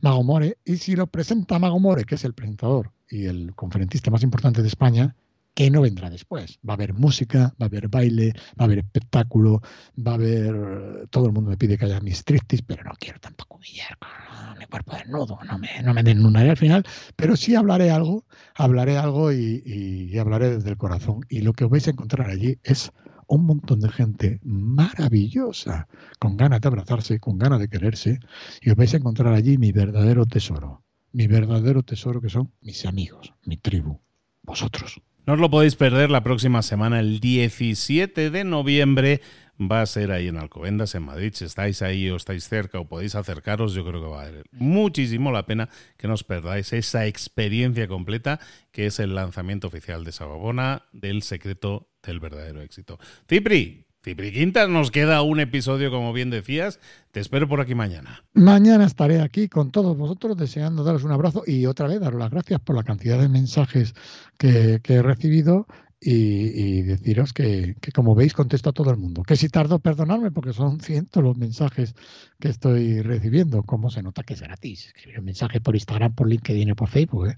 Mago 0.00 0.22
More. 0.22 0.56
Y 0.64 0.76
si 0.76 0.94
lo 0.94 1.08
presenta 1.08 1.58
Mago 1.58 1.80
More, 1.80 2.04
que 2.04 2.14
es 2.14 2.24
el 2.24 2.34
presentador 2.34 2.92
y 3.10 3.26
el 3.26 3.52
conferencista 3.56 4.12
más 4.12 4.22
importante 4.22 4.62
de 4.62 4.68
España, 4.68 5.16
que 5.54 5.70
no 5.70 5.82
vendrá 5.82 6.08
después. 6.08 6.60
Va 6.66 6.74
a 6.74 6.76
haber 6.76 6.94
música, 6.94 7.54
va 7.60 7.64
a 7.64 7.68
haber 7.68 7.88
baile, 7.88 8.32
va 8.58 8.62
a 8.62 8.64
haber 8.64 8.78
espectáculo, 8.78 9.60
va 9.98 10.12
a 10.12 10.14
haber... 10.14 11.08
Todo 11.10 11.26
el 11.26 11.32
mundo 11.32 11.50
me 11.50 11.56
pide 11.56 11.76
que 11.76 11.84
haya 11.84 12.00
mis 12.00 12.24
tristis, 12.24 12.62
pero 12.62 12.84
no 12.84 12.92
quiero 12.98 13.18
tampoco 13.20 13.51
humillar 13.62 13.96
con 13.98 14.58
mi 14.58 14.66
cuerpo 14.66 14.96
desnudo, 14.96 15.38
no 15.44 15.58
me, 15.58 15.82
no 15.82 15.94
me 15.94 16.02
un 16.12 16.36
al 16.36 16.56
final, 16.56 16.84
pero 17.14 17.36
sí 17.36 17.54
hablaré 17.54 17.90
algo, 17.90 18.24
hablaré 18.54 18.98
algo 18.98 19.32
y, 19.32 20.18
hablaré 20.18 20.56
desde 20.56 20.70
el 20.70 20.76
corazón. 20.76 21.20
Y 21.28 21.42
lo 21.42 21.52
que 21.52 21.64
vais 21.64 21.86
a 21.86 21.90
encontrar 21.90 22.28
allí 22.28 22.58
es 22.64 22.90
un 23.28 23.46
montón 23.46 23.80
de 23.80 23.88
gente 23.88 24.40
maravillosa, 24.42 25.86
con 26.18 26.36
ganas 26.36 26.60
de 26.60 26.68
abrazarse, 26.68 27.20
con 27.20 27.38
ganas 27.38 27.60
de 27.60 27.68
quererse, 27.68 28.18
y 28.60 28.70
os 28.70 28.76
vais 28.76 28.92
a 28.94 28.96
encontrar 28.96 29.32
allí 29.32 29.58
mi 29.58 29.70
verdadero 29.70 30.26
tesoro, 30.26 30.82
mi 31.12 31.28
verdadero 31.28 31.82
tesoro 31.82 32.20
que 32.20 32.28
son 32.28 32.52
mis 32.60 32.84
amigos, 32.84 33.32
mi 33.44 33.56
tribu, 33.56 34.00
vosotros. 34.42 35.00
No 35.24 35.34
os 35.34 35.38
lo 35.38 35.50
podéis 35.50 35.76
perder 35.76 36.10
la 36.10 36.24
próxima 36.24 36.62
semana, 36.62 36.98
el 36.98 37.20
17 37.20 38.30
de 38.30 38.42
noviembre. 38.42 39.20
Va 39.60 39.82
a 39.82 39.86
ser 39.86 40.10
ahí 40.12 40.28
en 40.28 40.38
Alcobendas, 40.38 40.94
en 40.94 41.04
Madrid. 41.04 41.32
Si 41.34 41.44
estáis 41.44 41.82
ahí 41.82 42.08
o 42.10 42.16
estáis 42.16 42.48
cerca 42.48 42.80
o 42.80 42.88
podéis 42.88 43.14
acercaros, 43.14 43.74
yo 43.74 43.84
creo 43.84 44.00
que 44.00 44.08
va 44.08 44.22
a 44.22 44.24
valer 44.24 44.46
muchísimo 44.52 45.30
la 45.30 45.46
pena 45.46 45.68
que 45.96 46.08
nos 46.08 46.24
perdáis 46.24 46.72
esa 46.72 47.06
experiencia 47.06 47.86
completa 47.86 48.40
que 48.70 48.86
es 48.86 48.98
el 48.98 49.14
lanzamiento 49.14 49.68
oficial 49.68 50.04
de 50.04 50.12
Sababona 50.12 50.84
del 50.92 51.22
secreto 51.22 51.88
del 52.02 52.18
verdadero 52.18 52.62
éxito. 52.62 52.98
Cipri, 53.28 53.86
Cipri 54.04 54.32
Quintas, 54.32 54.68
nos 54.68 54.90
queda 54.90 55.22
un 55.22 55.38
episodio, 55.38 55.92
como 55.92 56.12
bien 56.12 56.28
decías. 56.28 56.80
Te 57.12 57.20
espero 57.20 57.48
por 57.48 57.60
aquí 57.60 57.76
mañana. 57.76 58.24
Mañana 58.34 58.84
estaré 58.84 59.20
aquí 59.20 59.48
con 59.48 59.70
todos 59.70 59.96
vosotros, 59.96 60.36
deseando 60.36 60.82
daros 60.82 61.04
un 61.04 61.12
abrazo 61.12 61.44
y 61.46 61.66
otra 61.66 61.86
vez 61.86 62.00
daros 62.00 62.18
las 62.18 62.30
gracias 62.32 62.58
por 62.60 62.74
la 62.74 62.82
cantidad 62.82 63.20
de 63.20 63.28
mensajes 63.28 63.94
que, 64.38 64.80
he 64.82 65.02
recibido 65.02 65.68
y, 66.04 66.82
deciros 66.82 67.32
que, 67.32 67.76
como 67.94 68.14
veis, 68.14 68.34
contesto 68.34 68.70
a 68.70 68.72
todo 68.72 68.90
el 68.90 68.96
mundo. 68.96 69.22
Que 69.22 69.36
si 69.36 69.48
tardo, 69.48 69.78
perdonadme, 69.78 70.30
porque 70.30 70.52
son 70.52 70.80
cientos 70.80 71.22
los 71.22 71.36
mensajes 71.36 71.94
que 72.40 72.48
estoy 72.48 73.02
recibiendo. 73.02 73.62
¿Cómo 73.62 73.90
se 73.90 74.02
nota 74.02 74.22
que 74.22 74.34
es 74.34 74.40
gratis? 74.40 74.86
Escribir 74.86 75.20
un 75.20 75.26
mensaje 75.26 75.60
por 75.60 75.76
Instagram, 75.76 76.14
por 76.14 76.28
LinkedIn 76.28 76.72
o 76.72 76.76
por 76.76 76.88
Facebook. 76.88 77.28
¿eh? 77.28 77.36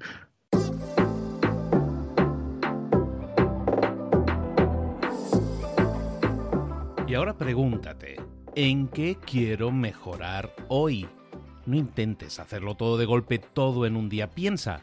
Y 7.06 7.14
ahora 7.14 7.36
pregúntate, 7.36 8.16
¿en 8.54 8.88
qué 8.88 9.18
quiero 9.24 9.70
mejorar 9.70 10.50
hoy? 10.68 11.06
No 11.66 11.76
intentes 11.76 12.40
hacerlo 12.40 12.76
todo 12.76 12.96
de 12.96 13.04
golpe, 13.04 13.38
todo 13.38 13.86
en 13.86 13.96
un 13.96 14.08
día. 14.08 14.30
Piensa, 14.30 14.82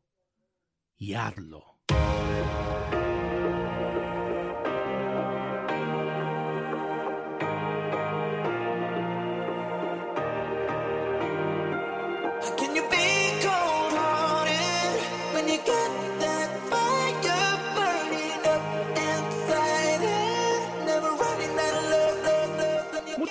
y 1.01 1.15
hazlo. 1.15 1.79